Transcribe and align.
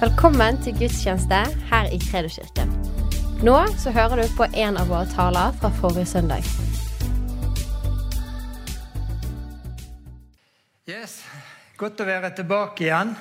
Velkommen 0.00 0.56
til 0.64 0.72
gudstjeneste 0.78 1.38
her 1.68 1.88
i 1.92 1.98
Kredoskirken. 2.00 2.70
Nå 3.44 3.56
så 3.76 3.90
hører 3.92 4.22
du 4.22 4.30
på 4.32 4.46
en 4.48 4.78
av 4.80 4.88
våre 4.88 5.04
taler 5.12 5.52
fra 5.60 5.68
forrige 5.76 6.06
søndag. 6.08 6.46
Yes. 10.88 11.18
Godt 11.76 12.00
å 12.00 12.08
være 12.08 12.32
tilbake 12.38 12.86
igjen. 12.86 13.12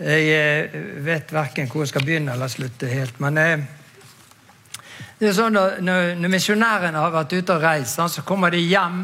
Jeg 0.00 0.32
eh, 0.32 0.80
vet 1.04 1.36
verken 1.36 1.68
hvor 1.68 1.84
jeg 1.84 1.92
skal 1.92 2.08
begynne 2.08 2.32
eller 2.32 2.48
slutte 2.48 2.88
helt. 2.88 3.20
Men 3.20 3.44
eh, 3.44 3.68
det 5.20 5.28
er 5.28 5.36
sånn 5.36 5.60
at 5.60 5.84
når, 5.84 6.24
misjonærene 6.24 7.04
har 7.04 7.12
vært 7.20 7.36
ute 7.36 7.58
og 7.58 7.68
reist, 7.68 8.00
så 8.00 8.24
kommer 8.24 8.56
de 8.56 8.64
hjem. 8.64 9.02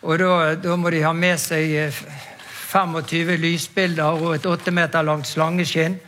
Og 0.00 0.16
da, 0.16 0.54
da 0.56 0.80
må 0.80 0.96
de 0.96 1.04
ha 1.04 1.12
med 1.12 1.36
seg 1.44 1.76
eh, 1.84 2.04
25 2.72 3.36
lysbilder 3.42 4.24
og 4.24 4.34
et 4.36 4.48
8 4.48 4.72
meter 4.72 5.04
langt 5.04 5.28
slangeskinn. 5.28 5.98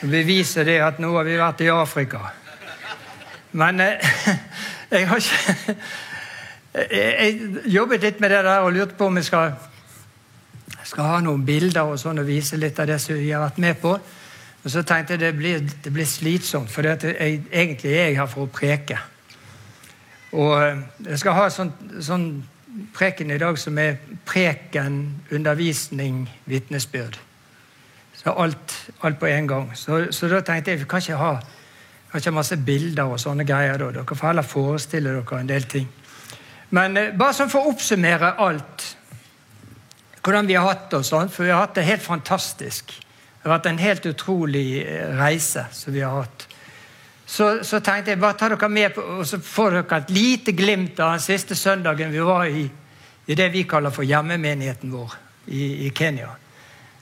Det 0.00 0.10
beviser 0.10 0.66
det 0.66 0.80
at 0.82 0.98
nå 1.02 1.12
har 1.14 1.26
vi 1.26 1.38
vært 1.38 1.62
i 1.62 1.70
Afrika. 1.72 2.20
Men 3.52 3.80
eh, 3.80 4.12
jeg 4.94 5.08
har 5.08 5.22
ikke 5.22 5.76
jeg, 6.78 7.40
jobbet 7.72 8.04
litt 8.04 8.20
med 8.20 8.30
det 8.34 8.44
der 8.44 8.66
og 8.66 8.72
lurte 8.74 8.98
på 8.98 9.08
om 9.08 9.16
jeg 9.16 9.30
skal 9.30 9.56
skal 10.88 11.04
ha 11.04 11.18
noen 11.24 11.44
bilder 11.46 11.90
og 11.90 12.00
sånn 12.00 12.22
og 12.22 12.28
vise 12.28 12.58
litt 12.60 12.78
av 12.80 12.88
det 12.88 12.98
som 13.02 13.18
vi 13.18 13.30
har 13.32 13.44
vært 13.44 13.60
med 13.62 13.80
på. 13.82 13.92
Og 14.58 14.72
så 14.72 14.82
tenkte 14.86 15.14
jeg 15.14 15.22
det 15.22 15.32
blir, 15.36 15.62
det 15.84 15.92
blir 15.94 16.08
slitsomt, 16.08 16.70
for 16.72 16.86
det 16.86 17.12
jeg, 17.14 17.42
egentlig 17.52 17.92
er 17.92 18.08
jeg 18.08 18.18
her 18.18 18.30
for 18.30 18.46
å 18.46 18.52
preke. 18.52 18.98
Og 20.36 20.54
eh, 20.60 20.80
jeg 21.08 21.20
skal 21.22 21.36
ha 21.38 21.48
sånn, 21.52 21.72
sånn 22.04 22.26
preken 22.94 23.30
i 23.30 23.38
dag 23.38 23.58
som 23.58 23.78
er 23.78 23.96
preken, 24.26 25.22
undervisning, 25.32 26.26
vitnesbyrd. 26.44 27.18
Så 28.18 28.34
alt, 28.34 28.74
alt 29.02 29.18
på 29.18 29.26
en 29.26 29.46
gang. 29.48 29.70
Så, 29.76 30.06
så, 30.10 30.28
da 30.28 30.40
tenkte 30.42 30.72
jeg 30.74 30.82
vi 30.82 30.90
kan 30.90 31.02
ikke 31.04 31.20
ha 31.20 31.36
kan 32.08 32.22
ikke 32.22 32.30
ha 32.30 32.38
masse 32.38 32.56
bilder 32.56 33.10
og 33.12 33.20
sånne 33.20 33.44
greier. 33.44 33.78
da. 33.78 33.90
Dere 33.92 34.16
får 34.16 34.30
heller 34.30 34.46
forestille 34.46 35.12
dere 35.12 35.40
en 35.40 35.50
del 35.50 35.66
ting. 35.68 35.88
Men 36.70 36.96
eh, 36.96 37.12
bare 37.16 37.36
sånn 37.36 37.52
for 37.52 37.64
å 37.64 37.74
oppsummere 37.74 38.34
alt 38.44 38.86
hvordan 40.24 40.48
vi 40.48 40.56
har 40.58 40.66
hatt 40.66 40.90
det. 40.90 40.98
og 40.98 41.06
Sånn, 41.06 41.30
for 41.32 41.46
vi 41.46 41.52
har 41.52 41.62
hatt 41.62 41.76
det 41.78 41.86
helt 41.88 42.04
fantastisk. 42.04 42.92
Det 42.96 43.46
har 43.46 43.54
vært 43.58 43.68
en 43.70 43.80
helt 43.80 44.08
utrolig 44.08 44.66
eh, 44.82 45.12
reise 45.16 45.68
som 45.72 45.94
vi 45.94 46.02
har 46.04 46.24
hatt. 46.24 46.47
Så, 47.28 47.48
så 47.62 47.82
tenkte 47.84 48.14
jeg 48.14 48.20
bare 48.22 48.38
ta 48.40 48.48
dere 48.48 48.70
med 48.72 48.94
på, 48.96 49.02
og 49.20 49.26
så 49.28 49.36
får 49.44 49.74
dere 49.76 50.00
et 50.00 50.12
lite 50.16 50.54
glimt 50.56 51.00
av 51.04 51.18
den 51.18 51.24
siste 51.26 51.56
søndagen 51.58 52.12
vi 52.12 52.22
var 52.24 52.48
i, 52.48 52.64
i 53.28 53.36
det 53.36 53.50
vi 53.52 53.66
kaller 53.68 53.92
for 53.92 54.08
hjemmemenigheten 54.08 54.94
vår 54.94 55.16
i, 55.52 55.86
i 55.86 55.90
Kenya. 55.92 56.30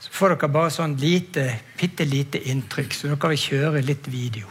Så 0.02 0.10
får 0.12 0.34
dere 0.34 0.50
bare 0.58 0.74
sånn 0.74 0.98
lite, 0.98 1.46
bitte 1.78 2.08
lite 2.10 2.42
inntrykk, 2.50 2.94
så 2.94 3.12
dere 3.12 3.36
vil 3.36 3.44
kjøre 3.44 3.84
litt 3.86 4.10
video. 4.10 4.50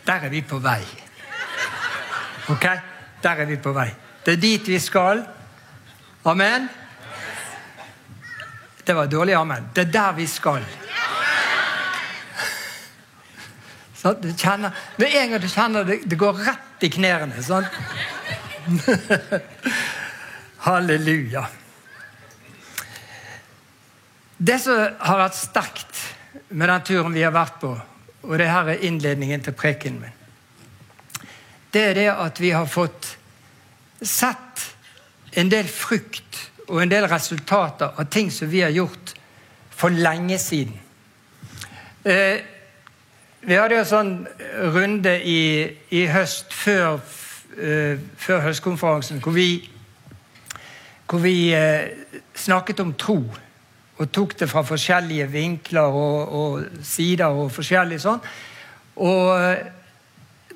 Der 0.08 0.14
er 0.24 0.28
vi 0.32 0.40
på 0.42 0.58
vei. 0.58 0.80
Ok? 2.48 2.66
Der 3.22 3.30
er 3.30 3.44
vi 3.44 3.56
på 3.60 3.72
vei. 3.76 3.90
Det 4.24 4.32
er 4.32 4.40
dit 4.40 4.68
vi 4.68 4.78
skal. 4.80 5.26
Amen? 6.24 6.68
Det 8.86 8.96
var 8.96 9.06
dårlig 9.06 9.34
amen. 9.34 9.68
Det 9.74 9.88
er 9.88 9.92
der 9.92 10.12
vi 10.16 10.26
skal. 10.26 10.64
Så 13.98 14.12
du 14.12 14.32
kjenner, 14.36 14.70
Med 14.96 15.06
en 15.12 15.30
gang 15.30 15.42
du 15.42 15.48
kjenner 15.48 15.84
det, 15.84 16.00
det 16.06 16.18
går 16.18 16.32
rett 16.46 16.82
i 16.86 16.88
knærne. 16.88 17.42
Sånn. 17.42 17.66
Halleluja. 20.68 21.48
Det 24.38 24.54
som 24.62 24.78
har 24.78 25.18
vært 25.18 25.34
sterkt 25.34 26.00
med 26.54 26.70
den 26.70 26.82
turen 26.86 27.14
vi 27.14 27.24
har 27.26 27.34
vært 27.34 27.56
på, 27.58 27.72
og 28.22 28.34
det 28.38 28.46
her 28.46 28.68
er 28.70 28.84
innledningen 28.86 29.42
til 29.42 29.56
preken 29.58 29.96
min, 29.98 30.14
det 31.74 31.82
er 31.88 31.96
det 31.98 32.10
at 32.12 32.38
vi 32.40 32.52
har 32.54 32.68
fått 32.70 33.16
sett 33.98 34.62
en 35.34 35.50
del 35.50 35.66
frukt 35.66 36.38
og 36.68 36.84
en 36.84 36.92
del 36.92 37.08
resultater 37.10 37.98
av 37.98 38.06
ting 38.14 38.30
som 38.30 38.50
vi 38.50 38.62
har 38.62 38.70
gjort 38.70 39.12
for 39.74 39.90
lenge 39.90 40.38
siden. 40.38 40.78
Eh, 42.06 42.38
vi 43.42 43.58
hadde 43.58 43.80
jo 43.80 43.88
sånn 43.90 44.12
runde 44.74 45.16
i, 45.18 45.42
i 45.90 46.04
høst 46.14 46.54
før, 46.54 47.02
eh, 47.58 47.98
før 48.16 48.46
høstkonferansen 48.46 49.18
hvor 49.24 49.34
vi, 49.34 49.50
hvor 51.10 51.26
vi 51.26 51.36
eh, 51.58 51.90
snakket 52.38 52.86
om 52.86 52.94
tro 52.94 53.18
og 53.98 54.12
tok 54.14 54.36
det 54.40 54.48
fra 54.50 54.62
forskjellige 54.62 55.26
vinkler 55.32 55.96
og, 55.98 56.34
og 56.34 56.84
sider 56.86 57.34
og 57.34 57.50
forskjellig 57.52 57.98
sånn. 58.02 58.22
Og 58.98 59.34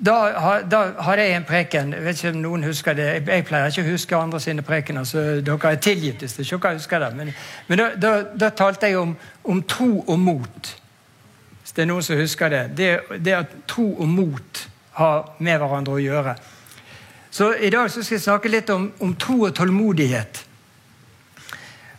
da, 0.02 0.62
da 0.66 0.82
hadde 1.06 1.22
jeg 1.22 1.36
en 1.36 1.46
preken. 1.46 1.92
Jeg 1.94 2.04
vet 2.04 2.22
ikke 2.22 2.32
om 2.34 2.40
noen 2.42 2.64
husker 2.66 2.96
det. 2.98 3.08
Jeg, 3.26 3.44
pleier 3.46 3.70
ikke 3.70 3.84
å 3.84 3.90
huske 3.92 4.18
andre 4.18 4.40
sine 4.42 4.64
prekener, 4.66 5.06
så 5.06 5.24
dere 5.44 5.74
er 5.74 5.82
tilgitt 5.82 6.22
hvis 6.24 6.38
dere 6.38 6.74
husker 6.74 7.04
det. 7.04 7.10
Men, 7.18 7.32
men 7.68 7.82
da, 7.82 7.88
da, 7.94 8.12
da, 8.34 8.50
talte 8.56 8.90
jeg 8.90 8.98
om, 8.98 9.14
om, 9.44 9.62
tro 9.62 9.90
og 10.00 10.18
mot. 10.18 10.72
Hvis 11.62 11.76
det 11.76 11.84
er 11.84 11.90
noen 11.92 12.06
som 12.06 12.18
husker 12.18 12.50
det. 12.50 12.62
Det, 12.78 12.90
det 13.22 13.36
at 13.44 13.54
tro 13.70 13.92
og 13.92 14.08
mot 14.08 14.64
har 14.98 15.36
med 15.38 15.60
hverandre 15.62 15.94
å 15.94 16.02
gjøre. 16.02 16.34
Så 17.32 17.54
i 17.54 17.70
dag 17.72 17.90
så 17.90 18.02
skal 18.02 18.18
jeg 18.18 18.26
snakke 18.26 18.50
litt 18.52 18.70
om, 18.74 18.90
om 19.00 19.14
tro 19.16 19.38
og 19.46 19.54
tålmodighet. 19.56 20.42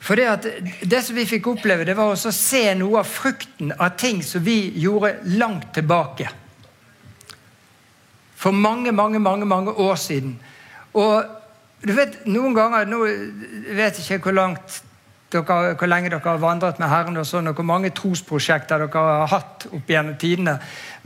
For 0.04 0.20
det, 0.20 0.26
at 0.28 0.48
det 0.84 1.00
som 1.06 1.16
vi 1.16 1.24
fikk 1.28 1.48
oppleve, 1.48 1.86
det 1.88 1.96
var 1.96 2.12
å 2.12 2.32
se 2.36 2.64
noe 2.76 3.00
av 3.00 3.08
frukten 3.08 3.72
av 3.78 3.94
ting 4.00 4.20
som 4.26 4.44
vi 4.44 4.58
gjorde 4.84 5.16
langt 5.40 5.70
tilbake. 5.76 6.28
For 8.36 8.52
mange, 8.52 8.92
mange, 8.92 9.22
mange 9.24 9.48
mange 9.48 9.72
år 9.80 9.96
siden. 9.96 10.36
Og 11.00 11.24
du 11.84 11.94
vet, 11.96 12.20
noen 12.28 12.56
ganger 12.56 12.90
nå 12.92 13.00
vet 13.04 14.00
jeg 14.00 14.20
ikke 14.20 14.28
hvor 14.28 14.38
langt 14.42 14.82
dere, 15.32 15.74
hvor 15.80 15.88
lenge 15.88 16.12
dere 16.12 16.22
har 16.28 16.44
vandret 16.44 16.84
med 16.84 16.92
Herren, 16.92 17.18
og 17.18 17.28
sånn, 17.28 17.48
og 17.48 17.58
hvor 17.58 17.68
mange 17.72 17.94
trosprosjekter 17.96 18.84
dere 18.84 19.08
har 19.08 19.32
hatt 19.32 19.68
opp 19.72 19.90
gjennom 19.90 20.20
tidene. 20.20 20.58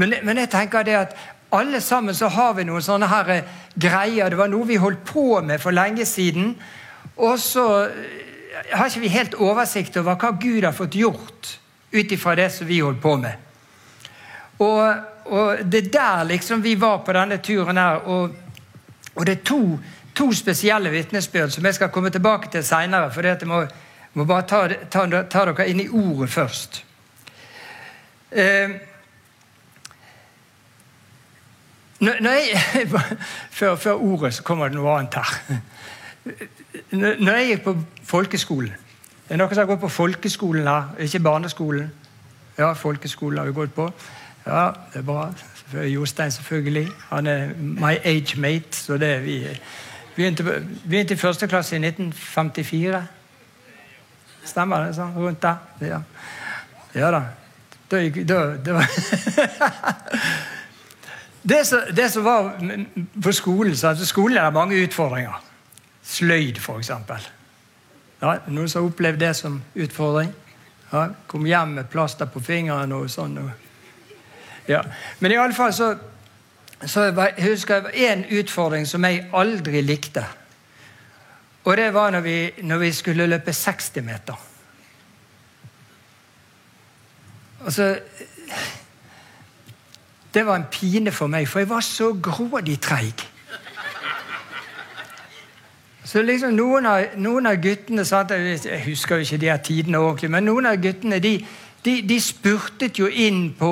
Men, 0.01 0.17
men 0.25 0.41
jeg 0.41 0.51
tenker 0.57 0.87
det 0.87 0.97
at 1.03 1.17
alle 1.53 1.79
sammen 1.85 2.17
så 2.17 2.33
har 2.33 2.57
vi 2.57 2.65
noen 2.67 2.83
sånne 2.83 3.07
her 3.13 3.29
greier. 3.77 4.33
Det 4.33 4.41
var 4.41 4.49
noe 4.51 4.67
vi 4.67 4.81
holdt 4.81 5.05
på 5.07 5.37
med 5.45 5.61
for 5.61 5.75
lenge 5.75 6.05
siden. 6.09 6.55
Og 7.15 7.37
så 7.39 7.67
har 8.71 8.89
ikke 8.89 9.03
vi 9.03 9.13
helt 9.13 9.35
oversikt 9.37 9.97
over 9.99 10.17
hva 10.19 10.31
Gud 10.39 10.65
har 10.65 10.75
fått 10.75 10.95
gjort 10.97 11.59
ut 11.91 12.11
ifra 12.11 12.35
det 12.35 12.49
som 12.51 12.67
vi 12.67 12.79
holdt 12.79 13.01
på 13.01 13.15
med. 13.21 13.43
Og, 14.57 14.81
og 15.25 15.61
det 15.63 15.85
er 15.85 15.91
der 15.93 16.23
liksom 16.31 16.63
vi 16.63 16.75
var 16.79 17.03
på 17.05 17.13
denne 17.13 17.37
turen 17.43 17.77
her. 17.77 18.01
Og, 18.09 18.35
og 19.15 19.25
det 19.25 19.37
er 19.37 19.45
to, 19.45 19.61
to 20.15 20.31
spesielle 20.33 20.91
vitnesbyrd 20.93 21.53
som 21.53 21.65
jeg 21.65 21.77
skal 21.77 21.93
komme 21.93 22.09
tilbake 22.13 22.51
til 22.51 22.65
seinere. 22.65 23.11
For 23.13 23.25
jeg 23.25 23.47
må, 23.49 23.63
må 24.13 24.25
bare 24.25 24.47
ta, 24.49 24.65
ta, 24.89 25.05
ta, 25.23 25.45
dere 25.51 25.69
inn 25.69 25.83
i 25.85 25.89
ordet 25.89 26.29
først. 26.33 26.83
Eh, 28.31 28.77
når 31.99 32.33
jeg, 32.33 32.89
før, 33.57 33.75
før 33.75 33.93
ordet 33.93 34.33
så 34.37 34.43
kommer 34.45 34.69
det 34.69 34.77
noe 34.77 34.97
annet 34.99 35.21
her. 35.21 35.61
Når 36.91 37.31
jeg 37.37 37.47
gikk 37.47 37.63
på 37.63 37.75
folkeskolen 38.03 38.71
Er 39.27 39.35
det 39.35 39.37
noen 39.41 39.53
som 39.53 39.61
har 39.63 39.69
gått 39.71 39.81
på 39.81 39.89
folkeskolen 39.91 40.67
her? 40.67 40.93
Ikke 41.03 41.19
barneskolen? 41.19 41.91
Ja, 42.57 42.71
folkeskolen 42.73 43.37
har 43.41 43.49
vi 43.49 43.53
gått 43.53 43.73
på. 43.75 43.91
Ja, 44.45 44.71
det 44.93 45.01
er 45.01 45.05
bra. 45.05 45.27
Jostein, 45.83 46.31
selvfølgelig. 46.31 46.87
Han 47.09 47.27
er 47.27 47.49
my 47.59 47.97
age 48.03 48.39
mate, 48.39 48.71
så 48.71 48.97
det 48.97 49.09
er 49.15 49.19
vi 49.19 49.41
Begynte, 50.17 50.43
begynte 50.89 51.13
i 51.13 51.17
første 51.17 51.47
klasse 51.47 51.75
i 51.75 51.79
1954. 51.79 53.01
Stemmer 54.49 54.87
det? 54.87 54.95
sånn 54.97 55.13
Rundt 55.13 55.43
der? 55.43 55.55
Ja, 55.85 55.99
ja 56.97 57.11
da. 57.13 57.19
Da 57.91 57.99
gikk 58.01 58.23
da, 58.27 58.39
det, 61.51 61.59
som, 61.69 61.85
det 61.95 62.09
som 62.11 62.25
var 62.25 62.49
på 63.23 63.31
skolen 63.31 63.77
så 63.77 63.93
Skolen 64.01 64.37
er 64.37 64.49
det 64.49 64.53
mange 64.57 64.81
utfordringer. 64.87 65.37
Sløyd, 66.07 66.61
f.eks. 66.61 66.91
Ja, 68.21 68.37
noen 68.47 68.69
som 68.69 68.81
har 68.81 68.89
opplevd 68.89 69.21
det 69.21 69.33
som 69.37 69.59
utfordring? 69.75 70.31
Ja, 70.91 71.09
kom 71.27 71.45
hjem 71.45 71.75
med 71.77 71.89
plaster 71.91 72.29
på 72.31 72.41
fingrene 72.43 72.95
og 72.95 73.11
sånn. 73.11 73.37
Ja. 74.67 74.81
Men 75.19 75.35
iallfall 75.35 75.73
så, 75.75 75.91
så 76.79 77.09
jeg 77.09 77.35
husker 77.43 77.91
jeg 77.91 78.11
en 78.13 78.25
utfordring 78.39 78.87
som 78.87 79.05
jeg 79.05 79.27
aldri 79.35 79.83
likte. 79.83 80.23
Og 81.67 81.75
det 81.77 81.89
var 81.93 82.15
når 82.15 82.23
vi, 82.23 82.37
når 82.63 82.83
vi 82.85 82.91
skulle 82.95 83.27
løpe 83.27 83.53
60 83.53 84.03
meter. 84.07 84.43
Altså 87.67 87.97
Det 90.33 90.45
var 90.45 90.55
en 90.55 90.69
pine 90.71 91.11
for 91.11 91.27
meg, 91.27 91.47
for 91.49 91.59
jeg 91.59 91.69
var 91.69 91.81
så 91.81 92.13
grådig 92.13 92.77
treig. 92.79 93.23
Så 96.07 96.21
liksom 96.23 96.55
noen 96.55 96.85
av, 96.87 97.17
noen 97.19 97.49
av 97.49 97.57
guttene 97.59 98.05
sant? 98.07 98.31
Jeg 98.31 98.79
husker 98.85 99.19
jo 99.19 99.25
ikke 99.25 99.39
de 99.41 99.49
her 99.51 99.59
tidene 99.59 99.99
ordentlig, 99.99 100.29
men 100.31 100.45
noen 100.47 100.69
av 100.69 100.77
guttene 100.79 101.19
de, 101.19 101.33
de, 101.83 101.95
de 102.07 102.19
spurtet 102.23 102.99
jo 103.01 103.09
inn 103.11 103.49
på, 103.59 103.71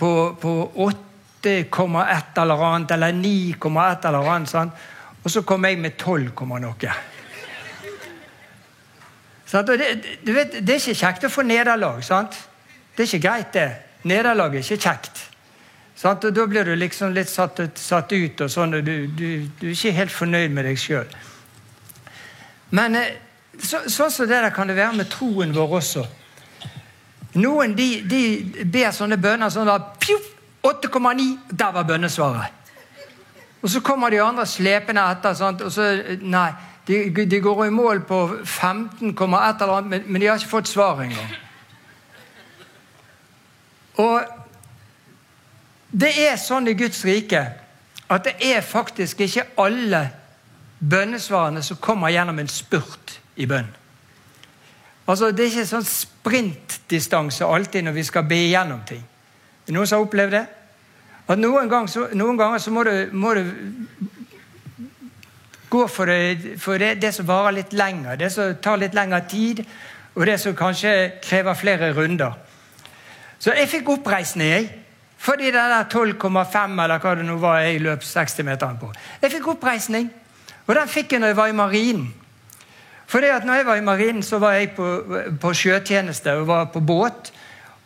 på, 0.00 0.10
på 0.42 0.54
8,1 0.88 2.42
eller 2.42 2.64
annet, 2.70 2.96
eller 2.96 3.14
9,1 3.14 4.08
eller 4.10 4.32
annet. 4.34 4.50
Sant? 4.50 4.82
Og 5.22 5.30
så 5.30 5.44
kom 5.46 5.68
jeg 5.68 5.78
med 5.78 5.94
12, 5.94 6.32
noe. 6.58 6.98
Og 9.52 9.72
det, 9.78 10.34
vet, 10.34 10.58
det 10.58 10.74
er 10.74 10.82
ikke 10.82 10.98
kjekt 10.98 11.30
å 11.30 11.32
få 11.32 11.46
nederlag. 11.46 12.02
sant? 12.04 12.34
Det 12.96 13.06
er 13.06 13.12
ikke 13.12 13.26
greit, 13.28 13.54
det. 13.54 13.68
Nederlag 14.02 14.54
er 14.54 14.66
ikke 14.66 14.82
kjekt. 14.82 15.24
Sant? 15.94 16.26
Og 16.26 16.34
Da 16.34 16.46
blir 16.46 16.66
du 16.66 16.74
liksom 16.74 17.14
litt 17.14 17.30
satt, 17.30 17.62
satt 17.78 18.12
ut, 18.12 18.40
og 18.40 18.50
sånn, 18.50 18.80
og 18.80 18.86
du, 18.86 19.06
du, 19.06 19.28
du, 19.60 19.66
er 19.70 19.78
ikke 19.78 19.98
helt 20.02 20.14
fornøyd 20.14 20.50
med 20.58 20.66
deg 20.66 20.78
sjøl. 20.78 21.06
Men 22.70 22.96
eh, 22.96 23.16
så, 23.58 23.84
sånn 23.90 24.12
som 24.12 24.28
det 24.28 24.40
der 24.42 24.54
kan 24.54 24.68
det 24.68 24.76
være 24.78 25.00
med 25.00 25.10
troen 25.12 25.54
vår 25.54 25.76
også. 25.80 26.04
Noen 27.38 27.74
de, 27.76 27.88
de 28.08 28.22
ber 28.64 28.92
sånne 28.94 29.18
bønner 29.20 29.52
sånn 29.52 29.68
da 29.68 29.78
8,9! 29.98 31.26
Der 31.50 31.74
var 31.74 31.86
bønnesvaret. 31.86 32.54
Og 33.62 33.70
så 33.70 33.80
kommer 33.82 34.10
de 34.10 34.20
andre 34.22 34.46
slepende 34.46 35.02
etter. 35.10 35.34
Sant? 35.34 35.62
og 35.62 35.72
så, 35.72 35.90
Nei, 36.22 36.50
de, 36.86 37.26
de, 37.26 37.40
går 37.42 37.66
i 37.66 37.74
mål 37.74 38.02
på 38.08 38.20
15,1 38.44 39.12
eller 39.12 39.74
annet, 39.74 40.06
men 40.06 40.20
de 40.20 40.26
har 40.30 40.38
ikke 40.38 40.50
fått 40.50 40.70
svar 40.70 41.02
engang. 41.04 41.34
Og 43.98 44.22
det 45.90 46.12
er 46.22 46.38
sånn 46.40 46.68
i 46.70 46.76
Guds 46.78 47.02
rike 47.04 47.42
at 48.08 48.24
det 48.24 48.36
er 48.44 48.62
faktisk 48.64 49.20
ikke 49.24 49.44
alle 49.60 50.04
bønnesvarene 50.78 51.62
som 51.62 51.80
kommer 51.82 52.12
gjennom 52.14 52.38
en 52.38 52.50
spurt 52.50 53.18
i 53.36 53.46
bønn. 53.46 53.68
Altså, 55.08 55.30
Det 55.32 55.44
er 55.44 55.50
ikke 55.50 55.66
sånn 55.66 55.88
sprintdistanse 55.88 57.44
alltid 57.44 57.84
når 57.84 57.96
vi 57.96 58.04
skal 58.04 58.26
be 58.28 58.42
igjennom 58.48 58.84
ting. 58.86 59.00
Er 59.00 59.66
det 59.70 59.74
noen 59.74 59.86
som 59.86 59.98
har 59.98 60.06
opplevd 60.06 60.36
det? 60.36 60.46
At 61.28 61.38
Noen, 61.38 61.68
gang 61.68 61.88
så, 61.88 62.06
noen 62.16 62.38
ganger 62.38 62.58
så 62.58 62.70
må 62.72 62.82
du, 62.84 63.10
må 63.12 63.34
du 63.36 63.42
gå 65.68 65.86
for, 65.92 66.08
det, 66.08 66.58
for 66.60 66.80
det, 66.80 66.94
det, 67.02 67.12
som 67.14 67.26
varer 67.28 67.58
litt 67.58 67.72
lenger, 67.76 68.16
det 68.16 68.30
som 68.32 68.54
tar 68.64 68.80
litt 68.80 68.96
lengre 68.96 69.20
tid, 69.28 69.60
og 70.14 70.24
det 70.26 70.38
som 70.40 70.56
kanskje 70.56 71.20
krever 71.22 71.54
flere 71.54 71.90
runder. 71.92 72.32
Så 73.38 73.52
jeg 73.54 73.68
fikk 73.68 73.90
oppreisning, 73.98 74.48
jeg. 74.48 74.70
Fordi 75.18 75.50
det 75.50 75.52
der 75.52 75.84
12,5 75.90 76.82
eller 76.82 77.02
hva 77.02 77.12
det 77.18 77.26
nå 77.26 77.36
var 77.42 77.60
jeg 77.60 77.82
løp 77.82 78.02
60-meteren 78.06 78.78
på. 78.80 78.88
Jeg 79.22 79.32
fikk 79.34 79.48
oppreisning. 79.52 80.08
Og 80.68 80.76
den 80.76 80.88
fikk 80.88 81.12
jeg 81.12 81.22
når 81.22 81.32
jeg 81.32 81.36
var 81.36 81.50
i 81.50 81.56
marinen. 81.56 82.08
For 83.08 83.24
det 83.24 83.32
at 83.32 83.46
når 83.48 83.54
jeg 83.54 83.66
var 83.66 83.78
i 83.80 83.84
marinen, 83.84 84.22
så 84.22 84.38
var 84.38 84.58
jeg 84.58 84.74
på, 84.76 84.88
på 85.40 85.52
sjøtjeneste 85.56 86.34
og 86.36 86.46
var 86.46 86.68
på 86.72 86.80
båt. 86.80 87.32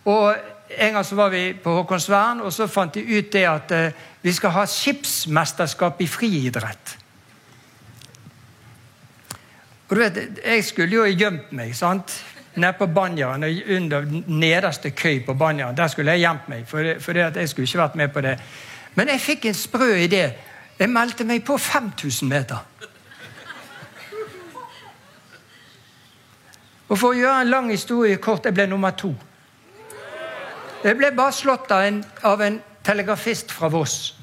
Og 0.05 0.35
En 0.73 0.95
gang 0.95 1.05
så 1.05 1.15
var 1.15 1.29
vi 1.29 1.53
på 1.53 1.71
Håkonsvern, 1.77 2.39
og 2.41 2.53
så 2.53 2.65
fant 2.67 2.95
de 2.95 3.03
ut 3.05 3.27
det 3.33 3.43
at 3.45 3.73
eh, 3.77 3.99
vi 4.23 4.33
skal 4.33 4.55
ha 4.55 4.63
skipsmesterskap 4.65 6.01
i 6.01 6.07
friidrett. 6.09 6.95
Og 9.89 9.97
du 9.97 10.01
vet, 10.01 10.19
Jeg 10.45 10.65
skulle 10.65 10.97
jo 10.97 11.05
gjemt 11.05 11.53
meg 11.53 11.77
sant? 11.77 12.23
nede 12.55 12.73
på 12.73 12.87
banjaren, 12.87 13.45
under 13.77 14.05
nederste 14.27 14.91
køy 14.91 15.25
på 15.27 15.35
banjaren. 15.35 15.77
Der 15.77 15.89
skulle 15.89 16.11
jeg 16.11 16.21
gjemt 16.21 16.49
meg, 16.49 16.67
for, 16.69 16.79
det, 16.79 17.03
for 17.03 17.13
det 17.13 17.21
at 17.21 17.37
jeg 17.37 17.49
skulle 17.49 17.67
ikke 17.67 17.79
vært 17.79 17.95
med 17.95 18.09
på 18.09 18.21
det. 18.21 18.39
Men 18.95 19.09
jeg 19.09 19.21
fikk 19.21 19.47
en 19.47 19.55
sprø 19.55 19.95
idé. 19.95 20.31
Jeg 20.79 20.91
meldte 20.91 21.25
meg 21.25 21.45
på 21.45 21.57
5000 21.57 22.29
meter. 22.29 22.57
Og 26.93 26.99
For 27.01 27.15
å 27.15 27.17
gjøre 27.17 27.41
en 27.41 27.49
lang 27.53 27.71
historie 27.73 28.21
kort 28.21 28.45
jeg 28.45 28.53
ble 28.53 28.67
nummer 28.69 28.93
to. 28.93 29.15
Jeg 30.83 30.99
ble 30.99 31.13
bare 31.17 31.33
slått 31.33 31.71
av 31.73 31.87
en, 31.87 32.03
av 32.27 32.43
en 32.45 32.59
telegrafist 32.85 33.53
fra 33.55 33.71
Voss. 33.73 34.15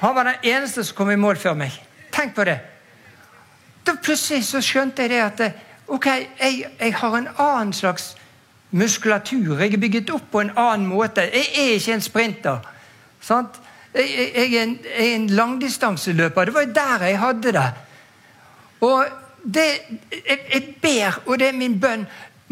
Han 0.00 0.14
var 0.16 0.28
den 0.28 0.50
eneste 0.50 0.84
som 0.84 0.98
kom 0.98 1.12
i 1.12 1.16
mål 1.20 1.38
før 1.40 1.56
meg. 1.56 1.76
Tenk 2.12 2.34
på 2.36 2.44
det. 2.44 2.58
Da 3.86 3.94
Plutselig 4.02 4.44
så 4.48 4.60
skjønte 4.64 5.06
jeg 5.06 5.12
det 5.14 5.22
at 5.24 5.42
ok, 5.88 6.06
jeg, 6.40 6.66
jeg 6.80 6.94
har 7.00 7.16
en 7.16 7.30
annen 7.32 7.72
slags 7.76 8.10
muskulatur. 8.70 9.56
Jeg 9.56 9.74
er 9.74 9.80
bygget 9.80 10.12
opp 10.12 10.28
på 10.32 10.44
en 10.44 10.52
annen 10.52 10.88
måte. 10.90 11.24
Jeg 11.32 11.48
er 11.54 11.72
ikke 11.78 11.96
en 11.96 12.04
sprinter. 12.04 12.68
Sant? 13.24 13.56
Jeg, 13.94 14.04
jeg, 14.04 14.28
jeg, 14.34 14.52
er 14.52 14.62
en, 14.66 14.76
jeg 14.84 15.08
er 15.08 15.16
en 15.16 15.26
langdistanseløper. 15.40 16.50
Det 16.50 16.54
var 16.54 16.70
der 16.76 17.08
jeg 17.08 17.18
hadde 17.24 17.56
det. 17.56 17.66
Og 18.80 19.04
det, 19.44 19.68
jeg, 20.12 20.38
jeg 20.52 20.74
ber, 20.82 21.22
og 21.26 21.38
det 21.38 21.48
er 21.48 21.58
min 21.58 21.78
bønn, 21.80 22.06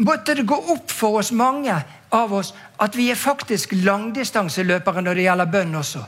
måtte 0.05 0.35
det 0.35 0.47
gå 0.47 0.55
opp 0.73 0.91
for 0.91 1.19
oss 1.19 1.31
mange 1.35 1.75
av 2.15 2.33
oss 2.33 2.53
at 2.81 2.95
vi 2.95 3.09
er 3.11 3.19
faktisk 3.19 3.75
langdistanseløpere 3.83 5.03
når 5.03 5.19
det 5.19 5.27
gjelder 5.27 5.51
bønn 5.53 5.75
også. 5.81 6.05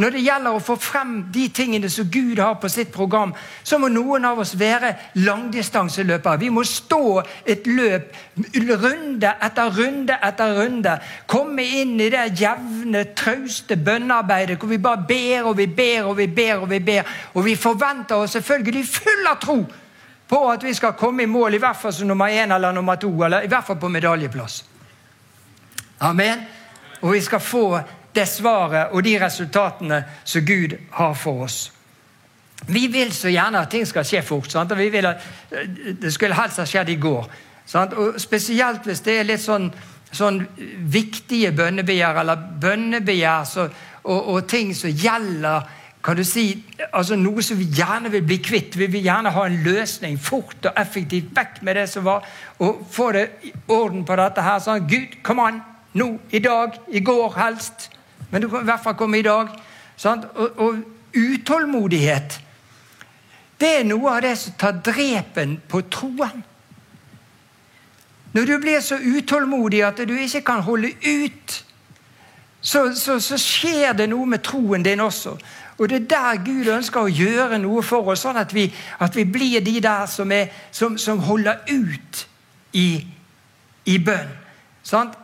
Når 0.00 0.14
det 0.14 0.20
gjelder 0.24 0.56
å 0.56 0.62
få 0.64 0.78
frem 0.80 1.10
de 1.32 1.42
tingene 1.52 1.88
som 1.92 2.06
Gud 2.08 2.38
har 2.40 2.54
på 2.62 2.70
sitt 2.72 2.88
program, 2.94 3.34
så 3.62 3.76
må 3.76 3.90
noen 3.92 4.24
av 4.24 4.38
oss 4.40 4.54
være 4.56 4.94
langdistanseløpere. 5.20 6.40
Vi 6.40 6.48
må 6.48 6.64
stå 6.64 7.20
et 7.44 7.68
løp 7.68 8.14
runde 8.80 9.34
etter 9.44 9.74
runde 9.76 10.16
etter 10.16 10.54
runde. 10.56 10.94
Komme 11.28 11.66
inn 11.82 11.98
i 12.00 12.08
det 12.14 12.30
jevne, 12.40 13.04
trauste 13.12 13.76
bønnearbeidet 13.76 14.56
hvor 14.56 14.72
vi 14.72 14.80
bare 14.80 15.04
ber 15.04 15.52
og 15.52 15.60
vi 15.60 15.68
ber 15.68 16.08
og 16.08 16.16
vi 16.22 16.30
ber. 16.32 16.64
Og 16.64 16.72
vi 16.72 16.80
ber. 16.80 17.14
Og 17.34 17.44
vi 17.44 17.58
forventer 17.60 18.24
oss 18.24 18.38
selvfølgelig 18.38 18.86
full 18.88 19.28
av 19.28 19.40
tro 19.44 19.60
på 20.30 20.40
at 20.46 20.62
vi 20.62 20.74
skal 20.74 20.92
komme 20.94 21.22
i 21.22 21.26
mål, 21.26 21.54
i 21.54 21.58
hvert 21.58 21.76
fall 21.76 21.92
som 21.92 22.06
nummer 22.08 22.30
én 22.30 22.54
eller 22.54 22.72
nummer 22.72 22.96
to, 22.96 23.10
eller 23.24 23.42
i 23.42 23.50
hvert 23.50 23.66
fall 23.66 23.80
på 23.82 23.88
medaljeplass. 23.90 24.60
Amen. 26.06 26.44
Og 27.00 27.12
vi 27.12 27.20
skal 27.20 27.40
få 27.42 27.80
det 28.14 28.28
svaret 28.28 28.94
og 28.94 29.02
de 29.02 29.16
resultatene 29.18 30.04
som 30.24 30.46
Gud 30.46 30.76
har 30.90 31.14
for 31.18 31.44
oss. 31.48 31.58
Vi 32.66 32.86
vil 32.92 33.12
så 33.12 33.32
gjerne 33.32 33.64
at 33.64 33.70
ting 33.72 33.86
skal 33.88 34.06
skje 34.06 34.22
fort. 34.22 34.50
Sant? 34.52 34.72
og 34.72 34.78
vi 34.78 34.88
vil 34.92 35.06
at 35.06 35.26
Det 36.00 36.12
skulle 36.12 36.38
helst 36.38 36.62
ha 36.62 36.66
skjedd 36.68 36.88
i 36.88 37.00
går. 37.00 37.26
Sant? 37.66 37.92
og 37.92 38.20
Spesielt 38.20 38.86
hvis 38.86 39.02
det 39.02 39.18
er 39.18 39.28
litt 39.28 39.42
sånn, 39.42 39.70
sånn 40.12 40.44
viktige 40.92 41.52
bønnebegjær, 41.56 42.22
eller 42.22 42.48
bønnebegjær 42.60 43.44
så, 43.44 43.68
og, 44.04 44.28
og, 44.28 44.46
ting 44.48 44.74
som 44.74 44.90
gjelder 44.90 45.79
kan 46.02 46.16
du 46.16 46.24
si, 46.24 46.64
altså 46.92 47.16
Noe 47.16 47.42
som 47.44 47.58
vi 47.58 47.66
gjerne 47.76 48.10
vil 48.12 48.22
bli 48.24 48.38
kvitt. 48.40 48.78
Vi 48.78 48.86
vil 48.88 49.04
gjerne 49.04 49.32
ha 49.34 49.46
en 49.46 49.58
løsning 49.64 50.16
fort 50.20 50.64
og 50.64 50.78
effektivt 50.80 51.34
vekk 51.36 51.60
med 51.62 51.76
det 51.76 51.88
som 51.92 52.06
var, 52.08 52.24
og 52.58 52.86
få 52.90 53.10
det 53.12 53.26
i 53.44 53.52
orden 53.68 54.04
på 54.08 54.16
dette 54.16 54.44
her. 54.44 54.62
Sånn, 54.64 54.86
Gud, 54.88 55.20
kom 55.22 55.42
an! 55.44 55.60
Nå, 55.92 56.06
i 56.30 56.38
dag, 56.38 56.78
i 56.88 57.02
går 57.04 57.34
helst. 57.36 57.90
Men 58.30 58.42
du 58.42 58.48
kan 58.48 58.62
i 58.62 58.70
hvert 58.70 58.82
fall 58.84 58.96
komme 58.96 59.18
i 59.18 59.26
dag. 59.26 59.50
Og, 60.04 60.48
og, 60.56 60.78
utålmodighet 61.10 62.38
det 63.60 63.68
er 63.80 63.82
noe 63.84 64.12
av 64.14 64.22
det 64.24 64.36
som 64.40 64.54
tar 64.56 64.78
drepen 64.80 65.58
på 65.68 65.82
troen. 65.92 66.44
Når 68.32 68.46
du 68.46 68.52
blir 68.62 68.80
så 68.80 68.96
utålmodig 68.96 69.82
at 69.84 70.00
du 70.08 70.14
ikke 70.16 70.40
kan 70.46 70.62
holde 70.64 70.94
ut, 70.94 71.56
så, 72.60 72.94
så, 72.94 73.18
så 73.20 73.36
skjer 73.40 73.92
det 73.98 74.06
noe 74.12 74.28
med 74.30 74.40
troen 74.46 74.86
din 74.86 75.02
også. 75.04 75.34
Og 75.80 75.88
Det 75.88 75.96
er 75.96 76.08
der 76.08 76.44
Gud 76.44 76.66
ønsker 76.68 77.00
å 77.00 77.08
gjøre 77.08 77.58
noe 77.58 77.80
for 77.82 78.12
oss, 78.12 78.20
sånn 78.26 78.36
at 78.36 78.52
vi, 78.52 78.66
at 79.00 79.14
vi 79.16 79.24
blir 79.24 79.62
de 79.64 79.78
der 79.80 80.04
som, 80.12 80.28
er, 80.32 80.52
som, 80.70 80.98
som 81.00 81.22
holder 81.24 81.62
ut 81.70 82.20
i, 82.76 83.00
i 83.88 83.96
bønn. 84.04 84.28
Sant? 84.84 85.16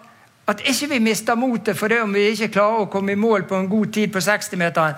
At 0.49 0.65
ikke 0.65 0.95
vi 0.95 1.03
mister 1.05 1.37
motet 1.37 1.77
for 1.77 1.93
det 1.93 2.01
om 2.01 2.17
vi 2.17 2.31
ikke 2.31 2.55
klarer 2.57 2.87
å 2.87 2.89
komme 2.89 3.13
i 3.13 3.21
mål 3.21 3.45
på 3.45 3.59
en 3.59 3.69
god 3.69 3.93
tid 3.93 4.15
på 4.15 4.25
60-meteren, 4.25 4.97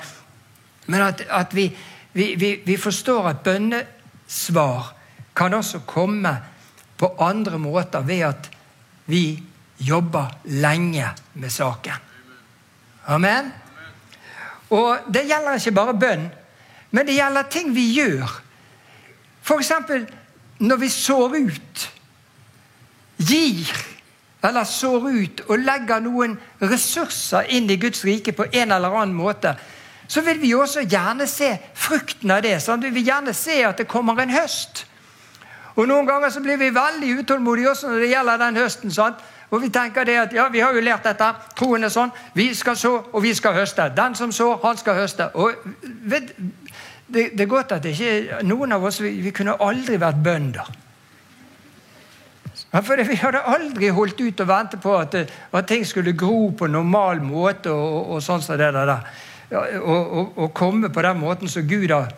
men 0.89 1.05
at, 1.05 1.27
at 1.27 1.55
vi, 1.57 1.67
vi, 2.15 2.31
vi, 2.63 2.77
forstår 2.79 3.33
at 3.33 3.45
bønnesvar 3.45 4.93
kan 5.37 5.59
også 5.59 5.83
komme 5.89 6.37
på 6.99 7.17
andre 7.19 7.59
måter 7.59 8.07
ved 8.07 8.29
at 8.31 8.51
vi 9.11 9.25
jobber 9.83 10.39
lenge 10.55 11.11
med 11.35 11.51
saken. 11.51 12.07
Amen. 13.11 13.51
Og 14.71 15.09
det 15.13 15.27
gjelder 15.29 15.57
ikke 15.57 15.77
bare 15.77 15.97
bønn, 15.97 16.27
men 16.91 17.07
det 17.07 17.17
gjelder 17.17 17.49
ting 17.53 17.71
vi 17.75 17.87
gjør. 17.97 18.33
F.eks. 19.45 19.73
når 20.59 20.77
vi 20.77 20.89
sår 20.93 21.37
ut, 21.39 21.85
gir 23.19 23.71
eller 24.45 24.65
sår 24.65 25.09
ut 25.09 25.41
og 25.49 25.65
legger 25.65 26.03
noen 26.05 26.37
ressurser 26.63 27.49
inn 27.55 27.71
i 27.71 27.79
Guds 27.81 28.05
rike 28.07 28.33
på 28.37 28.47
en 28.53 28.73
eller 28.77 28.95
annen 28.95 29.17
måte, 29.17 29.57
så 30.09 30.23
vil 30.25 30.39
vi 30.41 30.55
også 30.55 30.87
gjerne 30.89 31.27
se 31.29 31.51
frukten 31.77 32.31
av 32.33 32.43
det. 32.45 32.55
Sant? 32.65 32.85
Vi 32.85 32.95
vil 32.95 33.09
gjerne 33.11 33.35
se 33.37 33.59
at 33.67 33.81
det 33.81 33.89
kommer 33.91 34.21
en 34.23 34.33
høst. 34.33 34.87
Og 35.79 35.87
Noen 35.87 36.09
ganger 36.09 36.33
så 36.35 36.41
blir 36.43 36.57
vi 36.59 36.73
veldig 36.75 37.19
utålmodige 37.21 37.71
også 37.71 37.91
når 37.91 38.01
det 38.03 38.13
gjelder 38.13 38.41
den 38.41 38.57
høsten. 38.63 38.95
Sant? 38.95 39.21
Og 39.51 39.63
vi 39.63 39.71
tenker 39.73 40.05
det 40.05 40.17
at 40.21 40.35
ja, 40.37 40.49
vi 40.53 40.61
har 40.61 40.75
jo 40.77 40.83
lært 40.85 41.07
dette. 41.09 41.29
Troen 41.57 41.85
er 41.85 41.93
sånn. 41.93 42.11
Vi 42.37 42.51
skal 42.55 42.77
så, 42.77 42.91
og 43.13 43.23
vi 43.25 43.33
skal 43.35 43.57
høste. 43.57 43.89
Den 43.97 44.17
som 44.19 44.33
så, 44.33 44.51
han 44.63 44.77
skal 44.77 44.99
høste. 45.01 45.31
Og 45.41 45.57
vet, 46.11 46.35
det, 47.09 47.31
det, 47.33 47.47
er 47.47 47.49
godt 47.49 47.73
at 47.79 47.89
ikke 47.89 48.43
noen 48.45 48.77
av 48.77 48.85
oss 48.85 49.01
vi, 49.01 49.15
vi 49.25 49.33
kunne 49.33 49.57
aldri 49.65 49.97
vært 50.01 50.21
bønder. 50.25 50.69
For 52.69 53.01
Vi 53.01 53.17
hadde 53.17 53.41
aldri 53.49 53.89
holdt 53.97 54.21
ut 54.21 54.41
og 54.45 54.49
vente 54.51 54.77
på 54.83 54.93
at, 54.99 55.15
at 55.57 55.67
ting 55.67 55.87
skulle 55.89 56.13
gro 56.13 56.51
på 56.53 56.69
normal 56.69 57.23
måte. 57.25 57.73
og, 57.73 58.13
og 58.13 58.23
sånn 58.23 58.45
som 58.45 58.61
det 58.61 58.73
der. 58.77 58.95
Og, 59.49 59.81
og, 59.81 60.33
og, 60.37 60.53
komme 60.53 60.93
på 60.93 61.03
den 61.03 61.21
måten 61.23 61.49
som 61.49 61.65
Gud 61.65 61.89
har 61.91 62.13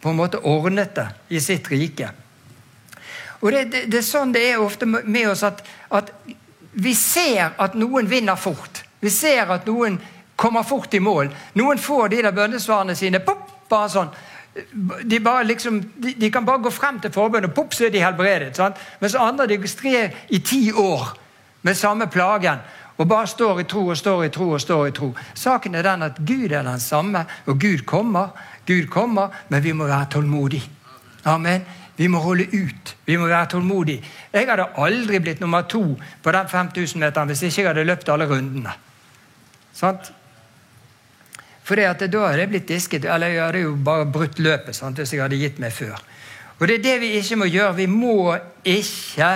på 0.00 0.12
en 0.12 0.20
måte 0.20 0.38
ordnet 0.38 0.94
det 0.94 1.08
i 1.34 1.40
sitt 1.42 1.66
rike. 1.70 2.12
Og 3.40 3.52
Det, 3.52 3.64
det, 3.72 3.80
det 3.90 3.98
er 3.98 4.06
sånn 4.06 4.32
det 4.32 4.44
er 4.46 4.62
ofte 4.62 4.86
med 4.86 5.26
oss 5.28 5.42
at, 5.42 5.64
at 5.90 6.12
vi 6.76 6.92
ser 6.94 7.56
at 7.56 7.74
noen 7.74 8.08
vinner 8.08 8.36
fort. 8.36 8.82
Vi 9.00 9.10
ser 9.10 9.48
at 9.52 9.66
noen 9.68 9.96
kommer 10.36 10.64
fort 10.66 10.94
i 10.94 11.00
mål. 11.00 11.30
Noen 11.56 11.80
får 11.80 12.10
de 12.12 12.22
der 12.26 12.34
bønnesvarene 12.36 12.96
sine 12.96 13.22
pop, 13.24 13.46
bare 13.70 13.92
sånn. 13.92 14.10
De, 15.04 15.20
bare 15.20 15.44
liksom, 15.44 15.80
de, 16.00 16.14
de, 16.16 16.30
kan 16.32 16.44
bare 16.44 16.64
gå 16.64 16.72
frem 16.72 17.00
til 17.00 17.12
forbundet, 17.12 17.50
og 17.50 17.56
pop, 17.56 17.74
så 17.76 17.88
er 17.88 17.94
de 17.94 18.04
helbredet. 18.04 18.54
Sant? 18.56 18.80
Mens 19.00 19.16
andre 19.20 19.48
de 19.48 19.58
strer 19.68 20.26
i 20.32 20.40
ti 20.44 20.68
år 20.72 21.14
med 21.64 21.76
samme 21.76 22.08
plagen. 22.12 22.60
Og 22.96 23.08
bare 23.08 23.28
står 23.28 23.60
i 23.60 23.66
tro 23.68 23.82
og 23.92 23.96
står 23.96 24.24
i 24.24 24.30
tro 24.32 24.50
og 24.56 24.60
står 24.60 24.86
i 24.88 24.94
tro. 24.96 25.10
Saken 25.36 25.74
er 25.76 25.84
den 25.84 26.04
at 26.06 26.20
Gud 26.24 26.52
er 26.52 26.64
den 26.64 26.80
samme, 26.80 27.26
og 27.46 27.60
Gud 27.60 27.84
kommer. 27.88 28.32
Gud 28.66 28.88
kommer, 28.92 29.32
men 29.48 29.64
vi 29.64 29.72
må 29.72 29.88
være 29.88 30.12
tålmodige. 30.16 30.70
Amen. 31.24 31.64
Vi 31.96 32.06
må 32.12 32.20
holde 32.20 32.44
ut. 32.52 32.96
Vi 33.06 33.16
må 33.16 33.26
være 33.26 33.46
tålmodige. 33.54 34.02
Jeg 34.32 34.48
hadde 34.50 34.68
aldri 34.76 35.18
blitt 35.18 35.40
nummer 35.40 35.62
to 35.62 35.82
på 36.22 36.32
den 36.32 36.50
5000-meteren 36.52 37.32
hvis 37.32 37.42
ikke 37.42 37.62
jeg 37.62 37.68
hadde 37.70 37.86
løpt 37.88 38.08
alle 38.12 38.28
rundene. 38.28 38.74
Sant? 39.72 40.12
For 41.66 41.74
da 41.74 41.88
hadde 41.90 42.40
jeg 42.40 42.48
blitt 42.48 42.68
disket, 42.68 43.04
eller 43.04 43.32
jeg 43.32 43.44
hadde 43.44 43.64
jo 43.64 43.74
bare 43.84 44.06
brutt 44.06 44.38
løpet 44.38 44.76
sant, 44.76 45.00
hvis 45.00 45.12
jeg 45.12 45.24
hadde 45.24 45.40
gitt 45.40 45.58
meg 45.58 45.72
før. 45.72 45.96
Og 46.58 46.68
Det 46.68 46.78
er 46.78 46.82
det 46.82 47.00
vi 47.00 47.06
ikke 47.18 47.36
må 47.36 47.44
gjøre. 47.44 47.74
Vi 47.76 47.86
må 47.86 48.36
ikke 48.64 49.32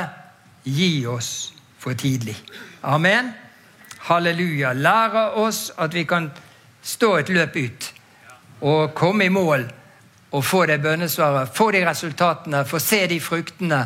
gi 0.64 1.06
oss 1.06 1.52
for 1.78 1.92
tidlig. 1.92 2.36
Amen. 2.82 3.32
Halleluja. 3.98 4.72
Lære 4.72 5.30
oss 5.30 5.72
at 5.78 5.94
vi 5.94 6.04
kan 6.04 6.30
stå 6.82 7.16
et 7.16 7.28
løp 7.28 7.56
ut 7.56 7.92
og 8.60 8.94
komme 8.94 9.24
i 9.24 9.28
mål 9.32 9.66
og 10.30 10.44
få 10.44 10.66
det 10.66 10.78
bønnesvaret, 10.82 11.50
få 11.54 11.70
de 11.74 11.82
resultatene, 11.86 12.64
få 12.64 12.78
se 12.78 13.06
de 13.10 13.18
fruktene 13.20 13.80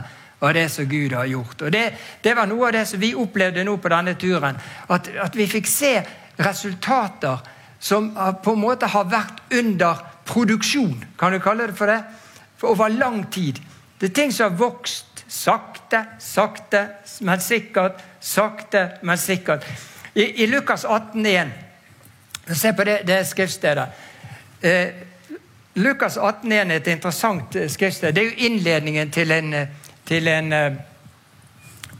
av 0.44 0.52
det 0.54 0.68
som 0.68 0.88
Gud 0.88 1.12
har 1.16 1.24
gjort. 1.24 1.62
Og 1.62 1.72
det, 1.72 1.84
det, 2.24 2.34
var 2.36 2.48
noe 2.50 2.68
av 2.68 2.76
det 2.76 2.84
som 2.88 3.00
vi 3.00 3.14
opplevde 3.16 3.64
nå 3.64 3.76
på 3.80 3.92
denne 3.92 4.14
turen. 4.20 4.58
At, 4.92 5.08
at 5.08 5.36
vi 5.36 5.48
fikk 5.48 5.70
se 5.70 5.94
resultater 6.36 7.40
som 7.80 8.10
på 8.44 8.52
en 8.52 8.60
måte 8.60 8.88
har 8.92 9.08
vært 9.08 9.40
under 9.56 10.00
produksjon, 10.28 11.04
kan 11.20 11.32
du 11.32 11.40
kalle 11.40 11.68
det 11.68 11.76
for 11.78 11.90
det? 11.90 12.00
For 12.60 12.72
over 12.72 12.92
lang 12.92 13.24
tid. 13.32 13.60
Det 14.00 14.10
er 14.10 14.14
ting 14.16 14.32
som 14.32 14.50
har 14.50 14.58
vokst 14.58 15.24
sakte, 15.28 16.04
sakte, 16.20 16.86
men 17.20 17.40
sikkert. 17.40 18.00
Sakte, 18.20 18.88
men 19.02 19.18
sikkert. 19.20 19.64
I, 20.14 20.44
i 20.44 20.46
Lukas 20.46 20.84
18,1 20.84 21.60
Se 22.44 22.72
på 22.76 22.84
det, 22.84 22.98
det 23.08 23.22
skriftstedet. 23.24 23.86
Eh, 24.60 24.88
Lukas 25.74 26.16
18 26.16 26.52
er 26.52 26.70
et 26.70 26.86
interessant 26.86 27.56
eh, 27.56 27.70
skriftsted. 27.70 28.12
Det 28.12 28.22
er 28.22 28.24
jo 28.24 28.46
innledningen 28.46 29.10
til 29.10 29.30
en, 29.30 29.54
eh, 29.54 29.66
til 30.06 30.28
en, 30.28 30.52
eh, 30.52 30.72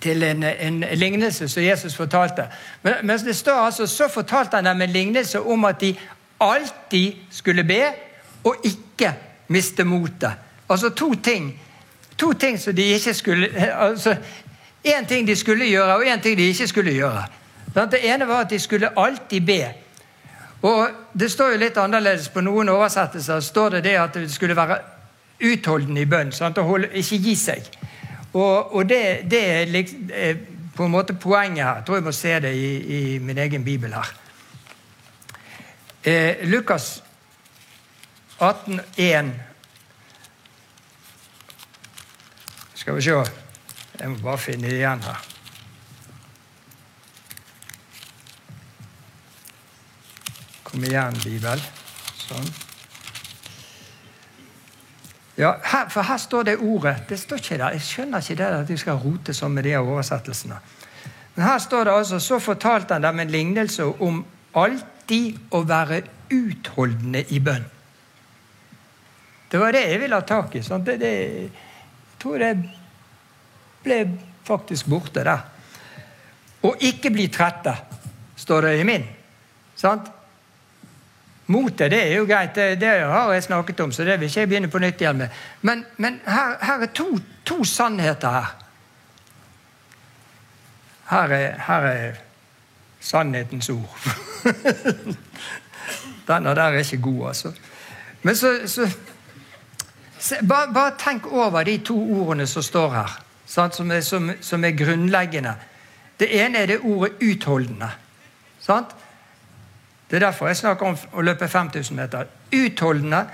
til 0.01 0.23
en, 0.23 0.43
en 0.43 0.85
lignelse 0.93 1.49
som 1.49 1.63
Jesus 1.63 1.97
fortalte. 1.97 2.47
Men, 2.83 2.93
men, 3.03 3.19
det 3.19 3.37
står 3.37 3.53
altså, 3.53 3.87
Så 3.87 4.09
fortalte 4.09 4.57
han 4.57 4.65
dem 4.65 4.83
en 4.83 4.91
lignelse 4.91 5.41
om 5.41 5.65
at 5.65 5.81
de 5.81 5.97
alltid 6.41 7.13
skulle 7.31 7.65
be 7.65 7.83
og 8.45 8.57
ikke 8.65 9.15
miste 9.49 9.85
motet. 9.85 10.33
Altså 10.71 10.89
to 10.91 11.15
ting. 11.15 11.61
To 12.19 12.33
ting 12.33 12.61
som 12.61 12.77
de 12.77 12.83
ikke 12.83 13.15
skulle 13.15 13.49
altså 13.75 14.17
Én 14.87 15.07
ting 15.07 15.27
de 15.27 15.37
skulle 15.37 15.67
gjøre, 15.67 15.97
og 15.97 16.03
én 16.05 16.21
ting 16.21 16.39
de 16.39 16.43
ikke 16.43 16.67
skulle 16.67 16.93
gjøre. 16.93 17.25
Det 17.75 18.01
ene 18.03 18.29
var 18.29 18.41
at 18.41 18.51
de 18.51 18.59
skulle 18.59 18.99
alltid 18.99 19.41
be. 19.41 19.84
Og 20.65 20.89
Det 21.13 21.29
står 21.31 21.53
jo 21.53 21.61
litt 21.61 21.77
annerledes 21.77 22.31
på 22.33 22.41
noen 22.41 22.69
oversettelser. 22.73 23.41
står 23.41 23.71
det 23.71 23.85
det 23.85 23.97
at 24.01 24.15
det 24.15 24.31
skulle 24.33 24.57
være 24.57 24.79
utholdende 25.41 26.01
i 26.01 26.07
bønn. 26.07 26.33
Sant? 26.33 26.59
Og 26.59 26.65
holde, 26.65 26.89
ikke 26.93 27.19
gi 27.19 27.35
seg. 27.37 27.69
Og, 28.33 28.75
og 28.75 28.89
det, 28.89 29.31
det, 29.31 29.43
er 30.13 30.37
på 30.77 30.85
en 30.85 30.91
måte 30.91 31.15
poenget 31.15 31.65
her. 31.65 31.75
Jeg 31.75 31.85
tror 31.87 31.97
jeg 31.97 32.05
må 32.05 32.13
se 32.13 32.41
det 32.41 32.55
i, 32.55 32.71
i 32.97 33.19
min 33.19 33.39
egen 33.39 33.65
bibel 33.65 33.93
her. 33.95 34.15
Eh, 36.05 36.49
Lukas 36.49 37.03
18, 38.41 38.81
1. 38.97 39.33
Skal 42.75 42.95
vi 42.95 43.03
se 43.03 43.11
Jeg 44.01 44.11
må 44.11 44.17
bare 44.17 44.39
finne 44.39 44.69
det 44.69 44.81
igjen 44.81 45.03
her. 45.03 45.34
Kom 50.75 50.83
igjen, 50.83 51.15
Bibel. 51.23 51.61
Sånn. 52.19 52.49
Ja, 55.39 55.53
her, 55.71 55.85
for 55.87 56.03
her 56.03 56.19
står 56.19 56.49
det 56.49 56.55
ordet. 56.59 56.97
Det 57.07 57.19
står 57.21 57.39
ikke 57.39 57.59
der. 57.61 57.77
Jeg 57.77 57.85
skjønner 57.87 58.25
ikke 58.25 58.37
det 58.41 58.49
at 58.57 58.73
de 58.73 58.79
skal 58.83 58.99
rote 58.99 59.35
sånn 59.39 59.55
med 59.55 59.69
de 59.69 59.77
oversettelsene. 59.79 60.59
Men 61.37 61.45
her 61.47 61.61
står 61.63 61.87
det 61.87 61.95
altså 61.95 62.19
Så 62.23 62.41
fortalte 62.43 62.97
han 62.97 63.07
dem 63.07 63.23
en 63.23 63.31
lignelse 63.31 63.87
om 63.87 64.19
alltid 64.59 65.55
å 65.55 65.61
være 65.63 66.01
utholdende 66.35 67.23
i 67.31 67.39
bønn. 67.39 67.71
Det 69.55 69.63
var 69.63 69.79
det 69.79 69.85
jeg 69.93 70.03
ville 70.03 70.19
ha 70.19 70.27
tak 70.27 70.59
i. 70.59 70.65
Det, 70.67 70.99
det, 71.05 71.13
jeg 71.15 72.19
tror 72.19 72.43
det 72.43 72.53
ble 73.87 74.01
faktisk 74.43 74.91
borte 74.91 75.23
der. 75.23 75.47
Og 76.67 76.83
ikke 76.83 77.15
bli 77.15 77.31
trette, 77.31 77.79
står 78.43 78.71
det 78.73 78.77
i 78.83 78.91
min. 78.91 79.07
Sant? 79.79 80.11
Motet 81.47 81.91
det 81.93 82.01
er 82.01 82.17
jo 82.17 82.25
greit, 82.25 82.55
det, 82.57 82.81
det, 82.81 82.89
har 83.05 83.33
jeg 83.33 83.43
snakket 83.43 83.81
om, 83.81 83.93
så 83.93 84.05
det 84.05 84.17
vil 84.21 84.29
ikke 84.29 84.41
jeg 84.41 84.49
begynne 84.49 84.71
på 84.73 84.81
nytt 84.81 85.01
igjen 85.01 85.19
med. 85.21 85.41
Men, 85.61 85.85
men 85.97 86.21
her, 86.25 86.57
her, 86.65 86.85
er 86.87 86.93
to, 86.97 87.19
to, 87.45 87.65
sannheter 87.65 88.31
her. 88.31 88.55
Her 91.11 91.35
er, 91.37 91.59
her 91.67 91.89
er 91.91 92.15
sannhetens 93.01 93.69
ord. 93.69 93.99
Denne 96.29 96.55
der 96.57 96.63
er 96.63 96.79
ikke 96.81 97.03
god, 97.03 97.29
altså. 97.29 97.53
Men 98.23 98.37
så, 98.37 98.55
så 98.67 98.89
se, 100.19 100.37
bare, 100.49 100.73
bare, 100.75 100.97
tenk 100.99 101.27
over 101.27 101.63
de 101.63 101.79
to 101.79 101.99
ordene 102.23 102.47
som 102.47 102.63
står 102.63 102.91
her, 102.91 103.21
sant, 103.47 103.77
som, 103.77 103.91
er, 103.91 104.01
som, 104.01 104.31
som, 104.41 104.65
er, 104.65 104.73
grunnleggende. 104.73 105.55
Det 106.21 106.31
ene 106.45 106.59
er 106.59 106.67
det 106.67 106.81
ordet 106.81 107.13
'utholdende'. 107.21 107.93
Sant? 108.61 108.97
Det 110.11 110.17
er 110.17 110.27
derfor 110.27 110.47
jeg 110.47 110.57
snakker 110.57 110.87
om 110.87 110.99
å 111.13 111.25
løpe 111.25 111.49
5000 111.49 111.97
meter. 111.97 112.29
Utholdende. 112.53 113.25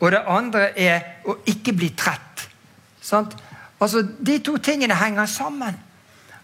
Og 0.00 0.12
det 0.12 0.22
andre 0.26 0.68
er 0.78 1.00
å 1.24 1.36
ikke 1.48 1.72
bli 1.72 1.90
trett. 1.96 2.46
Sant? 3.00 3.36
Altså, 3.80 4.02
De 4.02 4.38
to 4.38 4.56
tingene 4.56 4.94
henger 4.94 5.26
sammen. 5.26 5.76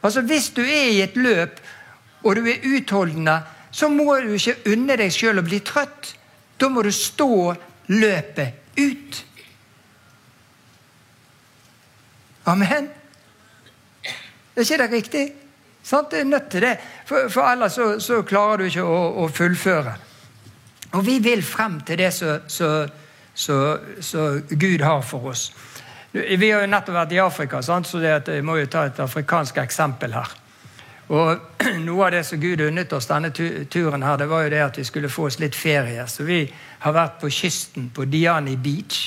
Altså, 0.03 0.21
Hvis 0.21 0.51
du 0.51 0.63
er 0.63 0.91
i 0.91 1.03
et 1.03 1.17
løp 1.17 1.61
og 2.23 2.37
du 2.37 2.47
er 2.47 2.65
utholdende, 2.77 3.41
så 3.71 3.89
må 3.89 4.17
du 4.21 4.35
ikke 4.35 4.73
unne 4.73 4.97
deg 4.99 5.13
sjøl 5.15 5.41
å 5.41 5.47
bli 5.47 5.61
trøtt. 5.65 6.15
Da 6.61 6.69
må 6.69 6.83
du 6.83 6.91
stå 6.93 7.55
løpet 7.89 8.79
ut. 8.79 9.25
Amen. 12.51 12.91
Er 14.57 14.65
ikke 14.65 14.79
det 14.83 14.91
riktig? 14.93 15.25
Sant? 15.91 16.11
Det 16.11 16.21
er 16.21 16.25
nødt 16.25 16.51
til 16.51 16.63
det, 16.63 16.77
for, 17.07 17.29
for 17.29 17.51
ellers 17.51 17.75
så, 17.75 18.01
så, 18.01 18.23
klarer 18.23 18.63
du 18.63 18.69
ikke 18.69 18.85
å, 18.87 18.99
å, 19.25 19.29
fullføre. 19.35 19.95
Og 20.95 21.07
vi 21.07 21.17
vil 21.23 21.43
frem 21.43 21.81
til 21.87 21.99
det 21.99 22.13
som 22.15 22.91
Gud 24.51 24.85
har 24.87 25.03
for 25.07 25.33
oss. 25.33 25.49
Vi 26.13 26.51
har 26.51 26.63
jo 26.63 26.71
nettopp 26.71 26.95
vært 26.95 27.15
i 27.15 27.21
Afrika, 27.23 27.63
sant? 27.63 27.87
så 27.91 28.03
jeg 28.03 28.45
må 28.47 28.59
jo 28.59 28.71
ta 28.71 28.85
et 28.87 29.03
afrikansk 29.03 29.59
eksempel 29.63 30.15
her. 30.15 30.31
Og 31.11 31.39
Noe 31.87 32.07
av 32.07 32.15
det 32.15 32.23
som 32.27 32.39
Gud 32.43 32.63
unnet 32.63 32.93
oss 32.95 33.11
denne 33.11 33.33
turen, 33.35 34.03
her, 34.07 34.19
det 34.19 34.29
var 34.31 34.47
jo 34.47 34.53
det 34.55 34.63
at 34.63 34.79
vi 34.79 34.87
skulle 34.87 35.11
få 35.11 35.27
oss 35.27 35.41
litt 35.43 35.59
ferie. 35.59 36.07
Så 36.07 36.27
vi 36.27 36.45
har 36.85 36.95
vært 36.95 37.19
på 37.23 37.31
kysten 37.35 37.91
på 37.95 38.07
Diani 38.11 38.55
Beach, 38.59 39.03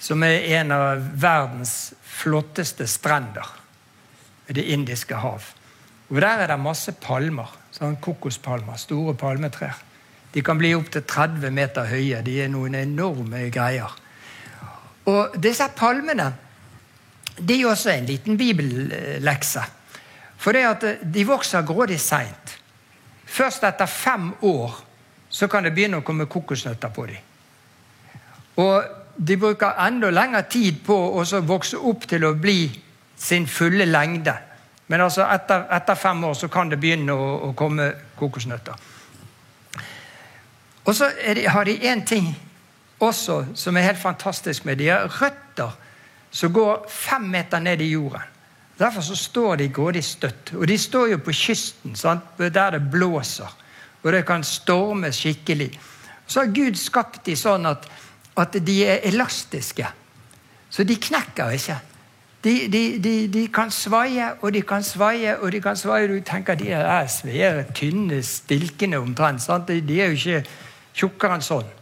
som 0.00 0.24
er 0.24 0.48
en 0.60 0.72
av 0.72 1.04
verdens 1.20 1.92
flotteste 2.16 2.88
strender 2.88 3.52
ved 4.46 4.60
Det 4.60 4.68
indiske 4.72 5.20
hav. 5.20 5.55
Og 6.08 6.20
Der 6.20 6.28
er 6.42 6.46
det 6.46 6.60
masse 6.60 6.92
palmer. 6.92 7.52
sånn 7.72 7.96
Kokospalmer. 8.00 8.76
Store 8.76 9.14
palmetrær. 9.14 9.76
De 10.32 10.42
kan 10.42 10.58
bli 10.58 10.74
opptil 10.74 11.02
30 11.02 11.50
meter 11.50 11.84
høye. 11.84 12.22
De 12.22 12.42
er 12.42 12.48
noen 12.48 12.74
enorme 12.74 13.50
greier. 13.50 13.92
Og 15.06 15.36
disse 15.42 15.68
palmene 15.76 16.32
de 17.38 17.60
er 17.60 17.68
også 17.68 17.90
en 17.90 18.06
liten 18.06 18.36
bibellekse. 18.36 19.62
For 20.38 20.52
det 20.52 20.64
at 20.64 20.84
de 21.12 21.24
vokser 21.26 21.66
grådig 21.66 22.00
seint. 22.00 22.58
Først 23.26 23.64
etter 23.64 23.86
fem 23.86 24.30
år 24.42 24.82
så 25.28 25.48
kan 25.48 25.64
det 25.64 25.74
begynne 25.74 26.00
å 26.00 26.06
komme 26.06 26.28
kokosnøtter 26.30 26.92
på 26.94 27.06
dem. 27.06 27.18
Og 28.56 28.84
de 29.16 29.36
bruker 29.36 29.76
enda 29.84 30.10
lengre 30.10 30.42
tid 30.48 30.80
på 30.84 30.96
å 31.18 31.24
vokse 31.44 31.76
opp 31.76 32.06
til 32.08 32.24
å 32.24 32.36
bli 32.40 32.70
sin 33.16 33.46
fulle 33.46 33.84
lengde. 33.84 34.36
Men 34.86 35.02
altså 35.02 35.26
etter, 35.26 35.66
etter 35.74 35.98
fem 35.98 36.24
år 36.24 36.34
så 36.38 36.48
kan 36.52 36.70
det 36.70 36.78
begynne 36.80 37.14
å, 37.14 37.30
å 37.48 37.54
komme 37.58 37.90
kokosnøtter. 38.18 38.74
Og 40.86 40.94
så 40.94 41.10
de, 41.34 41.46
har 41.50 41.66
de 41.66 41.74
én 41.90 42.04
ting 42.06 42.30
også 43.02 43.42
som 43.58 43.76
er 43.76 43.90
helt 43.90 44.00
fantastisk 44.00 44.64
med 44.64 44.78
De 44.78 44.88
har 44.88 45.10
røtter 45.20 45.74
som 46.30 46.52
går 46.52 46.86
fem 46.92 47.26
meter 47.32 47.60
ned 47.60 47.80
i 47.80 47.90
jorden. 47.90 48.22
Derfor 48.78 49.00
så 49.00 49.16
står 49.16 49.56
de 49.56 49.68
grådig 49.72 50.04
støtt. 50.04 50.52
Og 50.54 50.66
de 50.68 50.76
står 50.78 51.14
jo 51.14 51.18
på 51.24 51.32
kysten, 51.32 51.94
sant? 51.96 52.24
der 52.38 52.76
det 52.76 52.82
blåser. 52.92 53.48
Og 54.02 54.12
det 54.12 54.26
kan 54.26 54.44
storme 54.44 55.12
skikkelig. 55.12 55.70
Så 56.26 56.40
har 56.42 56.52
Gud 56.52 56.76
skapt 56.78 57.24
de 57.26 57.36
sånn 57.38 57.66
at, 57.66 57.86
at 58.36 58.58
de 58.66 58.76
er 58.84 59.06
elastiske. 59.08 59.86
Så 60.70 60.84
de 60.84 60.98
knekker 61.00 61.56
ikke. 61.56 61.78
De, 62.46 62.68
de, 62.70 62.82
de, 63.02 63.14
de, 63.32 63.48
kan 63.50 63.72
svaie 63.74 64.28
og 64.38 64.52
de 64.54 64.60
kan 64.62 64.84
svaie 64.86 65.32
og 65.40 65.50
de 65.50 65.60
kan 65.60 65.78
svaie. 65.78 66.06
Du 66.06 66.20
tenker 66.22 66.54
de 66.54 66.70
er 66.70 67.08
svære, 67.10 67.64
tynne, 67.74 68.20
stilkende 68.22 69.00
omtrent. 69.02 69.42
Sant? 69.42 69.68
De 69.68 70.00
er 70.00 70.12
jo 70.12 70.20
ikke 70.20 70.44
tjukkere 70.94 71.40
enn 71.40 71.42
sånn. 71.42 71.72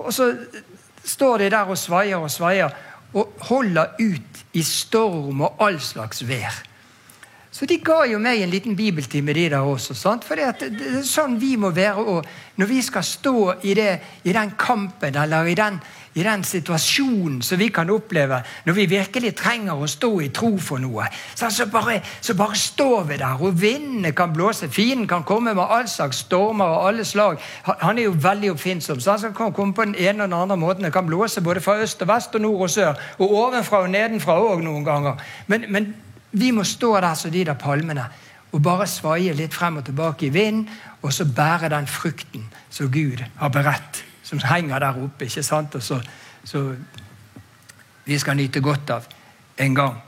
Og 0.00 0.10
så 0.16 0.32
står 1.06 1.44
de 1.44 1.52
der 1.54 1.70
og 1.70 1.78
svaier 1.78 2.18
og 2.18 2.32
svaier 2.32 2.74
og 3.14 3.38
holder 3.50 3.94
ut 4.00 4.42
i 4.58 4.62
storm 4.66 5.46
og 5.46 5.62
all 5.62 5.78
slags 5.82 6.24
vær. 6.26 6.58
Så 7.50 7.66
de 7.66 7.80
ga 7.82 8.04
jo 8.06 8.18
meg 8.22 8.44
en 8.44 8.50
liten 8.50 8.76
bibeltime, 8.78 9.34
de 9.34 9.48
der 9.50 9.66
også. 9.66 9.94
Sant? 9.98 10.26
For 10.26 10.38
det, 10.38 10.70
er 10.70 11.02
sånn 11.06 11.34
vi 11.40 11.56
må 11.58 11.72
være 11.74 12.02
og 12.02 12.28
når 12.58 12.70
vi 12.70 12.82
skal 12.86 13.06
stå 13.06 13.36
i, 13.62 13.74
det, 13.74 13.90
i 14.24 14.34
den 14.34 14.54
kampen 14.58 15.18
eller 15.18 15.50
i 15.50 15.56
den, 15.58 15.80
i 16.14 16.22
den, 16.26 16.42
situasjonen 16.44 17.38
som 17.42 17.58
vi 17.60 17.68
kan 17.74 17.90
oppleve 17.90 18.40
når 18.66 18.76
vi 18.76 18.86
virkelig 18.90 19.34
trenger 19.38 19.78
å 19.78 19.88
stå 19.90 20.10
i 20.24 20.30
tro 20.34 20.50
for 20.58 20.82
noe. 20.82 21.06
Så 21.34 21.66
bare, 21.70 22.00
så 22.20 22.34
bare 22.38 22.58
står 22.58 23.04
vi 23.10 23.18
der, 23.20 23.38
og 23.38 23.60
vindene 23.60 24.12
kan 24.16 24.32
blåse. 24.34 24.68
Fienden 24.68 25.08
kan 25.10 25.24
komme 25.24 25.54
med 25.54 25.62
all 25.62 25.88
slags 25.88 26.24
stormer 26.26 26.66
og 26.66 26.88
alle 26.88 27.04
slag. 27.04 27.38
Han 27.64 27.98
er 27.98 28.08
jo 28.08 28.16
veldig 28.18 28.50
oppfinnsom. 28.54 29.00
Så 29.00 29.16
han 29.16 29.34
kan 29.36 29.54
komme 29.54 29.74
på 29.74 29.86
den 29.86 29.94
ene 29.94 30.24
og 30.24 30.30
den 30.30 30.38
andre 30.40 30.56
måten. 30.56 30.84
Det 30.84 30.92
kan 30.92 31.06
blåse 31.06 31.40
både 31.40 31.62
fra 31.62 31.78
øst 31.82 32.02
og 32.02 32.10
vest 32.10 32.34
og 32.34 32.42
nord 32.46 32.66
og 32.66 32.70
sør. 32.70 32.98
Og 33.18 33.36
ovenfra 33.44 33.84
og 33.84 33.94
nedenfra 33.94 34.40
òg 34.40 34.64
noen 34.66 34.84
ganger. 34.84 35.22
Men, 35.46 35.68
men 35.68 35.94
vi 36.32 36.50
må 36.50 36.64
stå 36.64 36.96
der 37.00 37.14
som 37.14 37.30
de 37.30 37.44
der 37.44 37.58
palmene 37.58 38.08
og 38.50 38.62
bare 38.62 38.86
svaie 38.90 39.34
litt 39.36 39.54
frem 39.54 39.78
og 39.78 39.86
tilbake 39.86 40.26
i 40.26 40.34
vinden, 40.34 40.66
og 41.02 41.12
så 41.14 41.24
bære 41.24 41.70
den 41.72 41.86
frukten 41.86 42.48
som 42.70 42.90
Gud 42.92 43.22
har 43.38 43.52
beredt, 43.54 44.04
som 44.30 44.38
henger 44.38 44.78
der 44.78 45.02
oppe. 45.02 45.26
ikke 45.26 45.42
sant? 45.42 45.74
Og 45.74 45.82
så, 45.82 46.00
så 46.44 46.62
vi 48.04 48.18
skal 48.18 48.38
nyte 48.38 48.60
godt 48.62 48.90
av 48.90 49.08
en 49.56 49.74
gang. 49.74 49.98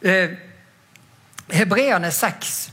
Eh, 0.00 0.30
Hebreerne 1.52 2.10
6 2.10 2.72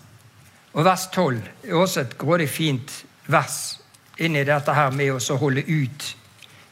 og 0.73 0.85
vers 0.85 1.07
12 1.13 1.41
er 1.67 1.75
også 1.75 2.01
et 2.01 2.17
grådig 2.17 2.49
fint 2.49 2.93
vers 3.29 3.79
inni 4.17 4.43
dette 4.43 4.73
her 4.73 4.91
med 4.91 5.13
å 5.13 5.37
holde 5.37 5.63
ut 5.67 6.09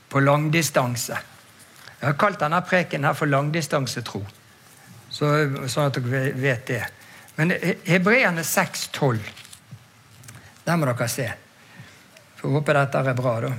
på 0.10 0.20
langdistanse. 0.24 1.18
Jeg 2.00 2.06
har 2.06 2.18
kalt 2.20 2.40
denne 2.42 2.62
preken 2.66 3.06
her 3.06 3.14
for 3.18 3.30
langdistansetro. 3.30 4.22
Så, 5.10 5.34
sånn 5.70 5.90
at 5.90 5.98
dere 5.98 6.32
vet 6.38 6.68
det. 6.68 6.84
Men 7.38 7.54
Hebreerne 7.86 8.44
6,12, 8.46 9.20
der 10.66 10.78
må 10.78 10.90
dere 10.90 11.08
se. 11.10 11.28
Får 12.38 12.54
håpe 12.54 12.76
dette 12.78 13.02
er 13.02 13.18
bra, 13.18 13.34
da. 13.44 13.52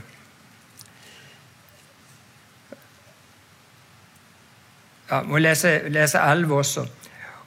Ja, 5.08 5.22
må 5.24 5.40
lese, 5.40 5.88
lese 5.88 6.20
11 6.20 6.56
også. 6.58 6.84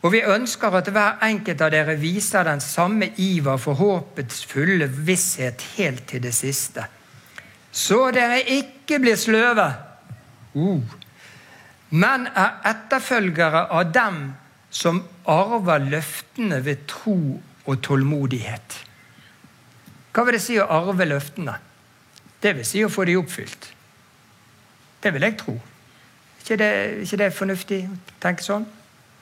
Og 0.02 0.15
vi 0.15 0.24
ønsker 0.26 0.74
at 0.80 0.89
hver 0.89 1.22
enkelt 1.28 1.62
av 1.62 1.70
dere 1.72 1.94
viser 2.02 2.48
den 2.48 2.63
samme 2.63 3.12
iver 3.22 3.60
for 3.62 3.78
håpets 3.78 4.41
fulle 4.50 4.88
visshet 4.89 5.62
helt 5.76 6.08
til 6.10 6.24
det 6.24 6.34
siste. 6.34 6.88
Så 7.72 8.08
dere 8.15 8.41
ikke 8.58 9.00
blir 9.00 9.20
sløve. 9.20 9.70
Uh 10.58 11.02
men 11.91 12.28
er 12.28 12.62
etterfølgere 12.70 13.65
av 13.76 13.89
dem 13.91 14.20
som 14.72 15.02
arver 15.28 15.84
løftene 15.91 16.62
ved 16.63 16.86
tro 16.88 17.17
og 17.67 17.82
tålmodighet. 17.84 18.78
Hva 20.12 20.26
vil 20.28 20.36
det 20.36 20.43
si 20.43 20.58
å 20.60 20.67
arve 20.67 21.08
løftene? 21.08 21.56
Det 22.41 22.56
vil 22.58 22.67
si 22.67 22.84
å 22.84 22.91
få 22.91 23.06
de 23.08 23.15
oppfylt. 23.19 23.69
Det 25.02 25.13
vil 25.13 25.26
jeg 25.26 25.38
tro. 25.39 25.56
ikke 26.41 26.58
det, 26.58 26.71
ikke 27.06 27.17
det 27.17 27.34
fornuftig 27.34 27.82
å 27.88 27.97
tenke 28.21 28.43
sånn? 28.43 28.65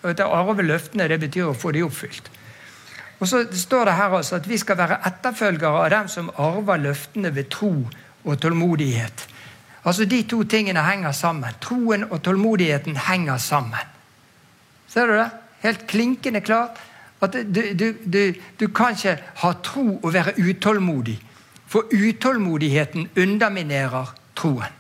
Å 0.04 0.13
arve 0.28 0.63
løftene 0.63 1.08
det 1.08 1.19
betyr 1.19 1.52
å 1.52 1.58
få 1.58 1.71
de 1.75 1.84
oppfylt. 1.84 2.30
Og 3.19 3.28
så 3.28 3.43
står 3.52 3.86
det 3.86 3.97
her 3.99 4.15
altså 4.15 4.38
at 4.39 4.47
vi 4.47 4.58
skal 4.58 4.78
være 4.80 5.02
etterfølgere 5.08 5.84
av 5.84 5.89
dem 5.91 6.08
som 6.08 6.32
arver 6.39 6.80
løftene 6.80 7.34
ved 7.36 7.49
tro 7.52 7.73
og 8.23 8.39
tålmodighet. 8.39 9.25
Altså 9.84 10.06
De 10.06 10.21
to 10.23 10.43
tingene 10.43 10.84
henger 10.84 11.12
sammen. 11.12 11.56
Troen 11.63 12.06
og 12.10 12.21
tålmodigheten 12.23 12.95
henger 13.10 13.38
sammen. 13.38 13.95
Ser 14.88 15.08
du 15.08 15.17
det? 15.17 15.30
Helt 15.63 15.88
klinkende 15.88 16.41
klart. 16.41 16.80
At 17.22 17.34
du, 17.34 17.62
du, 17.74 17.88
du, 18.06 18.22
du 18.60 18.68
kan 18.68 18.96
ikke 18.96 19.18
ha 19.42 19.54
tro 19.64 20.00
og 20.04 20.14
være 20.14 20.38
utålmodig. 20.40 21.18
For 21.70 21.92
utålmodigheten 21.92 23.10
underminerer 23.18 24.14
troen. 24.36 24.78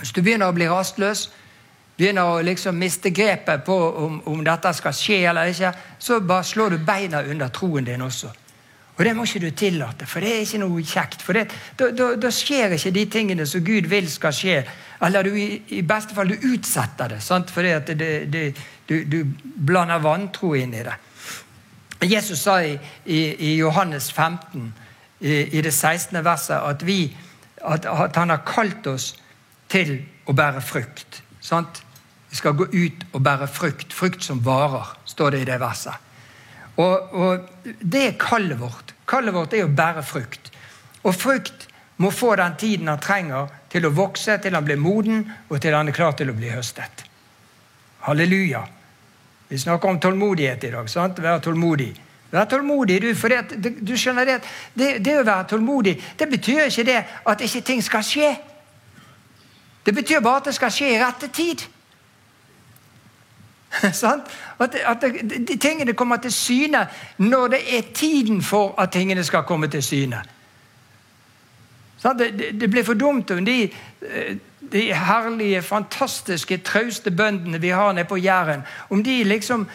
Hvis 0.00 0.12
du 0.16 0.22
begynner 0.24 0.50
å 0.50 0.56
bli 0.56 0.66
rastløs, 0.68 1.28
begynner 2.00 2.28
å 2.28 2.42
liksom 2.44 2.78
miste 2.80 3.12
grepet 3.12 3.64
på 3.66 3.76
om, 4.04 4.20
om 4.32 4.44
dette 4.44 4.72
skal 4.76 4.96
skje 4.96 5.18
eller 5.30 5.52
ikke, 5.52 5.72
så 6.00 6.20
bare 6.24 6.46
slår 6.48 6.74
du 6.76 6.84
beina 6.84 7.20
under 7.28 7.52
troen 7.52 7.84
din 7.84 8.04
også. 8.04 8.32
Og 9.00 9.04
det 9.06 9.12
må 9.16 9.24
ikke 9.24 9.40
du 9.40 9.50
tillate, 9.56 10.04
for 10.04 10.20
det 10.20 10.30
er 10.34 10.42
ikke 10.44 10.58
noe 10.60 10.82
kjekt. 10.84 11.22
For 11.24 11.36
det, 11.36 11.46
da, 11.80 11.86
da, 11.96 12.08
da, 12.20 12.30
skjer 12.34 12.74
ikke 12.76 12.92
de 12.92 13.04
tingene 13.08 13.46
som 13.48 13.62
Gud 13.64 13.88
vil 13.88 14.08
skal 14.12 14.34
skje. 14.36 14.56
Eller 15.06 15.24
du, 15.24 15.36
i, 15.40 15.80
beste 15.88 16.16
fall 16.16 16.28
du 16.28 16.48
utsetter 16.50 17.14
det, 17.14 17.22
sant? 17.24 17.48
fordi 17.52 17.70
at 17.78 17.92
det, 17.96 18.10
det, 18.28 18.42
du, 18.88 18.98
du, 19.08 19.22
blander 19.40 20.02
vantro 20.04 20.52
inn 20.58 20.74
i 20.76 20.84
det. 20.84 20.98
Jesus 22.08 22.42
sa 22.42 22.62
i, 22.64 22.78
i, 23.04 23.18
i 23.50 23.56
Johannes 23.58 24.12
15, 24.12 24.72
i, 25.20 25.60
det 25.60 25.72
16. 25.72 26.24
verset, 26.24 26.56
at, 26.56 26.86
vi, 26.86 27.16
at, 27.60 27.86
at, 27.86 28.16
han 28.16 28.30
har 28.32 28.44
kalt 28.46 28.86
oss 28.86 29.12
til 29.68 29.98
å 30.24 30.32
bære 30.36 30.62
frukt. 30.64 31.20
Sant? 31.44 31.82
Vi 32.30 32.38
skal 32.38 32.56
gå 32.56 32.68
ut 32.72 33.04
og 33.12 33.22
bære 33.26 33.48
frukt. 33.50 33.92
Frukt 33.92 34.24
som 34.24 34.40
varer, 34.44 34.94
står 35.04 35.34
det 35.34 35.42
i 35.42 35.50
det 35.50 35.58
verset. 35.60 36.08
Og, 36.80 37.12
og 37.12 37.74
Det 37.82 38.06
er 38.06 38.18
kallet 38.20 38.60
vårt. 38.60 38.94
Kallet 39.10 39.34
vårt 39.34 39.54
er 39.58 39.66
å 39.66 39.74
bære 39.74 40.04
frukt. 40.06 40.52
Og 41.02 41.14
frukt 41.14 41.66
må 42.00 42.10
få 42.14 42.32
den 42.40 42.56
tiden 42.56 42.88
han 42.88 43.00
trenger 43.02 43.50
til 43.70 43.86
å 43.86 43.94
vokse, 43.94 44.38
til 44.40 44.54
han 44.56 44.64
blir 44.64 44.80
moden, 44.80 45.24
og 45.50 45.60
til 45.60 45.76
han 45.76 45.88
er 45.90 45.96
klar 45.96 46.14
til 46.16 46.32
å 46.32 46.36
bli 46.36 46.48
høstet. 46.52 47.04
Halleluja. 48.06 48.62
Vi 49.50 49.58
snakker 49.58 49.88
om 49.88 50.00
tålmodighet 50.00 50.64
i 50.64 50.70
dag. 50.70 50.90
sant? 50.90 51.18
Være 51.22 51.40
tålmodig. 51.40 51.90
Vær 52.30 52.44
tålmodig, 52.44 53.00
du. 53.02 53.14
For 53.18 53.28
det, 53.28 53.74
du 53.82 53.96
skjønner 53.98 54.28
det, 54.28 54.36
det, 54.78 54.90
det 55.02 55.16
å 55.18 55.26
være 55.26 55.48
tålmodig 55.50 55.96
det 56.18 56.28
betyr 56.30 56.68
ikke 56.68 56.84
det 56.86 57.00
at 57.26 57.42
ikke 57.42 57.62
ting 57.66 57.82
skal 57.82 58.06
skje. 58.06 58.30
Det 59.86 59.94
betyr 59.94 60.22
bare 60.22 60.44
at 60.44 60.50
det 60.50 60.54
skal 60.54 60.70
skje 60.70 60.92
i 60.94 61.00
rette 61.02 61.28
tid. 61.34 61.66
At, 64.60 64.74
at 64.74 65.04
de 65.46 65.56
tingene 65.56 65.92
kommer 65.94 66.18
til 66.20 66.32
syne 66.34 66.80
når 67.18 67.52
det 67.54 67.60
er 67.76 67.92
tiden 67.94 68.42
for 68.42 68.74
at 68.82 68.90
tingene 68.92 69.22
skal 69.24 69.44
komme 69.46 69.70
til 69.70 69.82
syne. 69.82 70.18
Det, 72.02 72.28
det 72.60 72.70
blir 72.70 72.84
for 72.84 72.98
dumt 72.98 73.30
om 73.30 73.44
de, 73.44 73.70
eh, 74.02 74.36
de 74.72 74.94
herlige, 74.94 75.62
fantastiske, 75.62 76.60
trauste 76.66 77.10
bøndene 77.10 77.60
vi 77.60 77.68
har 77.74 77.92
nede 77.92 78.08
på 78.08 78.16
Jæren, 78.16 78.62
om 78.90 79.04
de 79.04 79.24
liksom 79.24 79.68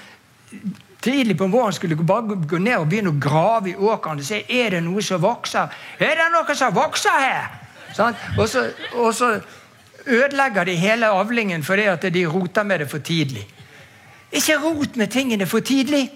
tidlig 1.05 1.37
på 1.37 1.47
våren 1.47 1.73
skulle 1.73 1.95
bare 1.95 2.37
gå 2.49 2.57
ned 2.57 2.77
og 2.77 2.89
begynne 2.89 3.11
å 3.13 3.19
grave 3.21 3.69
i 3.69 3.75
åkrene 3.75 4.23
og 4.23 4.27
se 4.27 4.41
er 4.49 4.73
det 4.73 4.81
noe 4.85 5.03
som 5.05 5.21
vokser. 5.21 5.73
Er 5.99 6.15
det 6.17 6.29
noe 6.33 6.55
som 6.57 6.73
vokser 6.73 7.19
her? 7.21 7.51
Sånn? 7.95 8.15
Og, 8.37 8.47
så, 8.49 8.65
og, 8.93 9.11
så, 9.15 9.37
ødelegger 10.05 10.67
de 10.67 10.75
hele 10.77 11.07
avlingen 11.09 11.63
fordi 11.65 11.87
at 11.89 12.03
de 12.13 12.25
roter 12.29 12.63
med 12.63 12.83
det 12.83 12.89
for 12.89 13.01
tidlig. 13.01 13.45
Ikke 14.31 14.57
rot 14.61 14.97
med 15.01 15.09
tingene 15.09 15.47
for 15.49 15.65
tidlig. 15.65 16.09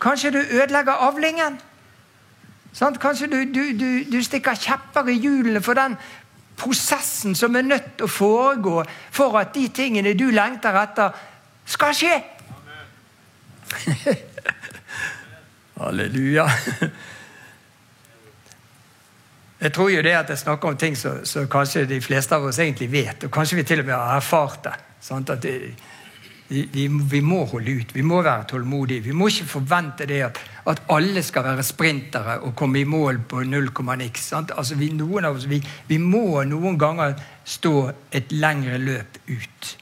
Kanskje 0.00 0.30
du 0.32 0.38
ødelegger 0.38 1.02
avlingen? 1.08 1.58
Sånn? 2.76 2.96
Kanskje 3.00 3.28
du, 3.32 3.38
du, 3.52 3.62
du, 3.76 3.90
du 4.12 4.22
stikker 4.24 4.56
kjepper 4.56 5.08
i 5.12 5.18
hjulene 5.18 5.60
for 5.64 5.76
den 5.76 5.96
prosessen 6.56 7.34
som 7.34 7.56
er 7.56 7.66
nødt 7.66 7.90
til 7.96 8.06
å 8.06 8.12
foregå 8.12 8.84
for 9.14 9.36
at 9.40 9.54
de 9.54 9.68
tingene 9.74 10.14
du 10.18 10.30
lengter 10.34 10.76
etter, 10.80 11.10
skal 11.66 11.94
skje. 11.96 12.14
Halleluja. 15.80 16.46
Jeg 19.60 19.72
tror 19.72 19.90
jo 19.90 20.02
det 20.04 20.14
at 20.14 20.30
jeg 20.30 20.38
snakker 20.38 20.68
om 20.68 20.76
ting 20.78 20.96
som, 20.98 21.48
kanskje 21.50 21.86
de 21.88 22.00
fleste 22.04 22.36
av 22.36 22.44
oss 22.46 22.60
egentlig 22.62 22.90
vet, 22.92 23.24
og 23.24 23.32
kanskje 23.32 23.56
vi 23.58 23.64
til 23.66 23.82
og 23.82 23.88
med 23.88 23.96
har 23.96 24.20
erfart 24.20 24.64
det. 24.68 24.74
Sant? 25.00 25.30
At 25.32 25.42
det, 25.42 25.74
vi, 26.48 27.20
må 27.20 27.44
holde 27.44 27.72
ut, 27.80 27.94
vi 27.94 28.02
må 28.06 28.20
være 28.22 28.46
tålmodige. 28.52 29.02
Vi 29.08 29.14
må 29.16 29.26
ikke 29.30 29.48
forvente 29.50 30.06
det 30.06 30.20
at, 30.28 30.38
at 30.66 30.82
alle 30.94 31.22
skal 31.22 31.44
være 31.44 31.64
sprintere 31.66 32.38
og 32.46 32.54
komme 32.56 32.80
i 32.80 32.84
mål 32.86 33.18
på 33.28 33.42
null 33.42 33.72
komma 33.74 33.96
niks. 33.98 34.32
Altså 34.32 34.78
vi, 34.78 34.92
vi, 35.48 35.60
vi 35.88 35.98
må 35.98 36.44
noen 36.46 36.78
ganger 36.78 37.16
stå 37.44 37.74
et 38.14 38.30
lengre 38.32 38.78
løp 38.78 39.18
ut 39.26 39.76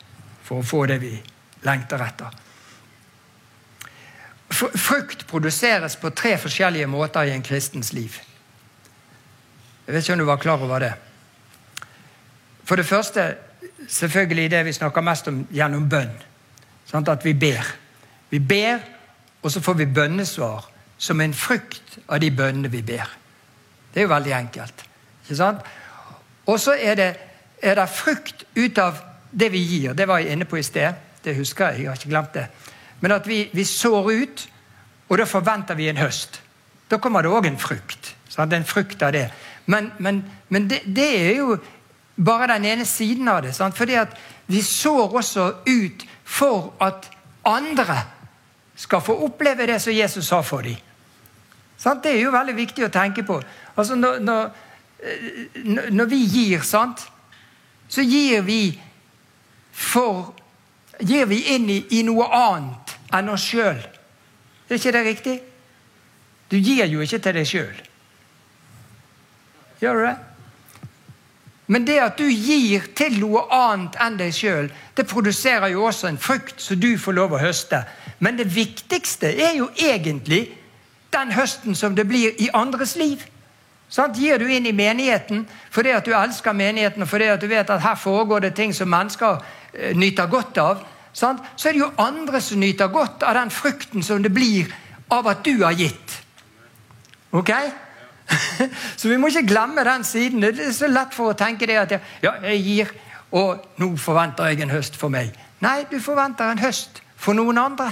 for 0.45 0.61
å 0.61 0.67
få 0.67 0.87
det 0.89 0.99
vi 1.05 1.13
lengter 1.65 2.01
etter. 2.05 2.41
Frukt 4.55 5.27
produseres 5.27 5.97
på 5.99 6.13
tre 6.15 6.37
forskjellige 6.39 6.87
måter 6.87 7.29
i 7.29 7.35
en 7.35 7.43
kristens 7.43 7.93
liv. 7.93 8.21
Jeg 9.85 9.93
vet 9.93 10.05
ikke 10.05 10.15
om 10.15 10.23
du 10.23 10.29
var 10.29 10.41
klar 10.41 10.63
over 10.65 10.81
det. 10.81 10.95
For 12.65 12.81
det 12.81 12.89
første 12.89 13.35
selvfølgelig 13.89 14.51
det 14.51 14.65
vi 14.65 14.73
snakker 14.73 15.05
mest 15.05 15.29
om 15.29 15.43
gjennom 15.53 15.89
bønn. 15.91 16.15
Sånn 16.95 17.09
at 17.11 17.25
vi 17.27 17.33
ber. 17.35 17.67
Vi 18.31 18.39
ber, 18.39 18.79
og 19.43 19.51
så 19.51 19.59
får 19.59 19.81
vi 19.81 19.87
bønnesvar 19.91 20.69
som 21.03 21.19
en 21.21 21.35
frukt 21.35 21.97
av 22.07 22.21
de 22.23 22.31
bønnene 22.31 22.71
vi 22.71 22.85
ber. 22.87 23.09
Det 23.91 23.99
er 23.99 24.07
jo 24.07 24.13
veldig 24.13 24.35
enkelt. 24.37 24.85
ikke 25.25 25.37
sant? 25.41 25.67
Og 26.47 26.61
så 26.61 26.77
er 26.79 26.95
det, 26.95 27.09
er 27.63 27.75
det 27.75 27.89
frukt 27.91 28.45
ut 28.55 28.79
av 28.79 29.03
det 29.31 29.51
vi 29.51 29.59
gir. 29.59 29.93
Det 29.99 30.07
var 30.07 30.23
jeg 30.23 30.37
inne 30.37 30.47
på 30.47 30.61
i 30.61 30.63
sted. 30.63 30.95
Det 31.25 31.35
husker 31.35 31.73
jeg. 31.73 31.83
Jeg 31.83 31.89
har 31.91 31.99
ikke 31.99 32.13
glemt 32.15 32.35
det. 32.35 32.47
Men 33.01 33.17
at 33.19 33.27
vi, 33.27 33.49
vi 33.53 33.65
sår 33.65 34.11
ut, 34.13 34.47
og 35.09 35.19
da 35.19 35.27
forventer 35.27 35.75
vi 35.75 35.89
en 35.91 35.99
høst. 35.99 36.41
Da 36.91 37.03
kommer 37.03 37.27
det 37.27 37.35
òg 37.35 37.51
en 37.51 37.59
frukt. 37.59 38.15
Sant? 38.31 38.55
En 38.55 38.65
frukt 38.65 39.03
av 39.03 39.13
det. 39.17 39.27
Men, 39.67 39.91
men, 39.99 40.23
men 40.49 40.71
det, 40.71 40.85
det, 40.87 41.11
er 41.27 41.37
jo 41.43 41.59
bare 42.15 42.55
den 42.55 42.71
ene 42.71 42.87
siden 42.87 43.29
av 43.29 43.43
det. 43.43 43.55
Sant? 43.57 43.75
Fordi 43.75 43.99
at 43.99 44.15
vi 44.47 44.63
sår 44.63 45.19
også 45.19 45.51
ut 45.67 46.07
for 46.25 46.73
at 46.81 47.11
andre 47.45 47.99
skal 48.77 49.01
få 49.01 49.17
oppleve 49.27 49.67
det 49.67 49.81
som 49.83 49.93
Jesus 49.93 50.27
sa 50.29 50.41
for 50.43 50.63
dem. 50.63 50.77
Det 52.03 52.13
er 52.13 52.23
jo 52.23 52.33
veldig 52.33 52.55
viktig 52.57 52.87
å 52.87 52.93
tenke 52.93 53.23
på. 53.27 53.41
Altså 53.77 53.95
når, 53.95 54.19
når, 54.25 54.51
eh, 55.05 55.91
når 55.93 56.07
vi 56.09 56.23
gir, 56.25 56.63
sant, 56.65 57.05
så 57.89 58.03
gir 58.03 58.43
vi 58.43 58.81
for 59.73 60.35
Gir 61.03 61.27
vi 61.27 61.41
inn 61.51 61.65
i, 61.71 61.81
i 61.99 62.05
noe 62.07 62.29
annet 62.31 62.93
enn 63.19 63.29
oss 63.33 63.49
sjøl. 63.51 63.81
Er 64.69 64.77
ikke 64.77 64.93
det 64.95 65.01
riktig? 65.03 65.33
Du 66.47 66.55
gir 66.55 66.87
jo 66.87 67.03
ikke 67.03 67.19
til 67.19 67.35
deg 67.35 67.49
sjøl. 67.51 67.81
Gjør 69.83 69.99
du 69.99 70.05
det? 70.07 70.15
Men 71.67 71.87
det 71.87 71.97
at 72.03 72.19
du 72.19 72.27
gir 72.29 72.85
til 72.97 73.17
noe 73.23 73.47
annet 73.55 73.97
enn 74.03 74.19
deg 74.21 74.35
sjøl, 74.37 74.69
det 74.97 75.07
produserer 75.09 75.71
jo 75.73 75.87
også 75.89 76.11
en 76.11 76.21
frukt 76.21 76.61
som 76.61 76.81
du 76.81 76.93
får 77.01 77.17
lov 77.17 77.33
å 77.33 77.41
høste. 77.41 77.81
Men 78.21 78.37
det 78.37 78.51
viktigste 78.53 79.31
er 79.33 79.57
jo 79.57 79.71
egentlig 79.81 80.47
den 81.15 81.33
høsten 81.33 81.75
som 81.79 81.97
det 81.97 82.05
blir 82.09 82.37
i 82.43 82.51
andres 82.53 82.97
liv. 83.01 83.23
Sant? 83.89 84.19
gir 84.19 84.39
du 84.39 84.49
inn 84.51 84.67
i 84.67 84.75
menigheten 84.75 85.45
fordi 85.71 85.93
at 85.95 86.07
du 86.07 86.15
elsker 86.17 86.57
menigheten 86.57 87.05
og 87.05 87.09
fordi 87.09 87.29
at 87.31 87.41
du 87.41 87.47
vet 87.51 87.71
at 87.71 87.83
her 87.85 87.95
foregår 88.01 88.47
det 88.47 88.55
ting 88.59 88.73
som 88.75 88.91
mennesker 88.91 89.39
eh, 89.73 89.95
nyter 89.97 90.27
godt 90.31 90.59
av, 90.59 90.83
sant? 91.13 91.45
så 91.57 91.69
er 91.69 91.77
det 91.77 91.85
jo 91.85 91.93
andre 92.03 92.41
som 92.43 92.61
nyter 92.61 92.91
godt 92.93 93.23
av 93.23 93.39
den 93.39 93.53
frukten 93.55 94.03
som 94.03 94.23
det 94.23 94.33
blir 94.35 94.73
av 95.13 95.29
at 95.31 95.45
du 95.45 95.63
har 95.63 95.77
gitt. 95.79 96.19
Ok? 97.35 97.53
Så 99.01 99.09
vi 99.09 99.17
må 99.17 99.31
ikke 99.31 99.47
glemme 99.49 99.85
den 99.85 100.05
siden. 100.05 100.43
Det 100.43 100.59
er 100.61 100.73
så 100.73 100.91
lett 100.91 101.15
for 101.15 101.33
å 101.33 101.39
tenke 101.39 101.67
det 101.67 101.79
at 101.81 101.97
ja, 102.23 102.35
jeg 102.43 102.63
gir, 102.65 102.93
og 103.35 103.65
nå 103.81 103.91
forventer 104.01 104.53
jeg 104.53 104.65
en 104.65 104.75
høst 104.75 104.97
for 105.01 105.13
meg. 105.13 105.35
Nei, 105.65 105.83
du 105.91 105.99
forventer 106.03 106.53
en 106.53 106.63
høst 106.63 107.03
for 107.17 107.37
noen 107.37 107.59
andre. 107.59 107.91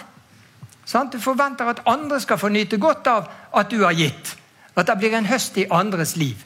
Du 1.12 1.18
forventer 1.22 1.68
at 1.70 1.83
andre 1.88 2.18
skal 2.20 2.38
få 2.38 2.51
nyte 2.53 2.77
godt 2.77 3.07
av 3.09 3.29
at 3.57 3.70
du 3.70 3.85
har 3.85 3.94
gitt. 3.96 4.37
At 4.77 4.88
det 4.88 4.98
blir 4.98 5.14
en 5.16 5.29
høst 5.29 5.57
i 5.61 5.68
andres 5.70 6.16
liv. 6.16 6.37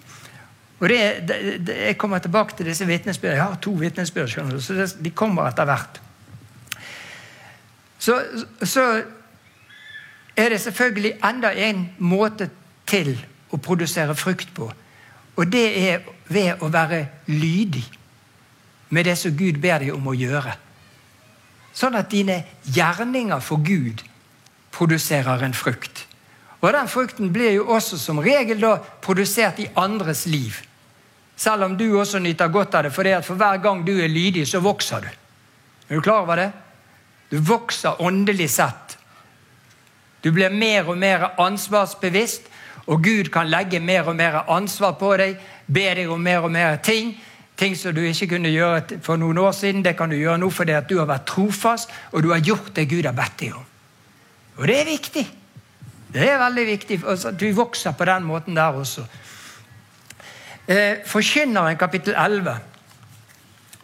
Og 0.79 0.89
det, 0.89 0.99
det, 1.29 1.67
det, 1.67 1.77
Jeg 1.77 1.99
kommer 1.99 2.19
tilbake 2.19 2.57
til 2.57 2.67
disse 2.67 2.87
vitnesbyrdene. 2.87 3.37
Jeg 3.37 3.45
har 3.45 3.61
to 3.63 3.71
vitnesbyrd, 3.71 4.61
så 4.61 4.89
de 5.01 5.11
kommer 5.11 5.49
etter 5.49 5.65
hvert. 5.65 6.01
Så, 7.99 8.21
så 8.63 8.85
er 10.37 10.49
det 10.53 10.61
selvfølgelig 10.61 11.15
enda 11.25 11.51
en 11.51 11.89
måte 11.99 12.51
til 12.87 13.17
å 13.53 13.61
produsere 13.63 14.15
frukt 14.19 14.53
på. 14.55 14.71
Og 15.37 15.53
det 15.53 15.67
er 15.91 16.07
ved 16.33 16.63
å 16.65 16.71
være 16.73 17.07
lydig 17.29 17.85
med 18.89 19.05
det 19.05 19.17
som 19.19 19.35
Gud 19.37 19.61
ber 19.61 19.83
deg 19.83 19.95
om 19.95 20.07
å 20.09 20.17
gjøre. 20.17 20.55
Sånn 21.77 21.99
at 21.99 22.11
dine 22.11 22.41
gjerninger 22.73 23.43
for 23.45 23.61
Gud 23.65 24.03
produserer 24.73 25.45
en 25.45 25.57
frukt. 25.57 26.07
Og 26.63 26.73
den 26.73 26.89
frukten 26.89 27.33
blir 27.33 27.53
jo 27.53 27.67
også 27.77 27.99
som 28.01 28.21
regel 28.25 28.63
da 28.63 28.79
produsert 29.05 29.61
i 29.61 29.69
andres 29.77 30.25
liv. 30.27 30.57
Selv 31.37 31.67
om 31.67 31.77
du 31.77 31.91
også 31.99 32.19
nyter 32.19 32.49
godt 32.49 32.75
av 32.75 32.87
det, 32.87 32.93
for 32.93 33.05
for 33.23 33.35
hver 33.35 33.61
gang 33.63 33.85
du 33.85 33.93
er 34.01 34.09
lydig, 34.09 34.49
så 34.49 34.61
vokser 34.61 35.01
du. 35.01 35.09
Er 35.89 35.95
du 35.95 36.01
klar 36.01 36.23
over 36.23 36.37
det? 36.37 36.53
Du 37.31 37.39
vokser 37.39 38.01
åndelig 38.03 38.51
sett. 38.51 38.99
Du 40.23 40.33
blir 40.33 40.51
mer 40.51 40.89
og 40.89 40.99
mer 40.99 41.29
ansvarsbevisst, 41.39 42.43
og 42.87 43.03
Gud 43.03 43.31
kan 43.35 43.49
legge 43.51 43.81
mer 43.81 44.07
og 44.09 44.17
mer 44.17 44.45
ansvar 44.53 44.95
på 45.01 45.15
deg, 45.19 45.39
be 45.67 45.87
deg 45.99 46.11
om 46.11 46.23
mer 46.23 46.45
og 46.47 46.53
mer 46.55 46.77
ting. 46.77 47.17
Ting 47.57 47.75
som 47.77 47.95
du 47.97 48.03
ikke 48.05 48.29
kunne 48.35 48.53
gjøre 48.53 49.01
for 49.03 49.17
noen 49.17 49.39
år 49.41 49.55
siden, 49.57 49.83
det 49.85 49.97
kan 49.97 50.12
du 50.12 50.17
gjøre 50.17 50.39
nå 50.39 50.51
fordi 50.53 50.77
at 50.77 50.89
du 50.91 50.99
har 51.01 51.09
vært 51.09 51.27
trofast, 51.27 51.91
og 52.12 52.23
du 52.23 52.31
har 52.35 52.45
gjort 52.45 52.75
det 52.77 52.89
Gud 52.91 53.09
har 53.09 53.17
bedt 53.17 53.41
deg 53.41 53.57
om. 53.57 53.65
Og 54.57 54.69
det 54.69 54.81
er 54.81 54.91
viktig. 54.91 55.25
Det 56.12 56.29
er 56.31 56.39
veldig 56.41 56.67
viktig 56.67 57.01
at 57.09 57.41
du 57.41 57.47
vokser 57.57 57.97
på 57.97 58.05
den 58.09 58.29
måten 58.29 58.57
der 58.57 58.77
også. 58.77 59.07
Eh, 60.69 61.03
Forkynneren 61.07 61.77
kapittel 61.77 62.15
11 62.15 62.55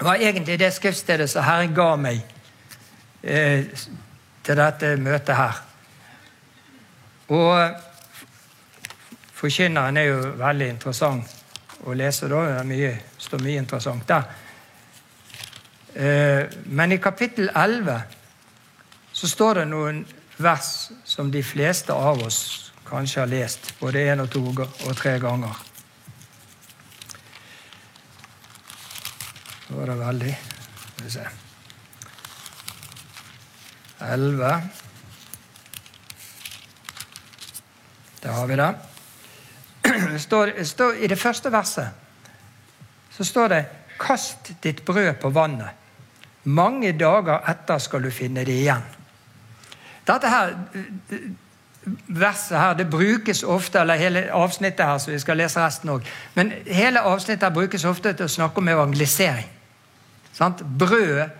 var 0.02 0.14
egentlig 0.14 0.58
det 0.58 0.72
skriftstedet 0.74 1.30
som 1.30 1.44
Herren 1.46 1.74
ga 1.74 1.90
meg 1.96 2.22
eh, 3.22 3.68
til 4.42 4.58
dette 4.58 4.96
møtet 4.98 5.36
her. 5.36 5.60
Og 7.28 7.91
Forkynneren 9.42 9.96
er 9.98 10.04
jo 10.06 10.18
veldig 10.38 10.66
interessant 10.70 11.30
å 11.82 11.94
lese. 11.98 12.28
da, 12.30 12.44
Det 12.58 12.66
mye, 12.66 12.92
står 13.18 13.40
mye 13.42 13.58
interessant 13.58 14.06
der. 14.06 14.22
Eh, 15.94 16.46
men 16.66 16.92
i 16.92 16.98
kapittel 17.02 17.50
11 17.50 18.02
så 19.12 19.28
står 19.28 19.54
det 19.54 19.64
noen 19.66 20.04
vers 20.38 20.92
som 21.04 21.30
de 21.30 21.42
fleste 21.42 21.92
av 21.92 22.22
oss 22.22 22.70
kanskje 22.86 23.20
har 23.20 23.26
lest 23.26 23.72
både 23.80 24.06
én 24.12 24.22
og 24.22 24.30
to 24.30 24.44
og 24.46 24.94
tre 24.96 25.18
ganger. 25.18 25.58
Så 29.66 29.74
var 29.74 29.86
det 29.90 29.98
veldig 29.98 30.36
Skal 30.92 31.04
vi 31.04 31.10
se 31.10 31.26
11. 34.00 34.70
Der 38.22 38.32
har 38.32 38.46
vi 38.46 38.56
det. 38.56 38.91
Står, 40.18 40.64
står, 40.64 40.92
I 40.92 41.06
det 41.06 41.18
første 41.18 41.52
verset 41.52 41.88
så 43.12 43.24
står 43.24 43.48
det 43.48 43.64
'Kast 44.00 44.52
ditt 44.62 44.84
brød 44.84 45.14
på 45.20 45.30
vannet'. 45.30 45.74
Mange 46.44 46.92
dager 46.92 47.50
etter 47.50 47.78
skal 47.78 48.02
du 48.02 48.10
finne 48.10 48.44
det 48.44 48.52
igjen. 48.52 48.82
Dette 50.06 50.28
her 50.28 50.54
verset 52.06 52.58
her 52.58 52.74
det 52.74 52.90
brukes 52.90 53.42
ofte, 53.42 53.80
eller 53.80 53.94
hele 53.94 54.32
avsnittet 54.32 54.86
her, 54.86 54.98
så 54.98 55.10
vi 55.10 55.18
skal 55.18 55.36
lese 55.36 55.60
resten 55.60 55.88
òg. 55.88 56.06
Men 56.34 56.52
hele 56.66 57.00
avsnittet 57.00 57.42
her 57.42 57.54
brukes 57.54 57.84
ofte 57.84 58.12
til 58.12 58.24
å 58.24 58.28
snakke 58.28 58.58
om 58.58 58.68
evangelisering. 58.68 59.46
Sant? 60.32 60.62
Brødet 60.78 61.30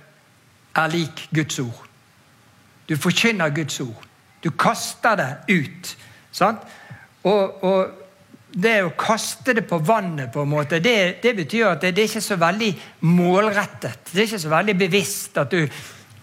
er 0.75 0.87
lik 0.87 1.29
Guds 1.35 1.59
ord. 1.59 1.89
Du 2.89 2.97
forkynner 2.97 3.49
Guds 3.49 3.81
ord. 3.81 4.07
Du 4.45 4.51
kaster 4.51 5.17
det 5.17 5.37
ut. 5.49 5.97
Sant? 6.33 6.59
Og, 7.25 7.65
og, 7.65 7.91
det 8.53 8.83
å 8.85 8.93
kaste 8.99 9.55
det 9.57 9.65
på 9.69 9.79
vannet, 9.81 10.29
på 10.33 10.43
en 10.45 10.51
måte, 10.53 10.81
det, 10.85 11.23
det 11.23 11.33
betyr 11.37 11.71
at 11.71 11.81
det, 11.81 11.95
det, 11.97 12.05
er 12.05 12.11
ikke 12.11 12.25
så 12.25 12.37
veldig 12.41 12.71
målrettet. 13.09 14.11
Det 14.13 14.21
er 14.21 14.29
ikke 14.29 14.43
så 14.45 14.53
veldig 14.53 14.75
bevisst 14.77 15.39
at 15.41 15.55
du 15.55 15.63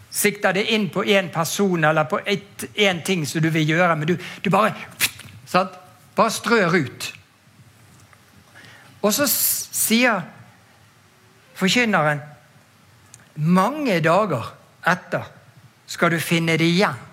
sikter 0.10 0.54
det 0.58 0.68
inn 0.74 0.90
på 0.94 1.06
én 1.06 1.30
person 1.34 1.84
eller 1.86 2.10
på 2.10 2.20
én 2.26 3.02
ting 3.06 3.26
som 3.30 3.42
du 3.42 3.50
vil 3.54 3.74
gjøre, 3.74 3.96
men 3.96 4.12
du, 4.12 4.16
du 4.18 4.50
bare 4.54 4.74
sant? 5.50 5.74
Bare 6.18 6.34
strør 6.34 6.76
ut. 6.76 7.10
Og 9.00 9.14
så 9.16 9.26
sier 9.30 10.22
forkynneren 11.56 12.20
mange 13.40 14.00
dager 14.04 14.50
etter 14.90 15.30
skal 15.90 16.12
du 16.14 16.20
finne 16.22 16.58
det 16.60 16.68
igjen. 16.68 17.09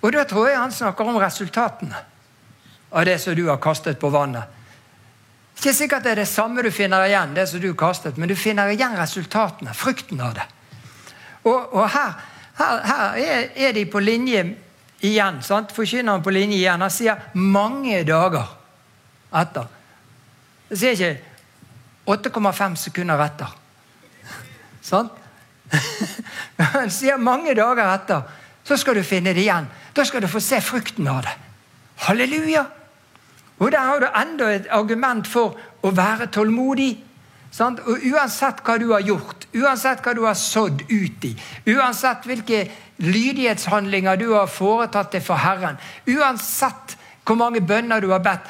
Og 0.00 0.12
da 0.14 0.24
tror 0.28 0.48
jeg 0.48 0.60
han 0.60 0.72
snakker 0.72 1.10
om 1.10 1.18
resultatene 1.18 2.04
av 2.90 3.04
det 3.04 3.18
som 3.20 3.34
du 3.34 3.48
har 3.48 3.58
kastet 3.62 3.98
på 4.00 4.10
vannet. 4.12 4.44
Ikke 5.58 5.74
sikkert 5.74 6.04
det 6.06 6.12
er 6.12 6.20
det 6.22 6.28
samme 6.30 6.62
du 6.62 6.70
finner 6.70 7.08
igjen, 7.08 7.34
det 7.34 7.48
som 7.50 7.60
du 7.60 7.72
kastet, 7.74 8.16
men 8.16 8.30
du 8.30 8.36
finner 8.38 8.70
igjen 8.70 8.94
resultatene, 8.96 9.74
frukten 9.74 10.20
av 10.22 10.36
det. 10.38 10.46
Og, 11.42 11.74
og 11.74 11.88
her, 11.90 12.14
her, 12.60 12.84
her 12.86 13.18
er, 13.56 13.72
de 13.74 13.84
på 13.90 13.98
linje 14.02 14.44
igjen. 15.00 15.42
sant? 15.42 15.74
Forkynneren 15.74 16.22
på 16.22 16.30
linje 16.34 16.56
igjen. 16.60 16.80
Han 16.80 16.90
sier 16.90 17.18
'mange 17.34 18.04
dager' 18.06 18.54
etter. 19.34 19.66
Det 20.68 20.78
sier 20.78 20.92
ikke 20.92 22.30
8,5 22.30 22.76
sekunder 22.76 23.24
etter. 23.24 23.50
Sant? 24.90 25.12
Han 26.74 26.90
sier 26.90 27.16
mange 27.16 27.54
dager 27.54 27.94
etter. 27.94 28.22
Så 28.68 28.76
skal 28.76 28.98
du 28.98 29.02
finne 29.06 29.32
det 29.32 29.46
igjen. 29.46 29.68
Da 29.96 30.04
skal 30.04 30.22
du 30.22 30.28
få 30.28 30.40
se 30.44 30.60
frukten 30.60 31.08
av 31.08 31.22
det. 31.24 31.36
Halleluja! 32.04 32.66
Og 33.58 33.72
Der 33.72 33.78
har 33.78 34.00
du 34.00 34.06
enda 34.06 34.52
et 34.54 34.66
argument 34.70 35.26
for 35.26 35.56
å 35.82 35.90
være 35.90 36.28
tålmodig. 36.30 36.92
Sant? 37.50 37.80
Og 37.80 38.04
Uansett 38.12 38.60
hva 38.62 38.76
du 38.78 38.90
har 38.92 39.02
gjort, 39.02 39.48
uansett 39.56 40.04
hva 40.04 40.14
du 40.14 40.22
har 40.26 40.36
sådd 40.36 40.84
ut 40.90 41.24
i, 41.24 41.32
uansett 41.72 42.28
hvilke 42.28 42.66
lydighetshandlinger 43.02 44.20
du 44.20 44.28
har 44.34 44.50
foretatt 44.52 45.16
deg 45.16 45.24
for 45.24 45.40
Herren, 45.40 45.78
uansett 46.06 46.96
hvor 47.24 47.40
mange 47.40 47.64
bønner 47.64 48.04
du 48.04 48.12
har 48.12 48.22
bedt, 48.24 48.44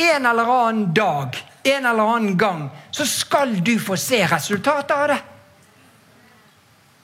en 0.00 0.26
eller 0.26 0.50
annen 0.50 0.90
dag, 0.94 1.38
en 1.62 1.86
eller 1.86 2.14
annen 2.16 2.36
gang, 2.38 2.66
så 2.90 3.06
skal 3.06 3.54
du 3.64 3.76
få 3.78 3.96
se 3.96 4.24
resultatet 4.26 4.96
av 4.96 5.08
det. 5.14 5.20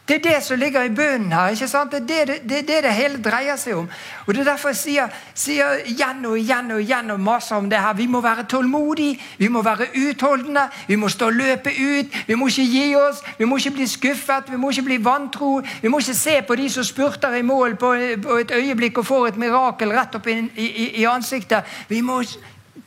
Det 0.08 0.14
er 0.14 0.22
det 0.22 0.42
som 0.44 0.58
ligger 0.58 0.82
i 0.82 0.88
bunnen 0.94 1.32
her. 1.32 1.48
ikke 1.48 1.68
sant? 1.68 1.92
Det 1.92 2.20
er 2.20 2.24
det 2.24 2.42
det, 2.48 2.68
det, 2.68 2.82
det 2.84 2.92
hele 2.94 3.18
dreier 3.22 3.56
seg 3.58 3.74
om. 3.74 3.88
Og 4.26 4.34
Det 4.34 4.40
er 4.40 4.44
derfor 4.44 4.68
jeg 4.68 4.76
sier, 4.76 5.14
sier 5.34 5.80
igjen 5.84 6.24
og 6.26 6.36
igjen 6.38 6.70
og 6.70 6.80
igjen 6.80 7.10
og 7.10 7.20
maser 7.20 7.56
om 7.56 7.70
det 7.70 7.80
her. 7.80 7.94
Vi 7.98 8.06
må 8.06 8.20
være 8.20 8.44
tålmodige, 8.46 9.18
vi 9.38 9.48
må 9.48 9.62
være 9.62 9.88
utholdende, 9.96 10.68
vi 10.86 10.96
må 10.96 11.08
stå 11.08 11.26
og 11.26 11.32
løpe 11.32 11.70
ut. 11.70 12.14
Vi 12.26 12.34
må 12.34 12.46
ikke 12.46 12.66
gi 12.70 12.94
oss, 12.96 13.22
vi 13.38 13.44
må 13.44 13.56
ikke 13.56 13.70
bli 13.70 13.86
skuffet, 13.86 14.50
vi 14.50 14.56
må 14.56 14.70
ikke 14.70 14.82
bli 14.82 14.98
vantro. 15.04 15.60
Vi 15.82 15.88
må 15.88 15.98
ikke 15.98 16.14
se 16.14 16.36
på 16.42 16.54
de 16.54 16.68
som 16.70 16.84
spurter 16.84 17.34
i 17.34 17.42
mål 17.42 17.74
på, 17.76 17.94
på 18.22 18.36
et 18.44 18.54
øyeblikk 18.54 18.98
og 18.98 19.06
får 19.06 19.26
et 19.28 19.40
mirakel 19.42 19.90
rett 19.90 20.14
opp 20.14 20.26
i, 20.26 20.36
i, 20.54 20.90
i 21.00 21.08
ansiktet. 21.10 21.66
Vi 21.88 22.00
må 22.00 22.20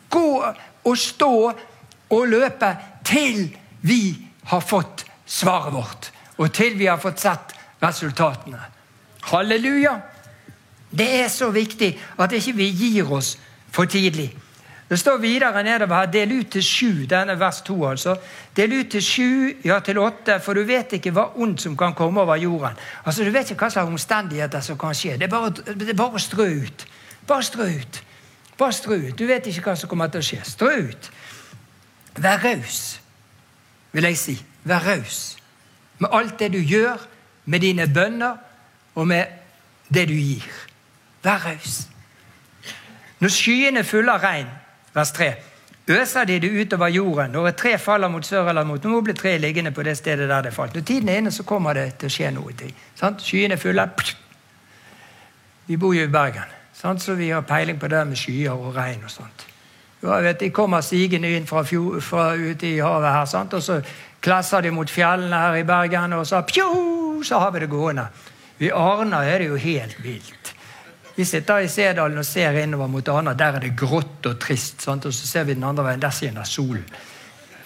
gå 0.10 0.30
og 0.86 0.98
stå 0.98 1.34
og 2.10 2.28
løpe 2.28 2.72
til 3.04 3.50
vi 3.82 4.16
har 4.44 4.64
fått 4.64 5.04
svaret 5.28 5.74
vårt 5.76 6.10
og 6.40 6.54
til 6.56 6.78
vi 6.80 6.88
har 6.88 7.00
fått 7.00 7.20
sett 7.20 7.56
resultatene. 7.84 8.60
Halleluja! 9.30 10.00
Det 10.90 11.08
er 11.22 11.28
så 11.30 11.52
viktig 11.54 11.92
at 12.18 12.32
ikke 12.34 12.56
vi 12.58 12.70
gir 12.74 13.12
oss 13.14 13.36
for 13.72 13.86
tidlig. 13.86 14.32
Det 14.90 14.98
står 14.98 15.20
videre 15.22 15.62
nedover 15.64 16.00
her 16.00 16.08
del 16.10 16.32
ut 16.40 16.48
til 16.50 16.64
sju. 16.66 17.06
Denne 17.06 17.36
vers 17.40 17.60
to, 17.62 17.76
altså. 17.86 18.16
Del 18.58 18.74
ut 18.80 18.90
til 18.90 19.04
sju, 19.06 19.52
ja 19.64 19.78
til 19.86 20.00
åtte, 20.02 20.40
for 20.42 20.58
du 20.58 20.64
vet 20.66 20.96
ikke 20.98 21.14
hva 21.14 21.28
ondt 21.38 21.62
som 21.62 21.78
kan 21.78 21.94
komme 21.94 22.22
over 22.22 22.36
jorden. 22.42 22.78
Altså, 23.06 23.24
Du 23.24 23.30
vet 23.30 23.52
ikke 23.52 23.68
hva 23.68 23.70
slags 23.70 23.92
omstendigheter 23.92 24.62
som 24.66 24.78
kan 24.78 24.96
skje. 24.96 25.18
Det 25.18 25.24
er 25.24 25.30
bare, 25.30 25.52
det 25.52 25.90
er 25.90 25.94
bare 25.94 26.18
å 26.18 26.24
strø 26.24 26.48
ut. 26.66 26.88
Bare 27.28 27.44
strø 27.44 27.70
ut. 27.70 28.04
Bare 28.58 28.74
strø 28.74 28.96
ut. 28.96 29.20
Du 29.20 29.28
vet 29.28 29.46
ikke 29.46 29.62
hva 29.62 29.76
som 29.76 29.90
kommer 29.90 30.08
til 30.08 30.24
å 30.24 30.26
skje. 30.26 30.42
Strø 30.44 30.74
ut. 30.90 31.12
Vær 32.18 32.42
raus, 32.42 33.00
vil 33.92 34.10
jeg 34.10 34.18
si. 34.18 34.42
Vær 34.66 34.82
raus 34.90 35.39
med 36.00 36.10
alt 36.12 36.40
det 36.40 36.54
du 36.54 36.60
gjør, 36.60 36.98
med 37.46 37.60
dine 37.60 37.88
bønner 37.94 38.36
og 38.96 39.08
med 39.08 39.26
det 39.94 40.08
du 40.10 40.14
gir. 40.14 40.50
Vær 41.24 41.46
raus. 41.46 41.88
Når 43.20 43.32
skyene 43.36 43.84
er 43.84 43.88
fulle 43.88 44.14
av 44.14 44.24
regn, 44.24 44.48
vers 44.96 45.12
3, 45.12 45.34
øser 45.90 46.24
de 46.30 46.40
det 46.40 46.52
utover 46.62 46.88
jorden. 46.88 47.32
Når 47.32 47.48
et 47.48 47.56
tre 47.56 47.78
faller 47.78 48.08
mot 48.08 48.26
sør 48.26 48.50
eller 48.50 48.64
mot 48.64 48.84
nord, 48.84 49.04
blir 49.04 49.18
treet 49.18 49.42
liggende 49.42 49.72
på 49.72 49.84
det 49.84 49.98
stedet 49.98 50.30
der 50.30 50.42
det 50.42 50.54
falt. 50.54 50.76
Når 50.76 50.82
tiden 50.82 51.10
er 51.10 51.18
inne, 51.18 51.32
så 51.32 51.44
kommer 51.44 51.74
det 51.74 51.94
til 52.00 52.08
å 52.08 52.16
skje 52.16 52.32
noe. 52.32 52.72
Sant? 52.96 53.26
Skyene 53.26 53.58
er 53.58 53.62
fulle. 53.62 53.90
Vi 55.68 55.78
bor 55.78 55.94
jo 55.94 56.06
i 56.06 56.12
Bergen, 56.12 56.56
sant? 56.74 57.02
så 57.02 57.14
vi 57.14 57.30
har 57.30 57.42
peiling 57.42 57.80
på 57.80 57.88
det 57.88 58.08
med 58.08 58.18
skyer 58.18 58.52
og 58.52 58.76
regn 58.76 59.04
og 59.04 59.12
sånt. 59.12 59.46
Ja, 60.04 60.22
vet, 60.24 60.40
de 60.40 60.50
kommer 60.56 60.82
sigende 60.82 61.30
inn 61.36 61.48
fra, 61.48 61.62
fra 62.02 62.30
ute 62.36 62.68
i 62.68 62.80
havet 62.80 63.12
her, 63.12 63.26
sant? 63.26 63.54
og 63.54 63.64
så 63.64 63.82
klesser 64.22 64.62
de 64.62 64.72
mot 64.76 64.90
fjellene 64.90 65.42
her 65.46 65.60
i 65.62 65.66
Bergen, 65.68 66.14
og 66.14 66.28
så 66.28 66.42
pjo, 66.48 66.70
så 67.24 67.40
har 67.40 67.52
vi 67.56 67.64
det 67.64 67.70
gående. 67.72 68.08
I 68.60 68.72
Arna 68.76 69.24
er 69.24 69.40
det 69.40 69.52
jo 69.52 69.60
helt 69.60 70.00
vilt. 70.04 70.54
Vi 71.16 71.26
sitter 71.26 71.64
i 71.64 71.68
Sedalen 71.68 72.20
og 72.20 72.26
ser 72.26 72.56
innover 72.62 72.88
mot 72.88 73.10
Arna. 73.12 73.34
Der 73.36 73.58
er 73.58 73.64
det 73.64 73.76
grått 73.76 74.26
og 74.28 74.40
trist. 74.40 74.82
Sant? 74.84 75.06
Og 75.06 75.14
så 75.14 75.28
ser 75.28 75.44
vi 75.48 75.56
den 75.56 75.66
andre 75.68 75.84
veien. 75.84 76.00
Der 76.00 76.16
skinner 76.16 76.48
solen. 76.48 76.86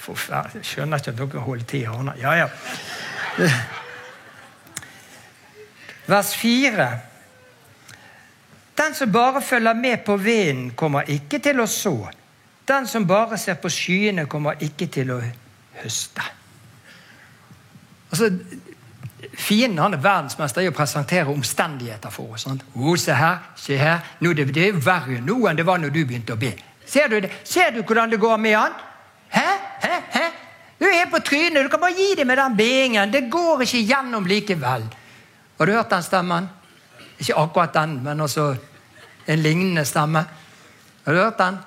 Jeg 0.03 0.63
skjønner 0.65 0.99
ikke 0.99 1.13
at 1.13 1.19
dere 1.19 1.43
holder 1.45 1.65
til 1.69 1.83
i 1.83 1.89
Arna. 1.89 2.15
Ja, 2.17 2.33
ja. 2.33 2.47
Vers 6.09 6.33
4. 6.35 6.87
Den 8.77 8.97
som 8.97 9.11
bare 9.13 9.41
følger 9.41 9.73
med 9.73 9.97
på 10.05 10.17
vinden, 10.17 10.71
kommer 10.75 11.09
ikke 11.09 11.39
til 11.39 11.61
å 11.61 11.67
så. 11.69 11.95
Den 12.67 12.87
som 12.87 13.05
bare 13.07 13.37
ser 13.37 13.61
på 13.61 13.69
skyene, 13.69 14.25
kommer 14.25 14.57
ikke 14.65 14.89
til 14.91 15.13
å 15.13 15.19
høste. 15.83 16.25
Altså, 18.13 18.30
Fienden 19.34 19.80
han 19.82 19.95
er 19.95 20.02
verdensmester 20.04 20.62
i 20.62 20.69
å 20.69 20.76
presentere 20.76 21.32
omstendigheter 21.32 22.12
for 22.13 22.36
oss. 22.36 22.45
Oh, 22.78 22.93
se 22.99 23.15
her, 23.17 23.39
se 23.58 23.78
her. 23.80 24.04
Nå, 24.21 24.34
det, 24.38 24.45
det 24.54 24.67
er 24.67 24.78
verre 24.78 25.17
nå 25.26 25.39
enn 25.49 25.58
det 25.58 25.65
var 25.65 25.80
når 25.82 25.93
du 25.95 26.04
begynte 26.06 26.36
å 26.36 26.39
be. 26.39 26.52
Ser 26.86 27.10
du, 27.10 27.17
det? 27.23 27.32
Ser 27.47 27.71
du 27.73 27.82
hvordan 27.82 28.12
det 28.12 28.19
går 28.21 28.38
med 28.43 28.58
han? 28.60 28.76
Hæ? 29.34 29.47
Hæ? 29.82 29.95
Hæ? 30.13 30.26
Du 30.78 30.86
er 30.86 31.10
på 31.10 31.23
trynet. 31.26 31.63
Du 31.65 31.71
kan 31.71 31.82
bare 31.82 31.97
gi 31.97 32.12
det 32.19 32.28
med 32.30 32.38
den 32.38 32.60
beingen. 32.60 33.13
Det 33.13 33.23
går 33.34 33.65
ikke 33.65 33.82
gjennom 33.88 34.30
likevel. 34.30 34.86
Har 35.58 35.65
du 35.65 35.73
hørt 35.73 35.89
den 35.95 36.06
stemmen? 36.06 36.49
Ikke 37.17 37.39
akkurat 37.39 37.73
den, 37.73 37.97
men 38.04 38.21
også 38.21 38.52
en 39.26 39.41
lignende 39.41 39.86
stemme. 39.88 40.26
Har 41.06 41.13
du 41.13 41.23
hørt 41.23 41.41
den? 41.41 41.62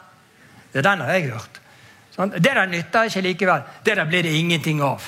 Er 0.76 0.86
den 0.86 1.02
har 1.02 1.16
jeg 1.16 1.30
hørt. 1.32 1.62
Det 2.36 2.52
der 2.52 2.66
nytter 2.70 3.08
ikke 3.08 3.26
likevel. 3.26 3.62
Det 3.84 3.96
der 3.96 4.04
blir 4.06 4.22
det 4.22 4.38
ingenting 4.38 4.82
av. 4.84 5.02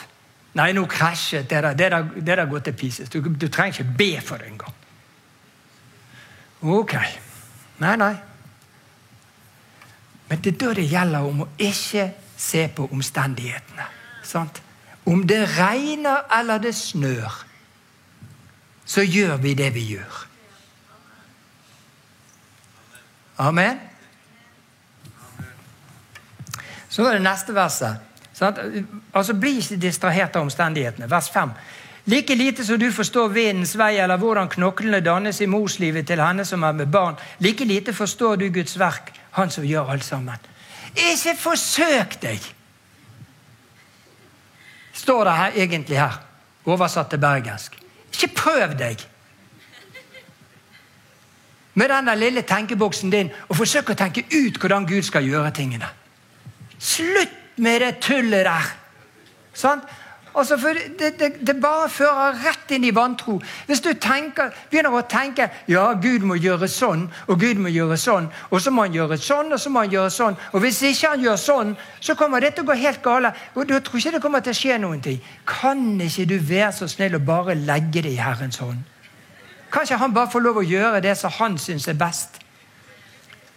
Nei, 0.59 0.73
nå 0.75 0.85
krasjet 0.91 1.51
det 1.51 1.63
der. 1.63 1.75
Det 1.75 2.27
der, 2.27 2.45
går 2.47 2.59
til 2.59 2.73
pieces. 2.73 3.09
Du, 3.09 3.21
du, 3.21 3.49
trenger 3.49 3.79
ikke 3.79 3.97
be 3.99 4.21
for 4.21 4.37
det 4.37 4.47
engang. 4.51 4.75
Ok. 6.63 6.95
Nei, 7.79 7.97
nei. 7.97 8.15
Men 10.29 10.41
det 10.45 10.55
er 10.55 10.59
da 10.59 10.73
det 10.75 10.89
gjelder 10.91 11.29
om 11.29 11.45
å 11.45 11.49
ikke 11.63 12.09
se 12.37 12.65
på 12.75 12.89
omstendighetene. 12.93 13.87
Sant? 14.27 14.63
Om 15.09 15.23
det 15.29 15.45
regner 15.55 16.27
eller 16.41 16.59
det 16.61 16.75
snør, 16.77 17.45
så 18.85 19.05
gjør 19.05 19.37
vi 19.41 19.55
det 19.55 19.71
vi 19.77 19.85
gjør. 19.95 20.19
Amen. 23.39 23.79
Så 26.89 27.07
er 27.07 27.17
det 27.17 27.23
neste 27.23 27.55
verset. 27.55 28.08
Altså, 28.43 29.35
Bli 29.35 29.57
ikke 29.59 29.77
distrahert 29.83 30.37
av 30.37 30.47
omstendighetene. 30.47 31.11
Vers 31.11 31.31
5. 31.35 31.51
Like 32.09 32.35
lite 32.35 32.65
som 32.65 32.79
du 32.81 32.87
forstår 32.93 33.29
vindens 33.29 33.75
vei 33.77 33.99
eller 34.01 34.17
hvordan 34.17 34.49
knoklene 34.49 35.01
dannes 35.05 35.41
i 35.45 35.49
morslivet 35.51 36.07
til 36.09 36.23
henne 36.25 36.45
som 36.49 36.63
er 36.65 36.73
med 36.73 36.89
barn, 36.93 37.19
like 37.39 37.65
lite 37.65 37.93
forstår 37.93 38.37
du 38.37 38.49
Guds 38.49 38.79
verk, 38.79 39.13
Han 39.31 39.51
som 39.51 39.65
gjør 39.65 39.91
alt 39.93 40.05
sammen. 40.05 40.37
Ikke 40.97 41.37
forsøk 41.37 42.17
deg! 42.23 42.41
Står 44.93 45.25
det 45.25 45.33
her 45.37 45.53
egentlig 45.55 45.99
her, 46.01 46.17
oversatt 46.65 47.11
til 47.11 47.19
bergensk. 47.19 47.77
Ikke 48.13 48.35
prøv 48.35 48.75
deg! 48.79 49.05
med 51.79 51.89
den 51.89 52.19
lille 52.19 52.43
tenkeboksen 52.43 53.11
din 53.11 53.29
og 53.49 53.57
forsøk 53.61 53.93
å 53.93 53.99
tenke 53.99 54.25
ut 54.33 54.57
hvordan 54.59 54.87
Gud 54.87 55.05
skal 55.07 55.27
gjøre 55.29 55.53
tingene. 55.55 55.87
Slutt 56.79 57.38
med 57.59 57.83
det 57.85 57.95
tullet 58.05 58.47
der! 58.49 58.75
Sånn? 59.59 59.83
Altså, 60.39 60.57
det, 60.99 61.19
det, 61.19 61.47
det, 61.47 61.55
bare 61.61 61.89
fører 61.91 62.37
rett 62.45 62.71
inn 62.71 62.85
i 62.87 62.93
vantro. 62.95 63.39
Hvis 63.67 63.81
du 63.83 63.89
tenker, 63.99 64.53
begynner 64.71 64.95
å 64.95 65.01
tenke 65.09 65.49
ja, 65.67 65.89
Gud 65.99 66.23
må 66.29 66.37
gjøre 66.39 66.69
sånn, 66.71 67.09
og 67.27 67.41
Gud 67.41 67.59
må 67.59 67.73
gjøre 67.75 67.97
sånn, 67.99 68.29
og 68.51 68.63
så 68.63 68.71
må 68.71 68.85
han 68.87 68.95
gjøre 68.95 69.19
sånn, 69.19 69.51
og 69.53 69.59
så 69.59 69.73
må 69.73 69.83
han 69.83 69.97
gjøre 69.97 70.13
sånn, 70.15 70.39
og 70.53 70.63
hvis 70.63 70.83
ikke 70.93 71.15
han 71.15 71.25
gjør 71.25 71.41
sånn, 71.43 71.75
så 71.99 72.15
kommer 72.19 72.45
det 72.45 72.53
til 72.55 72.67
å 72.67 72.71
gå 72.71 72.79
helt 72.79 73.03
gale. 73.03 73.33
Og 73.57 73.67
du 73.67 73.75
tror 73.81 73.99
ikke 73.99 74.15
det 74.15 74.23
kommer 74.23 74.45
til 74.45 74.55
å 74.55 74.61
skje 74.61 74.79
noen 74.85 75.03
ting. 75.03 75.19
Kan 75.49 75.83
ikke 76.05 76.29
du 76.31 76.37
være 76.39 76.71
så 76.77 76.91
snill 76.93 77.19
å 77.19 77.25
bare 77.25 77.59
legge 77.59 78.05
det 78.07 78.15
i 78.15 78.23
Herrens 78.23 78.61
hånd? 78.63 78.85
Kan 79.73 79.89
ikke 79.89 80.01
han 80.01 80.15
bare 80.15 80.31
få 80.33 80.45
lov 80.45 80.63
å 80.63 80.67
gjøre 80.67 81.03
det 81.05 81.17
som 81.19 81.35
han 81.41 81.59
syns 81.61 81.89
er 81.91 81.99
best? 81.99 82.39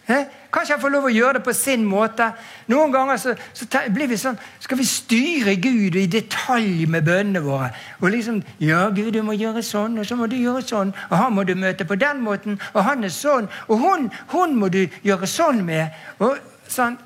He? 0.08 0.24
Kan 0.52 0.66
ikke 0.66 0.74
han 0.74 0.80
får 0.82 0.92
lov 0.92 1.06
å 1.08 1.12
gjøre 1.12 1.38
det 1.38 1.44
på 1.46 1.52
sin 1.56 1.84
måte? 1.88 2.26
Noen 2.68 2.92
ganger 2.92 3.16
så, 3.16 3.32
så 3.56 3.64
blir 3.88 4.10
vi 4.10 4.18
sånn 4.20 4.36
Skal 4.60 4.76
vi 4.76 4.84
styre 4.84 5.54
Gud 5.56 5.96
i 5.96 6.04
detalj 6.12 6.84
med 6.92 7.06
bønnene 7.06 7.40
våre? 7.40 7.70
Og 8.02 8.12
liksom 8.12 8.42
Ja, 8.60 8.82
Gud, 8.92 9.14
du 9.16 9.22
må 9.24 9.32
gjøre 9.32 9.62
sånn, 9.64 9.96
og 9.98 10.04
så 10.06 10.18
må 10.18 10.28
du 10.28 10.36
gjøre 10.36 10.60
sånn. 10.66 10.92
Og 11.08 11.16
han 11.16 11.32
må 11.32 11.46
du 11.48 11.54
møte 11.56 11.88
på 11.88 11.96
den 11.96 12.20
måten, 12.26 12.60
og 12.74 12.84
han 12.84 13.04
er 13.04 13.14
sånn. 13.14 13.48
Og 13.72 13.80
hun, 13.80 14.10
hun 14.34 14.58
må 14.60 14.68
du 14.68 14.82
gjøre 15.06 15.30
sånn 15.30 15.64
med. 15.64 15.96
Og 16.20 16.36
sånn 16.68 17.00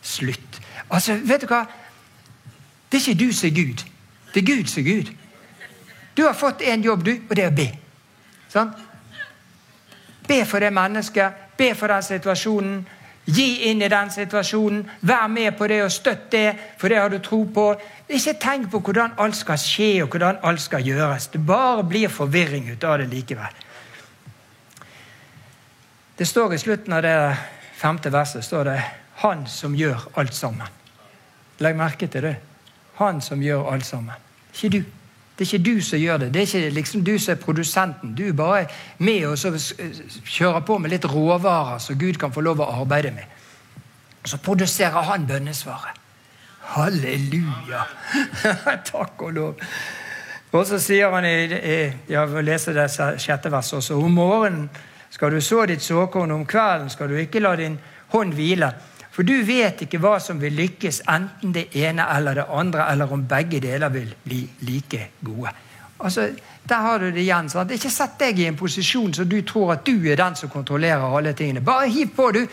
Slutt. 0.00 0.60
Altså, 0.88 1.18
vet 1.28 1.42
du 1.42 1.50
hva? 1.50 1.64
Det 2.88 2.96
er 2.96 3.02
ikke 3.02 3.18
du 3.20 3.34
som 3.36 3.50
er 3.50 3.56
Gud. 3.58 3.82
Det 4.32 4.40
er 4.40 4.46
Gud 4.46 4.70
som 4.70 4.80
er 4.80 4.86
Gud. 4.86 5.10
Du 6.16 6.22
har 6.24 6.38
fått 6.38 6.62
én 6.64 6.80
jobb, 6.86 7.04
du, 7.04 7.12
og 7.18 7.36
det 7.36 7.44
er 7.44 7.52
å 7.52 7.58
be. 7.58 7.68
Sånn? 8.48 8.72
Be 10.30 10.40
for 10.48 10.62
det 10.62 10.72
mennesket 10.72 11.49
Be 11.60 11.74
for 11.76 11.92
den 11.92 12.02
situasjonen. 12.02 12.80
Gi 13.30 13.68
inn 13.68 13.82
i 13.84 13.88
den 13.92 14.10
situasjonen. 14.10 14.84
Vær 15.06 15.26
med 15.28 15.52
på 15.58 15.68
det 15.68 15.82
og 15.84 15.92
støtt 15.92 16.30
det, 16.32 16.46
for 16.80 16.88
det 16.88 16.98
har 16.98 17.12
du 17.12 17.18
tro 17.22 17.42
på. 17.54 17.66
Ikke 18.08 18.34
tenk 18.40 18.70
på 18.72 18.80
hvordan 18.80 19.18
alt 19.20 19.36
skal 19.36 19.60
skje 19.60 19.90
og 20.02 20.14
hvordan 20.14 20.40
alt 20.42 20.62
skal 20.64 20.86
gjøres. 20.86 21.28
Det 21.34 21.42
bare 21.46 21.84
blir 21.84 22.08
forvirring 22.08 22.70
ut 22.72 22.84
av 22.84 22.98
det 23.02 23.10
likevel. 23.12 23.66
Det 26.16 26.28
står 26.28 26.54
i 26.54 26.60
slutten 26.60 26.92
av 26.96 27.04
det 27.04 27.16
femte 27.80 28.12
verset 28.12 28.44
står 28.44 28.64
det 28.64 28.82
'Han 29.20 29.46
som 29.46 29.74
gjør 29.74 30.08
alt 30.16 30.32
sammen'. 30.32 30.68
Legg 31.58 31.76
merke 31.76 32.06
til 32.06 32.22
det. 32.22 32.36
Han 32.94 33.20
som 33.20 33.40
gjør 33.40 33.72
alt 33.72 33.86
sammen. 33.86 34.14
Ikke 34.54 34.78
du. 34.78 34.84
Det 35.40 35.46
er 35.46 35.54
ikke 35.54 35.72
du 35.72 35.80
som 35.80 35.98
gjør 35.98 36.18
det. 36.20 36.26
Det 36.34 36.40
er 36.42 36.46
ikke 36.46 36.70
liksom 36.76 37.04
du 37.04 37.14
som 37.18 37.32
er 37.32 37.38
produsenten. 37.40 38.10
Du 38.14 38.26
er 38.28 38.32
bare 38.36 38.66
med 38.98 39.24
og 39.24 39.38
kjører 40.28 40.60
på 40.60 40.76
med 40.78 40.92
litt 40.92 41.06
råvarer 41.08 41.78
som 41.80 41.96
Gud 41.98 42.18
kan 42.20 42.32
få 42.32 42.44
lov 42.44 42.60
å 42.60 42.66
arbeide 42.82 43.14
med. 43.16 43.24
Så 44.24 44.36
produserer 44.36 45.00
han 45.08 45.24
bønnesvaret. 45.26 45.96
Halleluja! 46.74 47.86
Takk 48.92 49.22
og 49.22 49.32
lov. 49.32 49.64
Og 50.52 50.66
så 50.68 50.76
sier 50.78 51.08
han 51.08 51.24
i, 51.24 51.48
Jeg 52.08 52.28
vil 52.34 52.44
lese 52.44 52.76
det 52.76 52.90
sjette 52.92 53.48
verset 53.48 53.78
også. 53.80 53.96
Om 53.96 54.12
morgenen 54.20 54.68
skal 55.08 55.32
du 55.32 55.40
så 55.40 55.64
ditt 55.66 55.80
såkorn, 55.82 56.36
om 56.36 56.44
kvelden 56.44 56.92
skal 56.92 57.08
du 57.08 57.16
ikke 57.16 57.40
la 57.40 57.56
din 57.56 57.80
hånd 58.12 58.36
hvile. 58.36 58.74
For 59.20 59.28
du 59.28 59.42
vet 59.44 59.82
ikke 59.84 59.98
hva 60.00 60.14
som 60.16 60.38
vil 60.40 60.54
lykkes, 60.56 61.02
enten 61.12 61.50
det 61.52 61.66
ene 61.76 62.06
eller 62.08 62.38
det 62.38 62.44
andre, 62.56 62.86
eller 62.88 63.10
om 63.12 63.26
begge 63.28 63.58
deler 63.60 63.92
vil 63.92 64.14
bli 64.24 64.38
like 64.64 65.10
gode. 65.20 65.50
Altså, 66.00 66.30
Der 66.68 66.76
har 66.76 66.98
du 66.98 67.10
det 67.10 67.20
igjen. 67.20 67.48
sant? 67.48 67.70
Ikke 67.70 67.90
sett 67.90 68.18
deg 68.18 68.38
i 68.38 68.46
en 68.46 68.56
posisjon 68.56 69.12
så 69.14 69.24
du 69.24 69.42
tror 69.42 69.72
at 69.72 69.84
du 69.84 70.08
er 70.08 70.16
den 70.16 70.36
som 70.36 70.48
kontrollerer 70.48 71.16
alle 71.16 71.32
tingene. 71.32 71.60
Bare 71.60 71.88
hiv 71.88 72.14
på, 72.16 72.30
du! 72.30 72.46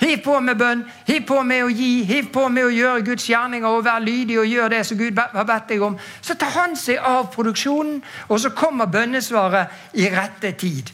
Hiv 0.00 0.18
på 0.24 0.40
med 0.40 0.58
bønn, 0.58 0.84
hiv 1.06 1.24
på 1.26 1.42
med 1.42 1.64
å 1.64 1.68
gi, 1.68 2.04
hiv 2.04 2.28
på 2.32 2.48
med 2.48 2.64
å 2.64 2.70
gjøre 2.70 3.06
Guds 3.06 3.28
gjerninger 3.30 3.68
og 3.68 3.84
være 3.84 4.04
lydig 4.04 4.38
og 4.38 4.46
gjøre 4.46 4.68
det 4.68 4.86
som 4.86 4.98
Gud 4.98 5.18
har 5.18 5.44
bedt 5.44 5.68
deg 5.68 5.82
om. 5.82 5.98
Så 6.20 6.34
tar 6.34 6.50
han 6.50 6.76
seg 6.76 6.98
av 6.98 7.32
produksjonen, 7.32 8.02
og 8.28 8.40
så 8.40 8.50
kommer 8.50 8.86
bønnesvaret 8.86 9.68
i 9.94 10.10
rette 10.10 10.52
tid. 10.52 10.92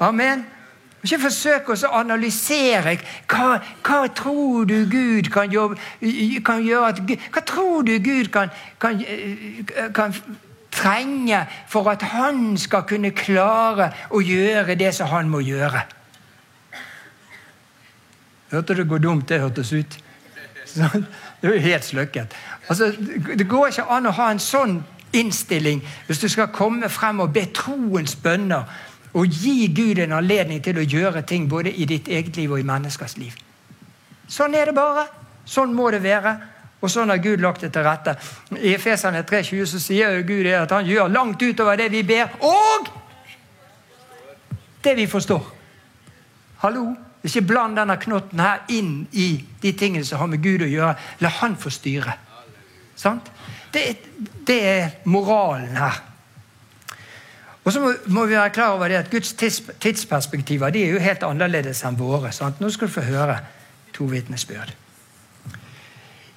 Amen. 0.00 0.55
Ikke 1.06 1.20
forsøk 1.22 1.68
å 1.70 1.76
analysere 1.94 2.96
hva, 3.30 3.60
hva 3.86 3.98
tror 4.10 4.64
du 4.66 4.78
Gud 4.90 5.30
kan, 5.30 5.52
jobbe, 5.52 5.78
kan 6.44 6.64
gjøre 6.66 7.18
Hva 7.30 7.42
tror 7.46 7.86
du 7.86 7.92
Gud 8.02 8.32
kan, 8.34 8.50
kan, 8.82 8.98
kan, 9.94 10.16
trenge 10.76 11.38
for 11.72 11.88
at 11.88 12.02
han 12.10 12.56
skal 12.60 12.82
kunne 12.84 13.14
klare 13.16 13.92
å 14.12 14.18
gjøre 14.20 14.74
det 14.76 14.90
som 14.96 15.08
han 15.08 15.30
må 15.30 15.40
gjøre? 15.46 15.86
Hørte 18.50 18.76
du 18.76 18.82
hvor 18.84 19.00
dumt 19.00 19.28
det 19.30 19.40
hørtes 19.40 19.72
ut? 19.72 19.96
Det 20.76 21.48
er 21.48 21.54
jo 21.54 21.62
helt 21.62 21.86
sløkket. 21.86 22.34
Altså, 22.68 22.90
det 23.38 23.48
går 23.48 23.70
ikke 23.70 23.86
an 23.94 24.10
å 24.10 24.14
ha 24.18 24.28
en 24.34 24.42
sånn 24.42 24.76
innstilling 25.16 25.80
hvis 26.06 26.20
du 26.20 26.28
skal 26.28 26.52
komme 26.52 26.90
frem 26.92 27.22
og 27.24 27.32
be 27.32 27.46
troens 27.56 28.16
bønner 28.20 28.68
og 29.14 29.30
gi 29.30 29.68
Gud 29.74 29.98
en 30.02 30.16
anledning 30.18 30.62
til 30.64 30.78
å 30.78 30.84
gjøre 30.84 31.22
ting 31.22 31.48
både 31.48 31.72
i 31.72 31.86
ditt 31.88 32.08
eget 32.08 32.36
liv 32.36 32.52
og 32.52 32.60
i 32.60 32.66
menneskers 32.66 33.16
liv. 33.20 33.36
Sånn 34.28 34.54
er 34.58 34.70
det 34.70 34.74
bare. 34.76 35.06
Sånn 35.46 35.74
må 35.74 35.90
det 35.94 36.02
være. 36.02 36.34
Og 36.82 36.90
sånn 36.92 37.10
har 37.10 37.22
Gud 37.22 37.40
lagt 37.40 37.64
det 37.64 37.72
til 37.72 37.86
rette. 37.86 38.16
I 38.58 38.74
Efesene 38.74 39.22
3,20 39.26 39.70
så 39.70 39.80
sier 39.80 40.20
Gud 40.28 40.46
at 40.52 40.74
han 40.74 40.86
gjør 40.86 41.12
langt 41.12 41.42
utover 41.42 41.78
det 41.80 41.88
vi 41.94 42.02
ber, 42.06 42.34
og 42.44 42.90
det 44.84 44.94
vi 44.98 45.06
forstår. 45.10 45.52
Hallo? 46.62 46.90
Ikke 47.26 47.42
bland 47.42 47.78
denne 47.78 47.96
knotten 47.98 48.38
her 48.38 48.68
inn 48.70 49.06
i 49.18 49.30
de 49.62 49.72
tingene 49.74 50.06
som 50.06 50.20
har 50.20 50.30
med 50.30 50.44
Gud 50.44 50.62
å 50.62 50.70
gjøre. 50.70 50.92
La 51.24 51.32
han 51.40 51.56
få 51.58 51.72
styre. 51.74 52.14
Sant? 52.96 53.32
Det, 53.72 53.82
det 54.46 54.60
er 54.62 54.84
moralen 55.10 55.74
her. 55.76 55.98
Og 57.66 57.74
så 57.74 57.82
må, 57.82 57.92
må, 58.14 58.26
vi 58.30 58.36
være 58.38 58.54
klar 58.54 58.76
over 58.76 58.88
det 58.88 59.00
at 59.00 59.10
Guds 59.10 59.32
tids, 59.34 59.58
tidsperspektiver 59.82 60.70
de 60.70 60.84
er 60.86 60.92
jo 60.94 61.02
helt 61.02 61.24
annerledes 61.26 61.82
enn 61.84 61.98
våre. 61.98 62.30
Sant? 62.32 62.60
Nå 62.62 62.70
skal 62.70 62.86
du 62.86 62.94
få 62.94 63.02
høre 63.08 63.40
to 63.96 64.06
vitnesbyrd. 64.06 64.70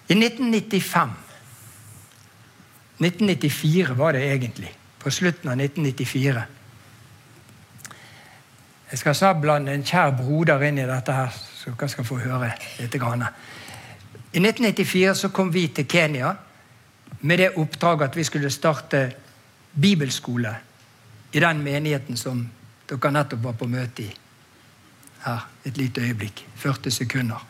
I 0.10 0.16
1995 0.18 1.12
1994 3.00 3.98
var 3.98 4.18
det 4.18 4.24
egentlig. 4.26 4.72
På 5.00 5.12
slutten 5.14 5.52
av 5.54 5.62
1994. 5.62 6.42
Jeg 8.92 9.00
skal 9.00 9.16
snart 9.16 9.38
blande 9.42 9.74
en 9.74 9.86
kjær 9.86 10.16
broder 10.18 10.66
inn 10.66 10.82
i 10.82 10.88
dette, 10.90 11.14
her, 11.14 11.30
så 11.30 11.72
dere 11.72 11.92
skal 11.94 12.08
få 12.10 12.18
høre 12.24 12.50
litt. 12.80 12.98
Grann. 12.98 13.22
I 14.34 14.42
1994 14.42 15.14
så 15.16 15.30
kom 15.30 15.54
vi 15.54 15.68
til 15.68 15.86
Kenya 15.88 16.34
med 17.22 17.38
det 17.38 17.52
oppdraget 17.56 18.10
at 18.10 18.18
vi 18.18 18.26
skulle 18.26 18.50
starte 18.50 19.04
bibelskole 19.80 20.56
i 21.32 21.40
den 21.40 21.64
menigheten 21.64 22.18
som 22.18 22.42
dere 22.90 23.12
nettopp 23.14 23.44
var 23.44 23.58
på 23.60 23.68
møte 23.70 24.04
i. 24.04 24.10
Her, 25.26 25.46
et 25.66 25.78
lite 25.78 26.02
øyeblikk. 26.02 26.46
40 26.56 26.92
sekunder. 26.92 27.46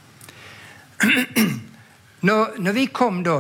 Når, 2.22 2.58
når 2.60 2.74
vi 2.76 2.86
kom 2.92 3.22
da, 3.24 3.38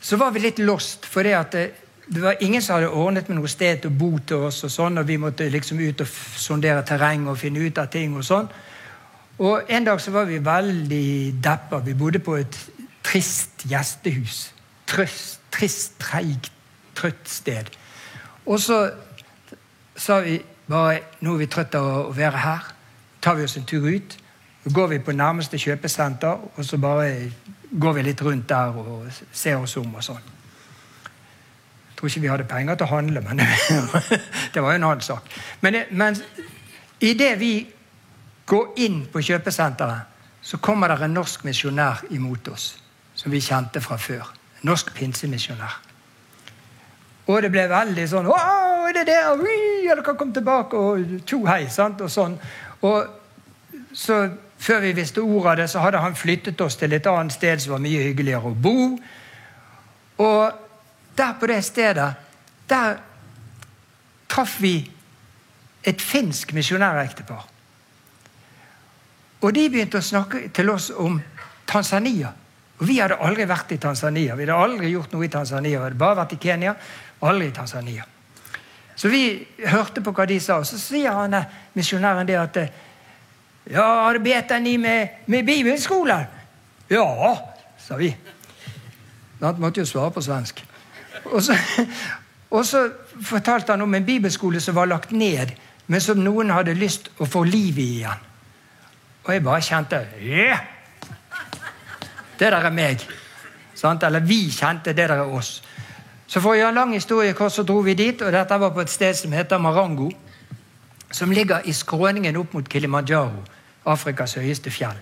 så 0.00 0.16
var 0.18 0.32
vi 0.34 0.40
litt 0.42 0.58
lost. 0.58 1.06
For 1.06 1.22
det, 1.22 1.34
at 1.38 1.52
det, 1.54 1.60
det, 2.08 2.22
var 2.22 2.40
ingen 2.42 2.62
som 2.62 2.74
hadde 2.74 2.88
ordnet 2.90 3.28
med 3.30 3.38
noe 3.38 3.50
sted 3.50 3.84
til 3.84 3.92
å 3.92 3.98
bo 4.00 4.08
til 4.18 4.48
oss. 4.48 4.64
Og 4.66 4.72
sånn, 4.72 4.98
og 4.98 5.06
vi 5.06 5.18
måtte 5.22 5.46
liksom 5.46 5.78
ut 5.78 6.02
og 6.02 6.10
sondere 6.10 6.82
terreng 6.82 7.28
og 7.30 7.38
finne 7.38 7.62
ut 7.62 7.78
av 7.78 7.86
ting. 7.92 8.16
Og 8.18 8.26
sånn. 8.26 8.50
Og 9.38 9.70
En 9.70 9.86
dag 9.86 10.00
så 10.02 10.10
var 10.10 10.26
vi 10.26 10.40
veldig 10.42 11.38
deppa. 11.38 11.78
Vi 11.86 11.94
bodde 11.94 12.18
på 12.18 12.34
et 12.40 12.58
trist 13.06 13.62
gjestehus. 13.70 14.48
Trist, 14.88 15.38
trist 15.54 15.98
treigt, 16.02 16.50
trøtt 16.98 17.30
sted. 17.30 17.70
Og 18.48 18.60
så 18.60 18.78
sa 19.96 20.20
vi 20.24 20.38
bare 20.68 21.00
nå 21.20 21.34
er 21.34 21.42
vi 21.42 21.50
trøtte 21.50 21.80
av 21.80 22.08
å 22.08 22.16
være 22.16 22.44
her. 22.44 22.74
tar 23.20 23.34
vi 23.34 23.44
oss 23.44 23.56
en 23.56 23.64
tur 23.64 23.82
ut. 23.82 24.18
Så 24.64 24.70
går 24.74 24.86
vi 24.86 24.98
på 24.98 25.12
nærmeste 25.12 25.58
kjøpesenter, 25.58 26.38
og 26.56 26.64
så 26.64 26.78
bare 26.78 27.32
går 27.70 27.92
vi 27.92 28.02
litt 28.02 28.22
rundt 28.22 28.48
der 28.48 28.76
og 28.76 29.06
ser 29.32 29.56
oss 29.56 29.76
om 29.76 29.94
og 29.94 30.04
sånn. 30.04 30.22
Jeg 31.88 31.96
tror 31.96 32.08
ikke 32.08 32.20
vi 32.20 32.30
hadde 32.30 32.44
penger 32.44 32.74
til 32.74 32.86
å 32.86 32.90
handle, 32.92 33.20
men 33.20 33.42
det 34.54 34.62
var 34.62 34.72
jo 34.72 34.78
en 34.78 34.84
annen 34.84 35.00
sak. 35.02 35.26
Men, 35.60 35.80
men 35.90 36.16
idet 37.00 37.32
vi 37.40 37.52
går 38.46 38.78
inn 38.84 39.02
på 39.12 39.20
kjøpesenteret, 39.20 40.14
så 40.42 40.60
kommer 40.62 40.88
det 40.88 41.02
en 41.04 41.18
norsk 41.18 41.44
misjonær 41.44 42.04
imot 42.14 42.48
oss, 42.48 42.70
som 43.14 43.32
vi 43.32 43.42
kjente 43.42 43.82
fra 43.82 43.98
før. 43.98 44.30
En 44.60 44.70
norsk 44.70 44.94
pinsemisjonær. 44.94 45.87
Og 47.28 47.42
det 47.44 47.50
ble 47.52 47.68
veldig 47.68 48.08
sånn 48.08 48.26
'Å, 48.26 48.88
er 48.88 48.92
det 48.92 49.06
der?' 49.06 49.36
Ui, 49.36 49.86
dere 49.86 50.02
kom 50.02 50.32
tilbake, 50.32 50.76
og 50.76 51.26
tjo 51.26 51.44
hei. 51.46 51.68
sant, 51.68 52.00
og 52.00 52.10
sånn. 52.10 52.38
Og 52.82 53.06
så 53.92 54.30
Før 54.58 54.80
vi 54.80 54.92
visste 54.92 55.20
ordet 55.20 55.50
av 55.50 55.56
det, 55.56 55.70
så 55.70 55.78
hadde 55.78 55.98
han 55.98 56.14
flyttet 56.14 56.60
oss 56.60 56.76
til 56.76 56.92
et 56.92 57.06
annet 57.06 57.32
sted 57.32 57.60
som 57.60 57.72
var 57.72 57.78
mye 57.78 58.02
hyggeligere 58.02 58.50
å 58.50 58.54
bo. 58.54 58.98
Og 60.18 60.52
der 61.16 61.32
på 61.40 61.46
det 61.46 61.64
stedet, 61.64 62.14
der 62.68 62.98
traff 64.28 64.56
vi 64.60 64.90
et 65.84 66.02
finsk 66.02 66.52
misjonærektepar. 66.52 67.46
Og 69.40 69.54
de 69.54 69.68
begynte 69.70 69.98
å 69.98 70.04
snakke 70.04 70.48
til 70.54 70.70
oss 70.70 70.90
om 70.90 71.20
Tanzania. 71.66 72.32
Og 72.78 72.86
Vi 72.86 72.98
hadde 72.98 73.18
aldri 73.22 73.46
vært 73.46 73.72
i 73.74 73.78
Tanzania. 73.78 74.34
Vi 74.34 74.46
hadde 74.46 74.58
aldri 74.58 74.90
gjort 74.90 75.12
noe 75.12 75.26
i 75.26 75.30
Tanzania. 75.32 75.78
Vi 75.78 75.84
hadde 75.84 75.98
bare 75.98 76.18
vært 76.20 76.34
i 76.34 76.42
Kenya, 76.42 76.74
aldri 77.22 77.48
i 77.48 77.54
Tanzania. 77.54 78.04
Så 78.96 79.08
vi 79.08 79.46
hørte 79.66 80.02
på 80.02 80.12
hva 80.12 80.26
de 80.26 80.40
sa, 80.42 80.58
og 80.58 80.66
så 80.66 80.78
sier 80.78 81.14
han 81.14 81.36
misjonæren 81.74 82.26
det 82.26 82.38
at 82.38 82.60
Ja, 83.68 84.08
arbeider 84.08 84.58
ni 84.58 84.76
med, 84.80 85.08
med 85.26 85.44
bibelskoler? 85.44 86.24
Ja, 86.90 87.36
sa 87.78 87.96
vi. 87.96 88.08
Han 89.42 89.60
måtte 89.60 89.80
jo 89.80 89.86
svare 89.86 90.10
på 90.10 90.22
svensk. 90.24 90.64
Og 91.24 91.42
så, 91.42 91.56
og 92.50 92.64
så 92.66 92.88
fortalte 93.22 93.72
han 93.72 93.84
om 93.84 93.94
en 93.94 94.06
bibelskole 94.06 94.60
som 94.60 94.74
var 94.74 94.88
lagt 94.88 95.12
ned, 95.12 95.52
men 95.86 96.00
som 96.00 96.20
noen 96.24 96.50
hadde 96.50 96.74
lyst 96.74 97.10
å 97.20 97.28
få 97.28 97.44
liv 97.44 97.78
i 97.78 97.86
igjen. 97.98 98.26
Og 99.26 99.34
jeg 99.34 99.44
bare 99.44 99.62
kjente 99.62 100.02
yeah! 100.22 100.64
Det 102.38 102.52
der 102.52 102.64
er 102.64 102.72
meg. 102.72 103.02
Sant? 103.74 104.02
Eller 104.02 104.24
vi 104.24 104.46
kjente 104.50 104.94
det 104.94 105.08
der 105.08 105.20
er 105.20 105.34
oss. 105.34 105.58
Så 106.28 106.42
for 106.44 106.52
å 106.52 106.58
gjøre 106.58 106.74
en 106.74 106.80
lang 106.82 106.90
historie 106.92 107.32
kort, 107.36 107.54
så 107.54 107.64
dro 107.64 107.80
vi 107.84 107.94
dit, 107.96 108.20
og 108.20 108.34
dette 108.34 108.58
var 108.60 108.74
på 108.74 108.82
et 108.84 108.92
sted 108.92 109.16
som 109.16 109.32
heter 109.32 109.60
Marango. 109.62 110.10
Som 111.10 111.32
ligger 111.32 111.64
i 111.64 111.72
skråningen 111.72 112.36
opp 112.36 112.52
mot 112.52 112.68
Kilimanjaro, 112.68 113.40
Afrikas 113.88 114.36
høyeste 114.36 114.70
fjell. 114.70 114.98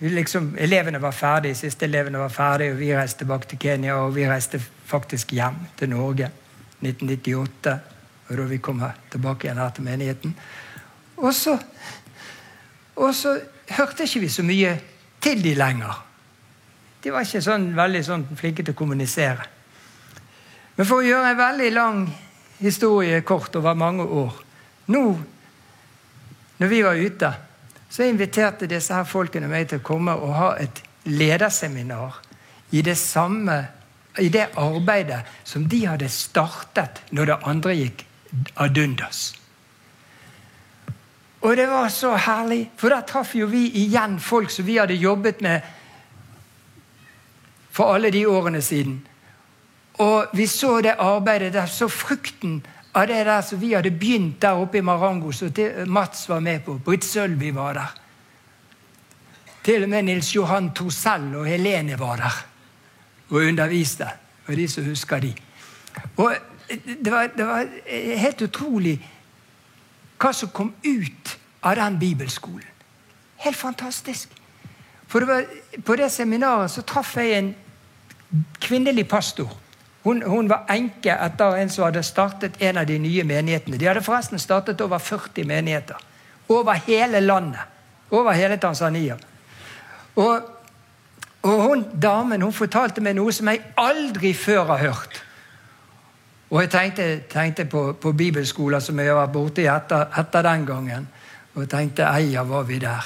liksom, 0.00 0.56
elevene 0.58 0.98
var 1.02 1.12
ferdige, 1.12 1.54
siste 1.54 1.86
elevene 1.86 2.18
var 2.18 2.28
ferdige, 2.28 2.72
og 2.72 2.78
vi 2.78 2.94
reiste 2.96 3.18
tilbake 3.18 3.46
til 3.46 3.58
Kenya. 3.58 3.94
Og 3.94 4.14
vi 4.14 4.28
reiste 4.28 4.60
faktisk 4.86 5.32
hjem 5.32 5.54
til 5.76 5.90
Norge 5.90 6.30
1998. 6.80 7.78
Og 8.28 8.36
da 8.36 8.42
vi 8.42 8.58
kom 8.58 8.80
her, 8.80 8.98
tilbake 9.10 9.46
igjen 9.46 9.58
her 9.58 9.70
til 9.70 9.84
menigheten. 9.84 10.34
Og 11.16 11.34
så, 11.34 11.58
og 12.96 13.14
så 13.14 13.38
hørte 13.70 14.04
ikke 14.04 14.20
vi 14.20 14.28
så 14.28 14.42
mye 14.42 14.78
til 15.20 15.42
de 15.42 15.54
lenger. 15.54 16.04
De 17.02 17.12
var 17.14 17.22
ikke 17.22 17.42
sånn 17.42 17.70
veldig 17.76 18.02
sånn 18.04 18.26
flinke 18.36 18.62
til 18.62 18.74
å 18.74 18.78
kommunisere. 18.78 19.46
Men 20.76 20.86
for 20.86 21.00
å 21.00 21.06
gjøre 21.06 21.30
en 21.32 21.38
veldig 21.38 21.70
lang 21.74 22.02
historie 22.58 23.20
kort 23.26 23.56
over 23.58 23.74
mange 23.78 24.02
år. 24.02 24.34
Nå, 24.88 25.04
når 26.58 26.70
vi 26.72 26.82
var 26.82 26.98
ute, 26.98 27.32
så 27.88 28.04
inviterte 28.04 28.68
disse 28.68 28.94
her 28.94 29.08
folkene 29.08 29.48
meg 29.48 29.68
til 29.68 29.80
å 29.80 29.84
komme 29.84 30.14
og 30.16 30.36
ha 30.36 30.52
et 30.60 30.82
lederseminar 31.08 32.20
i 32.76 32.82
det 32.84 32.96
samme 33.00 33.58
i 34.18 34.28
det 34.28 34.48
arbeidet 34.58 35.20
som 35.46 35.68
de 35.68 35.84
hadde 35.86 36.08
startet 36.10 37.02
når 37.14 37.30
det 37.30 37.36
andre 37.46 37.74
gikk 37.76 38.04
ad 38.60 38.78
undas. 38.78 39.20
Og 41.40 41.54
det 41.56 41.68
var 41.70 41.88
så 41.94 42.16
herlig, 42.18 42.64
for 42.76 42.90
da 42.90 43.02
traff 43.06 43.36
jo 43.38 43.46
vi 43.46 43.68
igjen 43.84 44.18
folk 44.20 44.50
som 44.50 44.66
vi 44.66 44.78
hadde 44.80 44.98
jobbet 44.98 45.40
med 45.44 45.62
for 47.70 47.94
alle 47.94 48.10
de 48.10 48.24
årene 48.26 48.62
siden. 48.64 48.98
Og 50.02 50.34
vi 50.34 50.48
så 50.50 50.80
det 50.82 50.96
arbeidet 50.98 51.52
der, 51.54 51.70
så 51.70 51.88
frukten 51.88 52.58
av 52.98 53.06
det 53.06 53.24
der 53.24 53.42
som 53.42 53.60
vi 53.60 53.74
hadde 53.74 53.90
begynt 53.94 54.40
der 54.42 54.58
oppe 54.58 54.78
i 54.78 54.82
Marango, 54.82 55.32
som 55.32 55.52
Mats 55.86 56.28
var 56.28 56.40
med 56.40 56.64
på. 56.64 56.78
Britt 56.84 57.04
Sølvi 57.04 57.50
var 57.54 57.74
der. 57.74 57.94
Til 59.64 59.84
og 59.84 59.90
med 59.92 60.02
Nils 60.08 60.34
Johan 60.34 60.72
Tosell 60.74 61.34
og 61.36 61.46
Helene 61.46 61.98
var 61.98 62.16
der 62.16 62.38
og 63.28 63.42
underviste. 63.44 64.08
Og 64.46 64.56
de 64.56 64.68
som 64.68 64.84
husker 64.84 65.20
de. 65.20 65.34
Og 66.16 66.34
det 67.04 67.12
var, 67.12 67.28
det 67.36 67.46
var 67.46 67.68
helt 68.16 68.42
utrolig 68.42 68.96
hva 70.18 70.32
som 70.34 70.50
kom 70.50 70.72
ut 70.84 71.38
av 71.62 71.76
den 71.76 71.98
bibelskolen. 72.00 72.66
Helt 73.44 73.56
fantastisk. 73.56 74.32
For 75.08 75.20
det 75.20 75.28
var, 75.28 75.44
på 75.84 75.96
det 75.96 76.10
seminaret 76.12 76.70
så 76.70 76.82
traff 76.82 77.14
jeg 77.16 77.38
en 77.38 77.54
kvinnelig 78.60 79.06
pastor 79.08 79.52
hun, 80.08 80.22
hun, 80.22 80.48
var 80.48 80.64
enke 80.72 81.12
etter 81.12 81.56
en 81.60 81.70
som 81.70 81.84
hadde 81.84 82.02
startet 82.06 82.56
en 82.64 82.78
av 82.80 82.86
de 82.88 82.96
nye 82.98 83.24
menighetene. 83.28 83.76
De 83.76 83.88
hadde 83.88 84.04
forresten 84.04 84.40
startet 84.40 84.80
over 84.80 84.98
40 84.98 85.44
menigheter. 85.44 85.98
Over 86.48 86.80
hele 86.86 87.20
landet. 87.20 87.60
Over 88.10 88.32
hele 88.32 88.56
Tanzania. 88.56 89.18
Og, 90.16 90.48
og 91.42 91.62
hun 91.62 91.84
damen 91.92 92.42
hun 92.42 92.54
fortalte 92.56 93.04
meg 93.04 93.18
noe 93.18 93.34
som 93.36 93.50
jeg 93.52 93.60
aldri 93.76 94.32
før 94.34 94.72
har 94.72 94.84
hørt. 94.86 95.20
Og 96.48 96.62
jeg 96.62 96.70
tenkte, 96.72 97.08
tenkte 97.28 97.66
på, 97.68 97.82
på, 98.00 98.12
bibelskoler 98.16 98.80
som 98.80 98.98
jeg 98.98 99.12
var 99.14 99.28
borti 99.28 99.66
etter, 99.68 100.08
etter 100.16 100.46
den 100.46 100.64
gangen. 100.66 101.08
Og 101.54 101.66
jeg 101.66 101.72
tenkte 101.74 102.08
eia, 102.08 102.46
var 102.48 102.64
vi 102.64 102.80
der. 102.80 103.04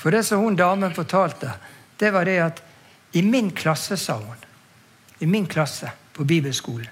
For 0.00 0.10
det 0.10 0.24
som 0.24 0.40
hun 0.40 0.56
damen 0.56 0.96
fortalte, 0.96 1.52
det 2.00 2.12
var 2.14 2.24
det 2.24 2.38
at 2.40 2.64
i 3.12 3.22
min 3.22 3.52
klasse, 3.52 4.00
sa 4.00 4.16
hun 4.16 4.48
I 5.22 5.26
min 5.26 5.46
klasse 5.46 5.92
på 6.12 6.24
bibelskolen, 6.26 6.88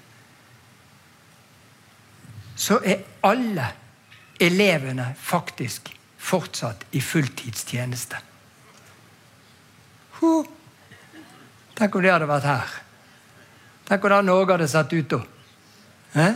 så 2.55 2.77
er 2.79 3.03
alle 3.27 3.65
elevene 4.39 5.09
faktisk 5.19 5.91
fortsatt 6.21 6.85
i 6.95 7.01
fulltidstjeneste. 7.01 8.21
Huh. 10.21 10.47
Tenk 11.75 11.95
om 11.95 12.05
det 12.05 12.13
hadde 12.13 12.29
vært 12.29 12.47
her. 12.47 12.73
Tenk 13.89 14.05
hvordan 14.05 14.29
Norge 14.29 14.55
hadde 14.55 14.71
sett 14.71 14.93
ut 14.93 15.11
da. 15.11 15.21
Eh? 16.23 16.35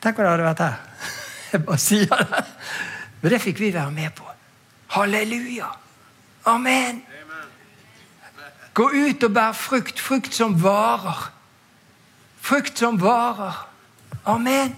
Tenk 0.00 0.18
om 0.18 0.24
det 0.24 0.32
hadde 0.32 0.48
vært 0.48 0.64
her. 0.64 0.78
Jeg 1.52 1.66
bare 1.68 1.82
sier 1.82 2.24
det. 2.32 2.46
Men 3.20 3.36
det 3.36 3.44
fikk 3.44 3.62
vi 3.62 3.74
være 3.74 3.94
med 3.94 4.16
på. 4.16 4.26
Halleluja! 4.96 5.70
Amen! 6.50 7.04
Gå 8.76 8.90
ut 8.92 9.24
og 9.24 9.32
bær 9.32 9.54
frukt, 9.56 10.00
frukt 10.00 10.34
som 10.36 10.58
varer. 10.60 11.30
Frukt 12.44 12.78
som 12.78 12.98
varer. 13.00 13.62
Amen. 14.28 14.74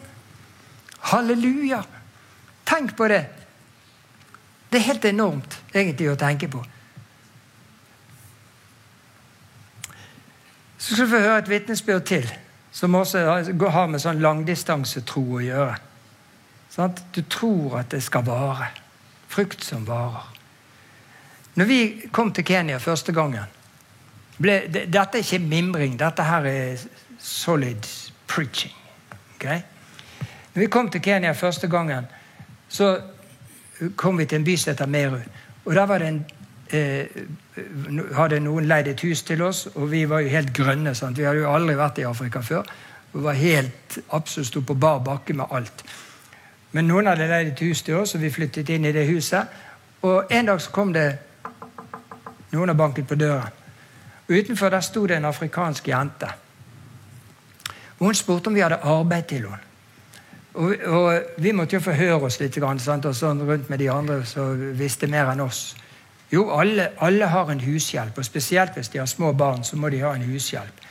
Halleluja. 1.11 1.83
Tenk 2.69 2.95
på 2.97 3.09
det. 3.11 3.25
Det 4.71 4.79
er 4.79 4.87
helt 4.93 5.09
enormt 5.09 5.57
egentlig 5.73 6.13
å 6.13 6.19
tenke 6.21 6.51
på. 6.53 6.63
Så 10.79 10.95
skal 10.95 11.09
du 11.09 11.13
få 11.17 11.25
høre 11.25 11.43
et 11.43 11.51
vitnesbyrd 11.51 12.07
til, 12.07 12.31
som 12.71 12.95
også 12.95 13.25
har 13.27 13.91
med 13.91 14.03
sånn 14.05 14.23
langdistansetro 14.23 15.25
å 15.41 15.43
gjøre. 15.43 15.77
Sånn? 16.71 16.95
Du 17.17 17.25
tror 17.27 17.81
at 17.81 17.91
det 17.91 18.05
skal 18.07 18.23
vare. 18.29 18.71
Frukt 19.29 19.65
som 19.65 19.83
varer. 19.89 20.29
Når 21.59 21.67
vi 21.67 21.81
kom 22.15 22.31
til 22.31 22.47
Kenya 22.47 22.79
første 22.79 23.13
gangen 23.17 23.58
ble, 24.39 24.61
det, 24.73 24.87
Dette 24.93 25.19
er 25.19 25.25
ikke 25.25 25.39
mimring, 25.39 25.99
dette 25.99 26.25
her 26.25 26.47
er 26.47 26.87
solid 27.19 27.89
preaching. 28.27 28.75
Okay? 29.37 29.61
Når 30.55 30.61
vi 30.61 30.67
kom 30.67 30.91
til 30.91 31.03
Kenya 31.03 31.33
første 31.33 31.69
gangen, 31.69 32.07
så 32.69 33.01
kom 33.97 34.19
vi 34.19 34.25
til 34.25 34.41
en 34.41 34.45
by 34.45 34.57
som 34.57 34.71
heter 34.73 34.87
Meru. 34.87 35.21
Og 35.65 35.75
der 35.75 35.87
var 35.87 35.99
det 35.99 36.09
en 36.09 36.25
eh, 36.71 37.07
hadde 38.17 38.41
noen 38.41 38.67
leid 38.69 38.89
et 38.89 39.03
hus 39.07 39.23
til 39.23 39.43
oss, 39.43 39.67
og 39.75 39.91
vi 39.91 40.05
var 40.09 40.21
jo 40.25 40.33
helt 40.33 40.53
grønne. 40.55 40.95
Sant? 40.95 41.19
Vi 41.19 41.27
hadde 41.27 41.45
jo 41.45 41.53
aldri 41.53 41.77
vært 41.79 41.99
i 41.99 42.07
Afrika 42.09 42.43
før. 42.45 42.69
Vi 43.13 43.23
var 43.25 43.39
helt 43.39 43.99
absolutt 44.13 44.51
sto 44.51 44.63
på 44.67 44.75
bar 44.75 45.01
bakke 45.05 45.37
med 45.37 45.55
alt. 45.55 45.85
Men 46.73 46.89
noen 46.91 47.09
hadde 47.09 47.29
leid 47.29 47.53
et 47.53 47.63
hus 47.65 47.83
til 47.83 47.97
oss, 48.01 48.15
og 48.15 48.23
vi 48.23 48.31
flyttet 48.31 48.69
inn 48.75 48.85
i 48.85 48.93
det 48.93 49.07
huset. 49.09 49.49
Og 50.03 50.31
en 50.31 50.51
dag 50.51 50.61
så 50.61 50.71
kom 50.71 50.93
det 50.93 51.09
noen 52.53 52.71
og 52.71 52.77
banket 52.77 53.09
på 53.09 53.19
døren. 53.19 53.58
Utenfor 54.29 54.69
der 54.69 54.81
sto 54.81 55.07
det 55.07 55.17
en 55.17 55.25
afrikansk 55.25 55.89
jente. 55.89 56.29
Hun 57.99 58.15
spurte 58.15 58.49
om 58.49 58.55
vi 58.55 58.61
hadde 58.61 58.77
arbeid 58.83 59.23
til 59.23 59.49
henne. 59.49 59.59
Og, 60.55 60.75
og 60.87 61.23
Vi 61.39 61.53
måtte 61.53 61.77
jo 61.77 61.81
forhøre 61.81 62.23
oss 62.27 62.41
litt 62.41 62.55
sant? 62.79 63.07
og 63.07 63.15
sånn 63.15 63.43
rundt 63.47 63.71
med 63.71 63.79
de 63.79 63.91
andre 63.91 64.25
som 64.27 64.59
visste 64.79 65.07
mer 65.07 65.31
enn 65.33 65.41
oss. 65.41 65.77
Jo, 66.33 66.51
alle, 66.51 66.91
alle, 66.99 67.27
har 67.27 67.51
en 67.51 67.61
hushjelp, 67.61 68.19
og 68.19 68.25
spesielt 68.25 68.75
hvis 68.75 68.89
de 68.89 68.99
har 68.99 69.07
små 69.07 69.33
barn, 69.33 69.65
så 69.65 69.77
må 69.77 69.89
de 69.89 70.01
ha 70.01 70.15
en 70.15 70.23
hushjelp. 70.23 70.83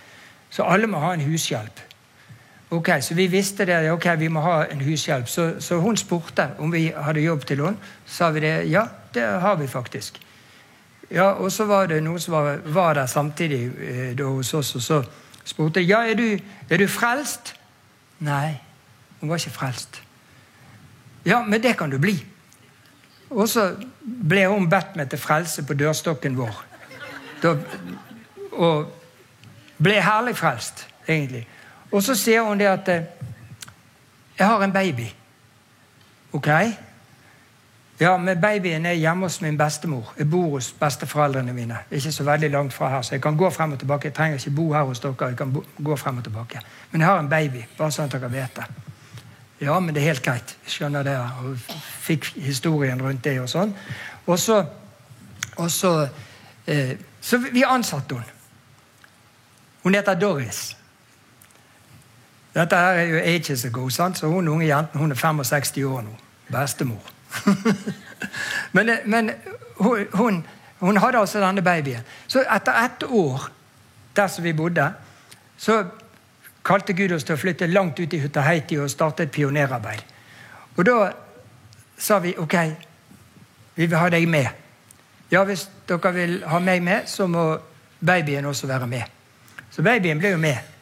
Så 0.49 0.63
alle 0.63 0.87
må 0.87 0.97
ha 0.99 1.13
en 1.13 1.21
hushjelp. 1.21 1.83
Ok, 2.69 2.89
Så 3.01 3.13
vi 3.13 3.27
visste 3.27 3.65
det, 3.65 3.91
ok, 3.91 4.05
vi 4.19 4.27
må 4.27 4.41
ha 4.41 4.65
en 4.65 4.81
hushjelp. 4.81 5.27
Så, 5.27 5.53
så 5.59 5.79
hun 5.79 5.97
spurte 5.97 6.49
om 6.59 6.71
vi 6.71 6.91
hadde 6.95 7.21
jobb 7.21 7.45
til 7.45 7.65
henne. 7.65 7.77
Så 8.05 8.15
sa 8.15 8.29
vi 8.29 8.39
det. 8.39 8.69
Ja, 8.69 8.87
det 9.13 9.23
har 9.23 9.55
vi 9.55 9.67
faktisk. 9.67 10.19
Ja, 11.11 11.31
Og 11.31 11.51
så 11.51 11.65
var 11.65 11.87
det 11.87 12.01
noen 12.03 12.19
som 12.19 12.33
var, 12.33 12.59
var 12.65 12.93
der 12.93 13.05
samtidig 13.05 13.61
eh, 13.79 14.15
da 14.17 14.23
hos 14.23 14.53
oss, 14.53 14.75
og 14.75 14.81
så 14.81 15.03
spurte 15.47 15.81
ja, 15.81 16.01
er 16.03 16.15
du, 16.19 16.39
er 16.69 16.87
frelst. 16.87 17.53
Nei, 18.19 18.57
hun 19.19 19.29
var 19.29 19.39
ikke 19.39 19.55
frelst. 19.55 20.01
Ja, 21.25 21.41
men 21.43 21.63
det 21.63 21.77
kan 21.77 21.89
du 21.89 21.97
bli. 21.97 22.17
Og 23.29 23.47
så 23.49 23.69
ble 24.01 24.45
hun 24.47 24.69
bedt 24.69 24.95
med 24.95 25.09
til 25.11 25.19
frelse 25.19 25.63
på 25.67 25.75
dørstokken 25.75 26.37
vår. 26.37 26.63
Da, 27.43 27.55
og 28.51 28.91
ble 29.77 30.01
herlig 30.01 30.35
frelst, 30.37 30.87
egentlig. 31.07 31.45
Og 31.91 32.03
så 32.03 32.15
sier 32.15 32.43
hun 32.43 32.59
det 32.59 32.67
at 32.67 32.89
eh, 32.89 33.03
'Jeg 34.37 34.47
har 34.47 34.63
en 34.63 34.73
baby'. 34.73 35.13
Ok? 36.31 36.47
Ja, 37.99 38.17
men 38.17 38.41
babyen 38.41 38.85
er 38.85 38.93
hjemme 38.93 39.25
hos 39.25 39.41
min 39.41 39.57
bestemor. 39.57 40.13
Jeg 40.17 40.29
bor 40.29 40.49
hos 40.49 40.71
besteforeldrene 40.79 41.53
mine. 41.53 41.77
Ikke 41.91 42.11
så 42.11 42.23
veldig 42.23 42.49
langt 42.51 42.73
fra 42.73 42.89
her, 42.89 43.01
så 43.01 43.15
jeg 43.15 43.21
kan 43.21 43.37
gå 43.37 43.49
frem 43.49 43.71
og 43.71 43.79
tilbake. 43.79 44.07
Jeg 44.07 44.13
trenger 44.13 44.37
ikke 44.37 44.55
bo 44.55 44.73
her 44.73 44.83
hos 44.83 44.99
dere. 44.99 45.15
jeg 45.19 45.37
kan 45.37 45.63
gå 45.83 45.95
frem 45.95 46.17
og 46.17 46.23
tilbake. 46.23 46.61
Men 46.91 47.01
jeg 47.01 47.09
har 47.09 47.19
en 47.19 47.29
baby, 47.29 47.65
bare 47.77 47.91
sånn 47.91 48.05
at 48.05 48.11
dere 48.11 48.31
vet 48.31 48.55
det. 48.55 48.65
Ja, 49.61 49.79
men 49.79 49.95
det 49.95 50.03
er 50.03 50.11
helt 50.11 50.23
greit. 50.23 50.57
Jeg 50.65 50.71
skjønner 50.71 51.03
det. 51.03 51.17
Og 51.17 51.57
fikk 52.05 52.29
historien 52.35 53.01
rundt 53.01 53.23
det 53.23 53.39
og 53.41 53.49
sånn. 53.49 53.73
Og 54.27 54.39
så, 54.39 54.65
og 55.55 55.71
så, 55.71 56.07
eh, 56.67 56.97
så 57.21 57.37
vi 57.37 57.63
ansatte 57.65 58.15
hun. 58.15 58.23
Hun 59.83 59.95
heter 59.95 60.13
Doris. 60.13 60.77
Dette 62.53 62.75
her 62.75 63.01
er 63.01 63.03
jo 63.09 63.17
ages 63.17 63.65
ago, 63.65 63.89
sant? 63.89 64.17
så 64.17 64.27
hun 64.27 64.47
unge 64.47 64.65
jenten 64.65 64.99
hun 64.99 65.11
er 65.11 65.15
65 65.15 65.83
år 65.85 66.01
nå. 66.01 66.17
Bestemor. 66.51 67.16
men, 68.75 68.91
men 69.05 69.31
hun, 69.77 70.45
hun, 70.79 70.97
hadde 70.97 71.19
altså 71.19 71.41
denne 71.41 71.61
babyen. 71.61 72.05
Så 72.27 72.43
etter 72.55 72.85
ett 72.85 73.03
år 73.03 73.49
der 74.15 74.27
som 74.27 74.43
vi 74.43 74.53
bodde, 74.53 74.91
så 75.57 75.83
kalte 76.65 76.93
Gud 76.93 77.11
oss 77.15 77.23
til 77.23 77.37
å 77.37 77.41
flytte 77.41 77.67
langt 77.67 77.99
ut 77.99 78.13
i 78.13 78.19
Hutaheiti 78.19 78.77
og 78.81 78.89
starte 78.91 79.23
et 79.23 79.31
pionerarbeid. 79.31 80.01
Og 80.77 80.85
da 80.85 80.97
sa 81.97 82.19
vi 82.19 82.35
ok, 82.37 82.55
vi 83.75 83.85
vil 83.85 83.97
ha 83.97 84.09
deg 84.09 84.27
med. 84.29 84.47
Ja, 85.31 85.43
hvis 85.43 85.67
dere 85.87 86.13
vil 86.13 86.39
ha 86.47 86.59
meg 86.59 86.83
med, 86.83 87.07
så 87.07 87.27
må 87.27 87.57
babyen 87.99 88.45
også 88.45 88.67
være 88.67 88.87
med. 88.87 89.03
Så 89.71 89.83
babyen 89.83 90.19
ble 90.19 90.33
jo 90.35 90.41
med. 90.41 90.76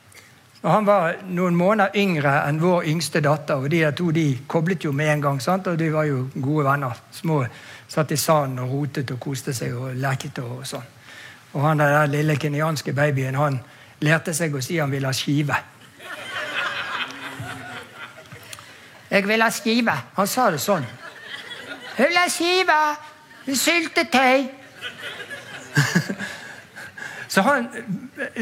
Og 0.65 0.71
Han 0.71 0.85
var 0.85 1.19
noen 1.29 1.53
måneder 1.55 1.93
yngre 2.01 2.31
enn 2.47 2.57
vår 2.57 2.87
yngste 2.89 3.21
datter, 3.21 3.61
og 3.61 3.69
de 3.69 3.83
to 3.93 4.09
de 4.11 4.23
koblet 4.49 4.83
jo 4.83 4.91
med 4.91 5.11
en 5.11 5.21
gang. 5.21 5.41
Sant? 5.41 5.67
Og 5.67 5.77
de 5.77 5.91
var 5.93 6.07
jo 6.09 6.23
gode 6.41 6.65
venner. 6.65 7.01
Små 7.13 7.43
Satt 7.87 8.11
i 8.11 8.17
sanden 8.17 8.59
og 8.59 8.71
rotet 8.71 9.11
og 9.13 9.19
koste 9.21 9.53
seg 9.53 9.75
og 9.77 9.93
leket 10.01 10.39
og 10.41 10.63
sånn. 10.65 10.87
Og 11.53 11.61
han 11.61 11.77
der 11.79 12.09
lille 12.09 12.35
kenyanske 12.35 12.93
babyen 12.97 13.37
han 13.37 13.59
lærte 14.01 14.33
seg 14.33 14.55
å 14.57 14.61
si 14.65 14.79
han 14.81 14.91
ville 14.91 15.07
ha 15.07 15.13
skive. 15.13 15.59
Jeg 19.11 19.27
vil 19.27 19.45
ha 19.45 19.51
skive. 19.53 19.95
Han 20.17 20.27
sa 20.27 20.49
det 20.51 20.59
sånn. 20.65 20.89
Jeg 21.95 22.09
vil 22.09 22.17
ha 22.17 22.25
skive! 22.27 22.79
Syltetøy! 23.53 24.49
Så 27.35 27.41
han, 27.41 27.65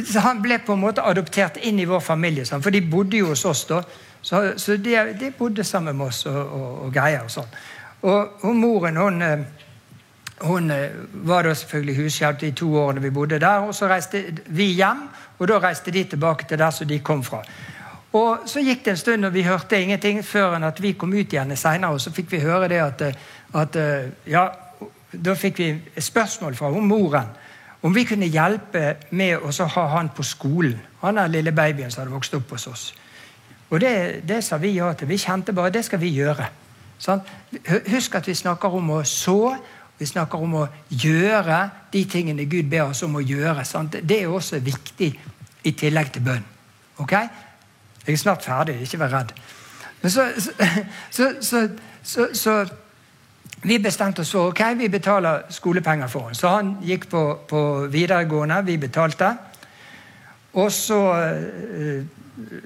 så 0.06 0.20
han, 0.22 0.42
ble 0.42 0.60
på 0.62 0.76
en 0.76 0.84
måte 0.84 1.02
adoptert 1.02 1.56
inn 1.66 1.80
i 1.82 1.86
vår 1.90 2.02
familie, 2.06 2.46
for 2.46 2.70
de 2.70 2.82
bodde 2.86 3.18
jo 3.18 3.32
hos 3.32 3.42
oss. 3.50 3.64
da. 3.66 3.80
Så, 4.22 4.42
så 4.62 4.76
de, 4.78 4.94
de, 5.18 5.32
bodde 5.34 5.64
sammen 5.66 5.98
med 5.98 6.12
oss 6.12 6.28
og, 6.30 6.38
og, 6.38 6.68
og 6.86 6.92
greier 6.94 7.26
og 7.26 7.34
sånn. 7.34 7.56
Og, 8.04 8.38
og, 8.44 8.54
moren 8.54 9.00
hun, 9.02 9.18
eh, 9.26 9.42
hun 10.46 10.70
eh, 10.76 10.94
var 11.26 11.50
da 11.50 11.56
selvfølgelig 11.58 11.98
hushjelp 12.04 12.40
de 12.44 12.52
to 12.54 12.70
årene 12.84 13.02
vi 13.02 13.12
bodde 13.18 13.42
der. 13.42 13.66
Og 13.66 13.74
så 13.74 13.90
reiste 13.90 14.22
vi 14.54 14.70
hjem, 14.78 15.08
og 15.40 15.50
da 15.50 15.58
reiste 15.66 15.92
de 15.92 16.06
tilbake 16.14 16.46
til 16.46 16.62
der 16.62 16.78
som 16.78 16.88
de 16.94 17.02
kom 17.02 17.26
fra. 17.26 17.42
Og 18.14 18.46
Så 18.46 18.62
gikk 18.62 18.86
det 18.86 18.94
en 18.94 19.06
stund, 19.08 19.26
og 19.26 19.34
vi 19.34 19.50
hørte 19.50 19.82
ingenting 19.82 20.22
før 20.22 20.60
enn 20.60 20.70
at 20.70 20.78
vi 20.86 20.94
kom 20.94 21.18
ut 21.18 21.34
igjen 21.34 21.58
seinere. 21.58 21.98
Og 21.98 22.04
så 22.06 22.14
fikk 22.14 22.30
vi 22.36 22.46
høre 22.46 22.70
det 22.70 22.84
at, 22.86 23.02
eh, 23.10 23.32
at 23.58 23.86
ja, 24.30 24.52
Da 25.14 25.34
fikk 25.38 25.60
vi 25.60 25.66
et 25.96 26.04
spørsmål 26.04 26.56
fra 26.58 26.72
hun 26.74 26.88
moren 26.90 27.28
om 27.84 27.96
vi 27.96 28.06
kunne 28.08 28.30
hjelpe 28.32 28.96
med 29.12 29.44
å 29.44 29.68
ha 29.76 29.86
han 29.98 30.10
på 30.16 30.24
skolen. 30.24 30.80
Han 31.02 31.20
er 31.20 31.32
lille 31.32 31.52
babyen 31.52 31.92
som 31.92 32.04
hadde 32.04 32.16
vokst 32.16 32.36
opp 32.38 32.56
hos 32.56 32.68
oss. 32.72 32.84
Og 33.70 33.82
det, 33.82 34.22
det 34.28 34.44
sa 34.46 34.58
vi 34.62 34.76
ja 34.78 34.92
til. 34.94 35.10
Vi 35.10 35.18
kjente 35.20 35.56
bare 35.56 35.74
det 35.74 35.84
skal 35.86 36.00
vi 36.00 36.14
gjøre. 36.16 36.48
Sånn? 37.02 37.24
Husk 37.90 38.16
at 38.16 38.28
vi 38.30 38.36
snakker 38.38 38.76
om 38.78 38.92
å 38.96 39.02
så. 39.08 39.56
Vi 40.00 40.08
snakker 40.08 40.42
om 40.46 40.56
å 40.62 40.68
gjøre 40.90 41.60
de 41.92 42.06
tingene 42.10 42.46
Gud 42.50 42.70
ber 42.72 42.88
oss 42.94 43.04
om 43.04 43.18
å 43.20 43.24
gjøre. 43.24 43.66
Sant? 43.68 43.98
Det 44.02 44.22
er 44.24 44.32
også 44.32 44.62
viktig 44.64 45.10
i 45.64 45.74
tillegg 45.76 46.14
til 46.14 46.24
bønn. 46.24 46.46
Ok? 47.04 47.18
Jeg 48.04 48.16
er 48.16 48.20
snart 48.20 48.46
ferdig, 48.46 48.78
ikke 48.84 49.02
vær 49.02 49.14
redd. 49.18 49.36
Men 50.02 50.12
så, 50.12 50.30
så, 51.12 51.30
så, 51.42 52.28
så 52.36 52.56
vi 53.64 53.80
bestemte 53.80 54.22
oss 54.22 54.32
for 54.32 54.52
ok, 54.52 54.62
vi 54.78 54.90
betaler 54.92 55.46
skolepenger 55.50 56.08
for 56.12 56.30
ham. 56.30 56.36
Så 56.36 56.50
han 56.52 56.74
gikk 56.84 57.08
på, 57.10 57.24
på, 57.48 57.62
videregående. 57.92 58.62
Vi 58.66 58.78
betalte. 58.78 59.30
Og 60.54 60.72
så 60.72 61.00
uh, 61.14 62.04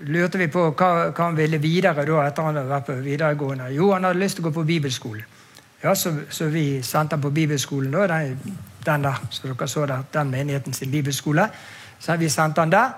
lurte 0.08 0.42
vi 0.42 0.48
på 0.52 0.70
hva, 0.72 0.90
hva, 1.12 1.24
han 1.24 1.38
ville 1.38 1.60
videre 1.62 2.06
da, 2.06 2.24
etter 2.26 2.48
han 2.48 2.58
hadde 2.58 2.72
vært 2.72 2.90
på 2.90 2.98
videregående. 3.06 3.70
Jo, 3.76 3.92
han 3.94 4.10
hadde 4.10 4.24
lyst 4.24 4.40
til 4.40 4.46
å 4.46 4.50
gå 4.50 4.56
på 4.58 4.66
bibelskolen. 4.68 5.36
Ja, 5.84 5.94
Så, 5.96 6.16
så 6.30 6.50
vi 6.50 6.82
sendte 6.82 7.16
han 7.16 7.22
på 7.22 7.30
bibelskolen. 7.30 7.92
da, 7.92 8.08
den, 8.08 8.58
den 8.86 9.04
der, 9.04 9.22
så 9.30 9.48
dere 9.48 9.68
så 9.68 9.86
der, 9.86 10.04
den 10.14 10.32
menigheten 10.32 10.74
sin 10.74 10.92
bibelskole. 10.92 11.50
Så 12.00 12.18
vi 12.18 12.30
sendte 12.30 12.62
han 12.62 12.72
der. 12.72 12.90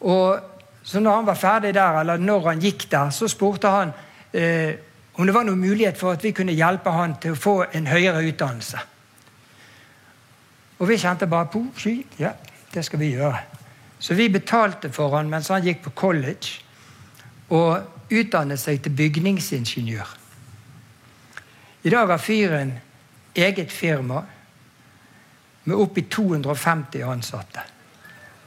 Og 0.00 0.38
så 0.82 1.00
når 1.00 1.16
han 1.16 1.26
var 1.26 1.34
ferdig 1.34 1.74
der, 1.74 2.00
eller 2.00 2.16
når 2.16 2.48
han 2.48 2.60
gikk 2.60 2.90
der, 2.90 3.10
så 3.10 3.28
spurte 3.28 3.68
han 3.68 3.92
eh, 4.32 4.74
om 5.20 5.26
det 5.26 5.34
var 5.36 5.44
noen 5.44 5.60
mulighet 5.60 5.98
for 6.00 6.16
at 6.16 6.22
vi 6.24 6.32
kunne 6.32 6.54
hjelpe 6.56 6.92
han 6.94 7.18
til 7.20 7.34
å 7.34 7.38
få 7.38 7.54
en 7.76 7.88
høyere 7.90 8.22
utdannelse. 8.30 8.78
Og 10.80 10.88
vi 10.88 10.96
kjente 10.96 11.28
bare 11.28 11.50
på 11.52 11.60
ja, 12.16 12.32
det 12.72 12.84
skal 12.84 12.98
vi 13.02 13.10
gjøre. 13.12 13.42
Så 13.98 14.14
vi 14.16 14.30
betalte 14.32 14.88
for 14.88 15.12
han 15.16 15.28
mens 15.28 15.50
han 15.52 15.64
gikk 15.64 15.82
på 15.84 15.90
college 15.90 16.62
og 17.52 17.84
utdannet 18.08 18.60
seg 18.60 18.80
til 18.80 18.96
bygningsingeniør. 18.96 20.16
I 21.84 21.90
dag 21.92 22.08
har 22.08 22.18
fyren 22.18 22.72
eget 23.36 23.72
firma 23.72 24.24
med 25.64 25.76
oppi 25.76 26.08
250 26.08 27.04
ansatte. 27.04 27.60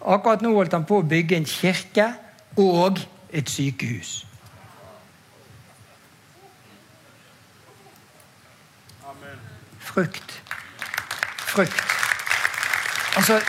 Akkurat 0.02 0.42
nå 0.42 0.56
holdt 0.58 0.74
han 0.74 0.90
på 0.90 1.04
å 1.04 1.06
bygge 1.08 1.38
en 1.38 1.46
kirke 1.46 2.14
og 2.58 2.98
et 3.30 3.50
sykehus. 3.50 4.24
Frukt. 9.94 10.42
Frukt. 11.38 11.84
Altså 13.16 13.42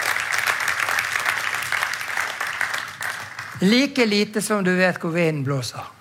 Like 3.61 4.05
lite 4.05 4.42
som 4.42 4.64
du 4.64 4.74
vet 4.76 4.99
hvor 5.01 5.14
vinden 5.14 5.45
blåser. 5.45 5.92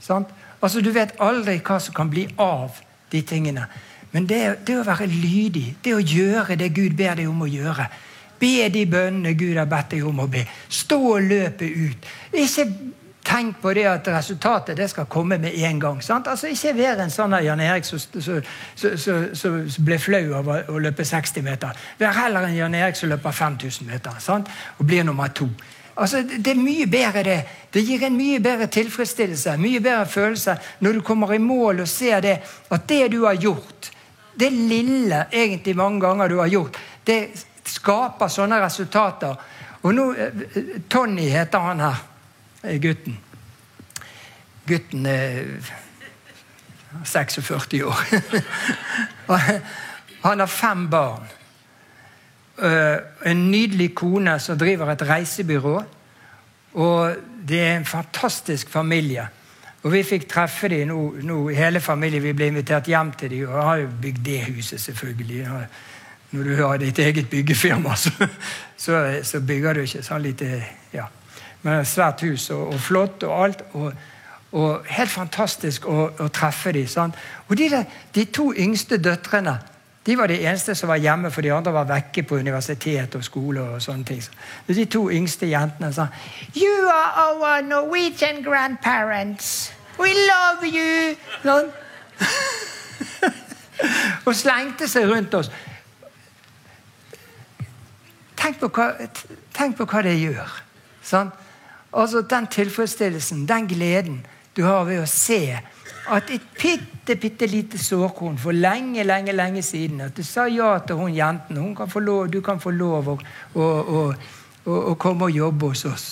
Sant? 0.00 0.28
Altså, 0.62 0.80
Du 0.80 0.90
vet 0.90 1.14
aldri 1.20 1.60
hva 1.64 1.78
som 1.80 1.94
kan 1.94 2.10
bli 2.10 2.26
av 2.38 2.76
de 3.12 3.22
tingene. 3.22 3.64
Men 4.12 4.26
det, 4.26 4.66
det 4.66 4.76
å 4.76 4.84
være 4.84 5.06
lydig, 5.06 5.76
det 5.84 5.94
å 5.94 6.00
gjøre 6.02 6.56
det 6.56 6.72
Gud 6.74 6.96
ber 6.96 7.16
deg 7.16 7.28
om 7.30 7.42
å 7.44 7.48
gjøre. 7.48 7.86
Be 8.38 8.68
de 8.72 8.84
bønnene 8.86 9.32
Gud 9.38 9.56
har 9.56 9.68
bedt 9.70 9.94
deg 9.94 10.04
om 10.06 10.20
å 10.20 10.28
be. 10.30 10.44
Stå 10.68 10.98
og 11.14 11.24
løpe 11.28 11.64
ut. 11.64 12.08
Ikke 12.32 12.66
tenk 13.28 13.58
på 13.60 13.72
det 13.76 13.84
at 13.88 14.08
resultatet 14.08 14.76
det 14.76 14.88
skal 14.90 15.08
komme 15.10 15.38
med 15.38 15.52
en 15.54 15.80
gang. 15.80 16.02
Sant? 16.02 16.28
Altså 16.28 16.48
Ikke 16.48 16.72
være 16.76 17.04
en 17.04 17.12
sånn 17.12 17.36
Jan 17.44 17.60
Erik 17.60 17.84
som 17.84 19.58
ble 19.84 19.98
flau 20.00 20.32
av 20.38 20.48
å 20.48 20.78
løpe 20.80 21.04
60 21.04 21.44
meter. 21.44 21.76
Vær 22.00 22.16
heller 22.22 22.48
en 22.48 22.56
Jan 22.56 22.78
Erik 22.78 22.96
som 22.96 23.12
løper 23.12 23.32
5000 23.32 23.88
meter 23.88 24.16
sant? 24.24 24.48
og 24.78 24.86
blir 24.86 25.04
nummer 25.04 25.28
to. 25.28 25.48
Altså, 25.98 26.22
Det 26.22 26.46
er 26.46 26.62
mye 26.62 26.86
bedre, 26.86 27.22
det. 27.22 27.44
Det 27.74 27.82
gir 27.82 28.06
en 28.06 28.16
mye 28.16 28.40
bedre 28.40 28.66
tilfredsstillelse, 28.66 29.56
mye 29.58 29.80
bedre 29.80 30.06
følelse, 30.06 30.56
når 30.80 30.92
du 30.92 31.00
kommer 31.00 31.34
i 31.34 31.38
mål 31.38 31.80
og 31.80 31.88
ser 31.88 32.20
det, 32.20 32.38
at 32.70 32.88
det 32.88 33.12
du 33.12 33.24
har 33.24 33.34
gjort, 33.34 33.90
det 34.38 34.52
lille 34.52 35.26
egentlig 35.32 35.76
mange 35.76 36.00
ganger 36.00 36.28
du 36.28 36.38
har 36.38 36.46
gjort, 36.46 36.78
det 37.06 37.28
skaper 37.64 38.28
sånne 38.28 38.60
resultater. 38.62 39.34
Og 39.82 39.94
nå, 39.94 40.14
eh, 40.14 40.80
Tony 40.88 41.28
heter 41.28 41.58
han 41.58 41.80
her, 41.80 41.96
gutten. 42.62 43.18
Gutten 44.68 45.06
er 45.06 45.44
46 47.04 47.82
år. 47.84 48.04
han 50.26 50.40
har 50.40 50.46
fem 50.46 50.90
barn. 50.90 51.28
Eh, 52.62 53.30
en 53.30 53.50
nydelig 53.50 53.94
kone 53.94 54.38
som 54.42 54.58
driver 54.58 54.90
et 54.92 55.02
reisebyrå. 55.08 55.82
Og 56.78 57.16
det 57.48 57.60
er 57.60 57.76
en 57.76 57.84
fantastisk 57.84 58.70
familie. 58.70 59.28
Og 59.82 59.92
vi 59.92 60.02
fikk 60.02 60.26
treffe 60.30 60.68
dem 60.68 60.88
nå, 60.90 61.02
nå, 61.22 61.36
hele 61.54 61.80
familien. 61.80 62.22
Vi 62.22 62.34
ble 62.36 62.50
invitert 62.50 62.90
hjem 62.90 63.12
til 63.18 63.30
dem. 63.30 63.46
Og 63.48 63.62
har 63.62 63.84
jo 63.84 63.92
bygd 64.02 64.24
det 64.24 64.40
huset, 64.48 64.80
selvfølgelig. 64.80 65.46
Når 66.30 66.44
du 66.44 66.56
har 66.56 66.76
ditt 66.76 66.98
eget 66.98 67.30
byggefirma, 67.30 67.94
så, 68.04 68.10
så, 68.76 69.20
så 69.22 69.40
bygger 69.40 69.78
du 69.78 69.86
ikke 69.86 70.02
sånn 70.04 70.26
lite 70.26 70.50
ja. 70.92 71.06
Et 71.64 71.86
svært 71.86 72.22
hus 72.22 72.50
og, 72.54 72.74
og 72.74 72.80
flott 72.80 73.22
og 73.26 73.44
alt. 73.44 73.64
Og, 73.72 73.92
og 74.52 74.86
helt 74.88 75.10
fantastisk 75.10 75.86
å, 75.86 76.10
å 76.18 76.28
treffe 76.32 76.72
dem. 76.72 76.86
Sånn. 76.88 77.12
Og 77.48 77.58
de, 77.58 77.82
de 78.14 78.24
to 78.32 78.52
yngste 78.56 79.00
døtrene 79.02 79.58
de 80.08 80.14
var 80.16 80.26
de 80.26 80.38
eneste 80.40 80.72
som 80.74 80.88
var 80.88 80.96
hjemme, 80.96 81.28
for 81.30 81.44
de 81.44 81.50
andre 81.52 81.72
var 81.72 81.84
vekke 81.84 82.22
på 82.22 82.38
universitet 82.40 83.14
og 83.14 83.24
skole. 83.24 83.60
og 83.60 83.82
sånne 83.82 84.04
ting. 84.04 84.22
De 84.66 84.84
to 84.84 85.10
yngste 85.10 85.46
jentene 85.46 85.92
sa 85.92 86.06
You 86.56 86.88
are 86.88 87.12
our 87.26 87.62
Norwegian 87.62 88.42
grandparents. 88.42 89.72
We 89.98 90.14
love 90.14 90.64
you! 90.64 91.16
Sånn. 91.42 91.68
og 94.26 94.32
slengte 94.34 94.88
seg 94.88 95.10
rundt 95.10 95.34
oss. 95.34 95.50
Tenk 98.38 98.62
på 98.62 98.72
hva, 98.72 98.88
tenk 99.52 99.76
på 99.76 99.84
hva 99.84 100.02
det 100.06 100.16
gjør. 100.22 100.56
Sånn? 101.04 101.34
Altså 101.92 102.20
Den 102.22 102.46
tilfredsstillelsen, 102.46 103.48
den 103.48 103.68
gleden 103.68 104.26
du 104.56 104.64
har 104.64 104.84
ved 104.84 105.02
å 105.02 105.06
se 105.06 105.58
at 106.08 106.30
et 106.32 106.44
bitte, 106.56 107.16
bitte 107.20 107.46
lite 107.46 107.78
sårkorn 107.78 108.38
for 108.40 108.56
lenge, 108.56 109.04
lenge 109.04 109.32
lenge 109.32 109.62
siden 109.62 110.00
At 110.06 110.16
du 110.16 110.24
sa 110.24 110.46
ja 110.48 110.78
til 110.78 110.96
hun 110.96 111.14
jenten. 111.14 111.56
Hun 111.56 111.74
kan 111.76 111.90
få 111.90 112.00
lov, 112.00 112.30
du 112.32 112.40
kan 112.40 112.60
få 112.60 112.70
lov 112.70 113.08
å, 113.12 113.18
å, 113.54 113.66
å, 113.66 114.72
å 114.72 114.94
komme 115.00 115.28
og 115.28 115.36
jobbe 115.36 115.72
hos 115.72 115.84
oss. 115.84 116.06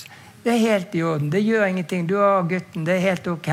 Det 0.46 0.52
er 0.52 0.62
helt 0.62 0.94
i 0.94 1.02
orden. 1.02 1.30
Det 1.30 1.40
gjør 1.42 1.64
ingenting. 1.66 2.04
Du 2.06 2.14
har 2.20 2.44
gutten. 2.46 2.84
Det 2.86 2.94
er 2.94 3.02
helt 3.02 3.26
ok. 3.26 3.48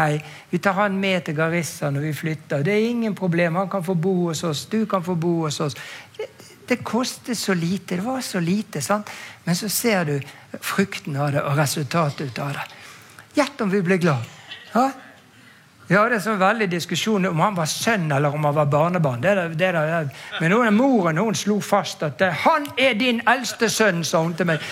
Vi 0.51 0.59
tar 0.61 0.75
han 0.77 0.99
med 0.99 1.23
til 1.25 1.33
Garissa 1.33 1.89
når 1.89 2.05
vi 2.05 2.11
flytter. 2.13 2.61
Det 2.61 2.73
er 2.73 2.89
ingen 2.91 3.15
problem. 3.17 3.55
Han 3.55 3.69
kan 3.69 3.83
få 3.83 3.95
bo 3.97 4.27
hos 4.27 4.43
oss. 4.43 4.67
Du 4.69 4.85
kan 4.85 5.01
få 5.03 5.15
bo 5.15 5.39
hos 5.47 5.57
oss. 5.59 5.79
Det, 6.67 6.75
koster 6.83 7.33
så 7.33 7.53
lite. 7.53 7.95
Det 7.95 8.01
var 8.01 8.21
så 8.21 8.39
lite. 8.39 8.81
sant? 8.81 9.09
Men 9.43 9.55
så 9.55 9.69
ser 9.69 10.05
du 10.05 10.21
frukten 10.61 11.15
av 11.15 11.31
det 11.31 11.41
og 11.43 11.57
resultatet 11.57 12.27
ut 12.27 12.39
av 12.39 12.53
det. 12.53 12.67
Gjett 13.33 13.61
om 13.61 13.69
vi 13.69 13.81
blir 13.81 13.97
glad. 13.97 14.23
Ha? 14.73 14.91
Vi 15.87 15.95
hadde 15.97 16.15
en 16.15 16.21
sånn 16.23 16.39
veldig 16.39 16.69
diskusjon 16.71 17.25
om 17.27 17.39
han 17.43 17.55
var 17.57 17.67
sønn 17.67 18.11
eller 18.11 18.33
om 18.33 18.45
han 18.47 18.55
var 18.55 18.69
barnebarn. 18.71 19.21
Det 19.21 19.35
der, 19.35 19.49
det 19.49 19.71
der. 19.75 20.07
Men 20.39 20.51
noen, 20.53 20.73
moren 20.77 21.17
hun 21.19 21.35
slo 21.35 21.59
fast 21.61 22.03
at 22.03 22.21
'han 22.21 22.67
er 22.77 22.93
din 22.93 23.21
eldste 23.27 23.69
sønn', 23.69 24.03
sa 24.03 24.23
hun 24.23 24.33
til 24.33 24.45
meg. 24.45 24.59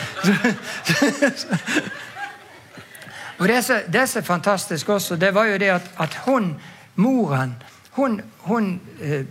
Og 3.40 3.48
det 3.48 3.64
som 3.66 3.76
er 3.94 4.06
så 4.06 4.22
fantastisk 4.22 4.90
også, 4.90 5.16
det 5.16 5.34
var 5.34 5.46
jo 5.46 5.58
det 5.58 5.70
at, 5.70 5.82
at 6.00 6.14
hun, 6.26 6.56
moren, 6.96 7.56
hun, 7.92 8.22
hun 8.46 8.82
eh, 9.02 9.26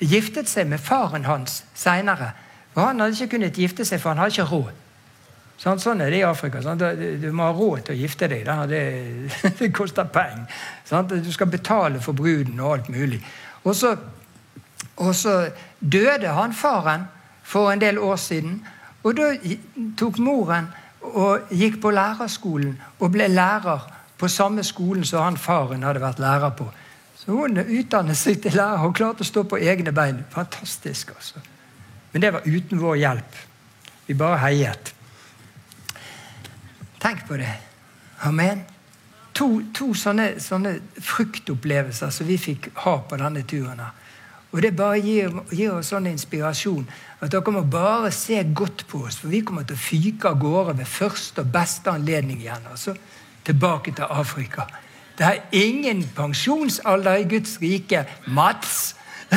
giftet 0.00 0.48
seg 0.48 0.68
med 0.70 0.82
faren 0.82 1.26
hans 1.28 1.62
seinere. 1.74 2.32
Og 2.74 2.82
han 2.82 3.00
hadde 3.00 3.14
ikke 3.18 3.36
kunnet 3.36 3.58
gifte 3.58 3.86
seg, 3.86 4.00
for 4.02 4.14
han 4.14 4.22
hadde 4.22 4.34
ikke 4.34 4.50
råd. 4.50 4.80
Sånn, 5.60 5.78
sånn 5.78 6.02
er 6.02 6.10
det 6.10 6.18
i 6.18 6.26
Afrika. 6.26 6.60
Sånn. 6.62 6.80
Du 7.22 7.28
må 7.32 7.46
ha 7.46 7.54
råd 7.54 7.86
til 7.86 7.94
å 7.94 8.00
gifte 8.00 8.28
deg. 8.30 8.48
Det, 8.70 8.82
det 9.60 9.70
koster 9.74 10.08
penger. 10.10 10.46
Sånn. 10.88 11.10
Du 11.22 11.30
skal 11.34 11.50
betale 11.52 12.02
for 12.02 12.16
bruden 12.18 12.58
og 12.60 12.78
alt 12.78 12.90
mulig. 12.92 13.20
Og 13.64 13.76
så, 13.78 13.94
og 15.00 15.12
så, 15.16 15.36
døde 15.78 16.34
han 16.34 16.54
faren 16.56 17.06
for 17.44 17.70
en 17.72 17.82
del 17.82 18.00
år 18.02 18.18
siden. 18.20 18.58
Og 19.04 19.14
da 19.18 19.30
tok 20.00 20.18
moren 20.22 20.70
og 21.04 21.52
gikk 21.52 21.78
på 21.82 21.92
lærerskolen 21.92 22.78
og 22.98 23.10
ble 23.12 23.28
lærer 23.28 23.84
på 24.18 24.30
samme 24.32 24.64
skolen 24.64 25.04
som 25.04 25.26
han 25.26 25.36
faren 25.36 25.84
hadde 25.84 26.02
vært 26.02 26.22
lærer 26.22 26.54
på. 26.56 26.66
Så 27.24 27.32
hun 27.32 27.56
utdannet 27.56 28.18
seg 28.20 28.42
til 28.44 28.56
lærer 28.58 28.84
og 28.84 28.94
klarte 28.96 29.24
å 29.24 29.28
stå 29.28 29.46
på 29.48 29.56
egne 29.56 29.92
bein. 29.96 30.20
Fantastisk, 30.34 31.14
altså. 31.16 31.40
Men 32.12 32.22
det 32.22 32.32
var 32.34 32.44
uten 32.46 32.80
vår 32.82 33.00
hjelp. 33.00 33.38
Vi 34.06 34.14
bare 34.14 34.42
heiet. 34.44 34.92
Tenk 37.00 37.24
på 37.28 37.40
det. 37.40 37.50
Amen. 38.28 38.62
To, 39.34 39.48
to 39.74 39.90
sånne, 39.98 40.36
sånne, 40.38 40.76
fruktopplevelser 41.00 42.12
som 42.14 42.28
vi 42.28 42.36
fikk 42.38 42.68
ha 42.84 42.98
på 43.08 43.18
denne 43.18 43.42
turen. 43.48 43.82
Og 44.54 44.62
Det 44.62 44.70
bare 44.76 45.00
gir, 45.02 45.32
gir, 45.50 45.72
oss 45.74 45.90
sånn 45.90 46.06
inspirasjon 46.06 46.84
at 47.18 47.32
dere 47.32 47.52
må 47.56 47.64
bare 47.66 48.12
se 48.14 48.38
godt 48.54 48.86
på 48.86 49.02
oss. 49.08 49.18
For 49.18 49.32
vi 49.32 49.42
kommer 49.42 49.66
til 49.66 49.74
å 49.74 49.82
fyke 49.82 50.30
av 50.30 50.38
gårde 50.38 50.76
ved 50.78 50.86
første 50.86 51.42
og 51.42 51.50
beste 51.56 51.90
anledning 51.90 52.44
igjen. 52.44 52.70
altså 52.70 52.94
Tilbake 53.44 53.92
til 53.96 54.06
Afrika. 54.08 54.68
Det 55.18 55.26
er 55.26 55.40
ingen 55.52 56.02
pensjonsalder 56.16 57.14
i 57.22 57.28
Guds 57.30 57.58
rike. 57.62 58.04
Mats! 58.26 58.96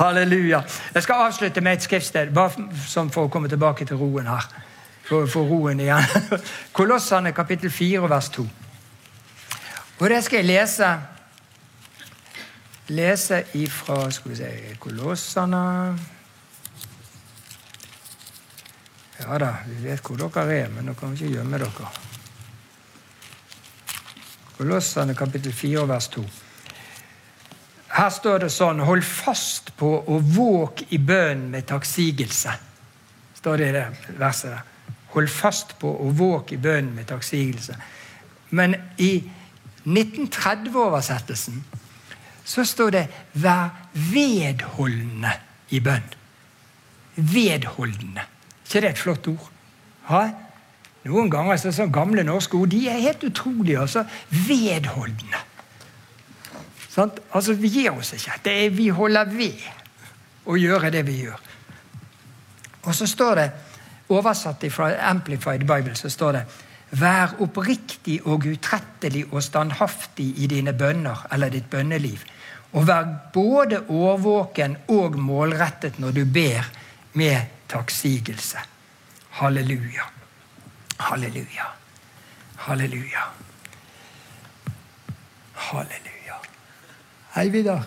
Halleluja. 0.00 0.62
Jeg 0.94 1.02
skal 1.02 1.14
avslutte 1.14 1.60
med 1.60 1.72
et 1.72 1.82
skriftsted, 1.82 2.32
bare 2.34 2.50
for 3.10 3.24
å 3.24 3.32
komme 3.32 3.48
tilbake 3.48 3.84
til 3.88 3.96
roen 4.00 4.28
her 4.28 4.46
for, 5.08 5.26
for 5.26 5.48
roen 5.48 5.80
igjen. 5.80 6.04
Kolossene 6.78 7.32
kapittel 7.36 7.70
4 7.70 8.08
vers 8.10 8.28
2. 8.36 8.46
Og 9.98 10.08
det 10.10 10.22
skal 10.24 10.42
jeg 10.42 10.50
lese 10.50 10.92
lese 12.92 13.44
ifra 13.56 14.10
skal 14.10 14.32
vi 14.32 14.36
se, 14.36 14.48
Kolossene 14.82 15.60
Ja 19.22 19.38
da, 19.38 19.52
vi 19.68 19.84
vet 19.84 20.02
hvor 20.02 20.18
dere 20.18 20.56
er, 20.64 20.72
men 20.72 20.90
dere 20.90 20.98
kan 20.98 21.12
ikke 21.14 21.30
gjemme 21.30 21.60
dere. 21.62 21.92
Kolossene 24.62 25.14
kapittel 25.18 25.50
4 25.52 25.88
vers 25.90 26.06
2. 26.14 26.22
Her 27.96 28.10
står 28.14 28.44
det 28.44 28.50
sånn 28.54 28.78
Hold 28.86 29.02
fast 29.02 29.72
på 29.74 29.88
å 30.06 30.18
våk 30.22 30.84
i 30.94 31.00
bønnen 31.02 31.48
med 31.50 31.66
takksigelse. 31.66 32.52
Står 33.40 33.58
det 33.58 33.70
i 33.72 33.74
det 33.74 34.14
verset 34.20 34.52
der. 34.52 34.60
Hold 35.16 35.32
fast 35.34 35.74
på 35.80 35.90
å 35.90 36.12
våk 36.14 36.54
i 36.54 36.60
bønnen 36.62 36.94
med 36.94 37.08
takksigelse. 37.10 37.74
Men 38.54 38.76
i 39.02 39.10
1930-oversettelsen 39.82 41.58
så 42.44 42.62
står 42.62 42.90
det 42.90 43.08
'vær 43.34 43.68
vedholdende 43.94 45.32
i 45.70 45.80
bønn'. 45.80 46.14
Vedholdende. 47.16 48.22
ikke 48.64 48.80
det 48.80 48.90
et 48.90 48.98
flott 48.98 49.26
ord? 49.26 49.50
Ha? 50.02 50.22
Noen 51.02 51.30
ganger 51.30 51.58
så 51.58 51.72
sånn 51.74 51.92
gamle 51.94 52.22
norske 52.26 52.56
ord 52.56 52.70
de 52.70 52.84
er 52.90 53.00
helt 53.02 53.24
utrolige. 53.26 53.80
altså 53.80 54.04
Vedholdende. 54.30 55.40
Sånn? 56.92 57.10
Altså, 57.32 57.54
Vi 57.54 57.68
gir 57.68 57.92
oss 57.96 58.12
ikke. 58.14 58.38
Det 58.44 58.52
er, 58.64 58.70
vi 58.70 58.88
holder 58.88 59.30
ved 59.32 59.64
å 60.46 60.58
gjøre 60.58 60.90
det 60.94 61.02
vi 61.06 61.22
gjør. 61.24 61.40
Og 62.82 62.94
så 62.94 63.06
står 63.06 63.34
det 63.40 63.50
Oversatt 64.12 64.64
fra 64.74 64.90
Amplified 65.08 65.62
Bible 65.64 65.94
så 65.96 66.10
står 66.10 66.32
det 66.36 66.42
Vær 67.00 67.38
oppriktig 67.40 68.18
og 68.28 68.44
utrettelig 68.44 69.24
og 69.30 69.40
standhaftig 69.42 70.26
i 70.44 70.48
dine 70.50 70.74
bønner 70.76 71.24
eller 71.32 71.48
ditt 71.48 71.70
bønneliv. 71.72 72.20
Og 72.76 72.84
vær 72.88 73.08
både 73.32 73.86
årvåken 73.88 74.76
og 74.92 75.16
målrettet 75.16 75.96
når 75.98 76.18
du 76.18 76.24
ber 76.28 76.68
med 77.16 77.48
takksigelse. 77.72 78.60
Halleluja. 79.40 80.21
Halleluja. 80.96 81.66
Halleluja. 82.56 83.24
Halleluja. 85.52 86.40
Hei, 87.34 87.48
Vidar. 87.48 87.84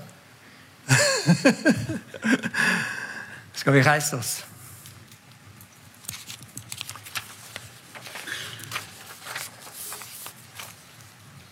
Skal 3.54 3.74
vi 3.74 3.84
reise 3.84 4.16
oss? 4.16 4.46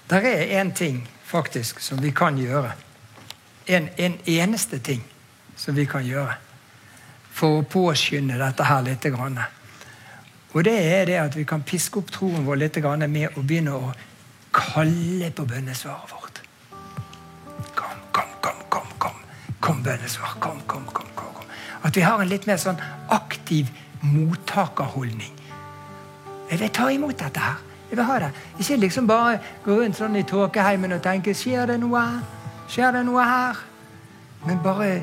Det 0.10 0.26
er 0.26 0.62
én 0.62 0.74
ting 0.74 1.10
faktisk 1.26 1.80
som 1.80 2.04
vi 2.04 2.12
kan 2.12 2.38
gjøre. 2.38 2.72
En, 3.66 3.90
en, 3.98 4.20
eneste 4.26 4.80
ting 4.80 5.04
som 5.56 5.76
vi 5.76 5.86
kan 5.86 6.06
gjøre 6.06 6.36
for 7.34 7.62
å 7.62 7.66
påskynde 7.66 8.38
dette 8.38 8.68
her 8.68 8.84
litt. 8.86 9.08
Og 10.54 10.64
det 10.66 10.74
er 10.86 11.06
det 11.10 11.18
at 11.18 11.36
vi 11.36 11.44
kan 11.50 11.64
piske 11.66 11.98
opp 11.98 12.12
troen 12.14 12.46
vår 12.46 12.60
litt 12.62 12.78
med 13.10 13.38
å 13.38 13.42
begynne 13.42 13.74
å 13.74 13.94
kalle 14.54 15.32
på 15.32 15.46
bønnesvaret 15.50 16.12
vårt. 16.12 16.42
Kom, 17.76 17.98
kom, 18.12 18.30
kom, 18.42 18.60
kom, 18.70 18.88
kom. 18.98 19.16
Kom, 19.60 19.84
bønnesvar. 19.84 20.38
Kom, 20.40 20.62
kom, 20.68 20.86
kom, 20.86 21.08
kom. 21.16 21.34
kom. 21.34 21.46
At 21.82 21.96
vi 21.96 22.02
har 22.02 22.22
en 22.22 22.30
litt 22.30 22.46
mer 22.46 22.58
sånn 22.62 22.78
aktiv 23.10 23.72
mottakerholdning. 24.02 25.34
Jeg 26.52 26.60
vil 26.60 26.70
ta 26.70 26.90
imot 26.92 27.18
dette 27.18 27.40
her. 27.40 27.58
Jeg 27.90 27.98
vil 27.98 28.06
ha 28.06 28.20
det. 28.20 28.32
Ikke 28.60 28.78
liksom 28.78 29.08
bare 29.08 29.40
gå 29.66 29.80
rundt 29.80 29.98
sånn 29.98 30.16
i 30.18 30.24
tåkeheimen 30.28 30.94
og 30.94 31.02
tenke 31.02 31.34
Skjer 31.38 31.68
det 31.70 31.80
noe? 31.82 32.04
Skjer 32.70 32.94
det 32.94 33.04
noe 33.08 33.26
her? 33.26 33.60
Men 34.46 34.62
bare 34.62 35.02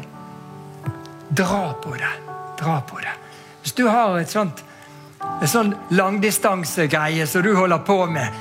dra 1.35 1.73
på 1.83 1.95
det. 1.99 2.15
Dra 2.61 2.81
på 2.87 3.03
det. 3.03 3.15
Hvis 3.63 3.75
du 3.79 3.89
har 3.89 4.19
et 4.19 4.31
sånt 4.31 4.63
en 5.41 5.49
sånn 5.49 5.73
langdistansegreie 5.97 7.27
som 7.27 7.45
du 7.45 7.55
holder 7.57 7.81
på 7.87 8.03
med, 8.13 8.37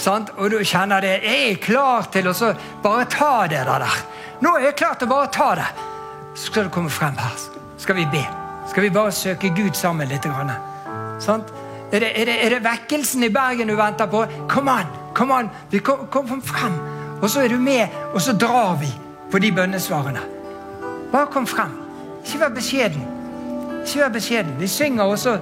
sant? 0.00 0.32
og 0.36 0.52
du 0.52 0.58
kjenner 0.64 1.00
det 1.00 1.14
Jeg 1.24 1.46
er 1.52 1.62
klar 1.62 2.10
til 2.12 2.28
å 2.28 2.34
bare 2.82 3.06
ta 3.08 3.46
det 3.48 3.64
der. 3.68 3.86
Nå 4.42 4.56
er 4.58 4.68
jeg 4.68 4.78
klar 4.82 4.98
til 4.98 5.08
å 5.08 5.14
bare 5.14 5.32
ta 5.32 5.54
det. 5.56 5.70
Så 6.34 6.50
skal 6.50 6.68
du 6.68 6.72
komme 6.74 6.90
frem 6.90 7.16
her. 7.16 7.36
Skal 7.78 7.96
vi 7.96 8.06
be. 8.12 8.22
Skal 8.70 8.86
vi 8.86 8.90
bare 8.90 9.12
søke 9.12 9.52
Gud 9.56 9.74
sammen 9.76 10.08
litt? 10.08 10.26
Sant? 11.20 11.52
Er 11.92 12.00
det, 12.00 12.10
er, 12.16 12.24
det, 12.24 12.36
er 12.44 12.54
det, 12.54 12.62
vekkelsen 12.64 13.24
i 13.26 13.28
Bergen 13.28 13.68
du 13.68 13.76
venter 13.76 14.08
på? 14.08 14.24
Kom 14.48 14.68
an! 14.72 14.88
Kom 15.14 15.30
an! 15.30 15.50
Vi 15.70 15.82
kom, 15.84 16.06
kom 16.08 16.40
frem! 16.42 16.78
Og 17.20 17.30
så 17.30 17.44
er 17.44 17.52
du 17.52 17.58
med, 17.60 17.88
og 18.14 18.22
så 18.22 18.32
drar 18.32 18.78
vi 18.80 18.88
på 19.30 19.38
de 19.38 19.52
bønnesvarene. 19.52 20.22
Bare 21.12 21.28
kom 21.30 21.46
frem. 21.46 21.74
Ikke 22.24 22.40
vær 22.40 22.54
beskjeden. 22.56 23.04
Ikke 23.84 24.00
vær 24.00 24.14
beskjeden. 24.14 24.56
Vi 24.58 24.68
synger, 24.72 25.04
og 25.04 25.18
så, 25.18 25.36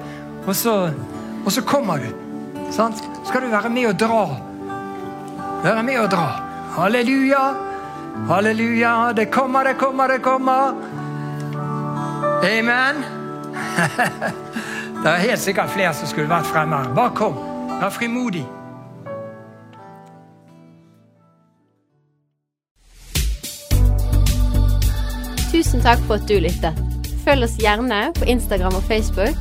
og 0.46 0.56
så, 0.56 0.92
og 1.44 1.52
så 1.52 1.62
kommer 1.62 1.96
du. 1.96 2.10
Sant? 2.72 3.02
Skal 3.26 3.42
du 3.42 3.50
være 3.52 3.70
med 3.70 3.86
og 3.86 3.98
dra. 4.00 4.22
Være 5.64 5.82
med 5.82 5.98
og 5.98 6.10
dra. 6.10 6.28
Halleluja! 6.76 7.42
Halleluja! 8.28 9.12
Det 9.16 9.30
kommer, 9.30 9.64
det 9.64 9.76
kommer, 9.78 10.06
det 10.06 10.22
kommer. 10.22 10.74
Amen. 12.44 13.04
Det 15.00 15.08
er 15.08 15.16
helt 15.16 15.40
sikkert 15.40 15.70
flere 15.72 15.94
som 15.96 16.08
skulle 16.08 16.28
vært 16.28 16.48
fremme. 16.52 16.76
Bare 16.94 17.14
kom. 17.16 17.36
Vær 17.80 17.88
frimodig. 17.88 18.44
Tusen 25.48 25.80
takk 25.80 26.04
for 26.04 26.20
at 26.20 26.28
du 26.28 26.36
lyttet. 26.36 26.76
Følg 27.24 27.48
oss 27.48 27.56
gjerne 27.60 28.10
på 28.16 28.28
Instagram 28.28 28.76
og 28.76 28.84
Facebook, 28.88 29.40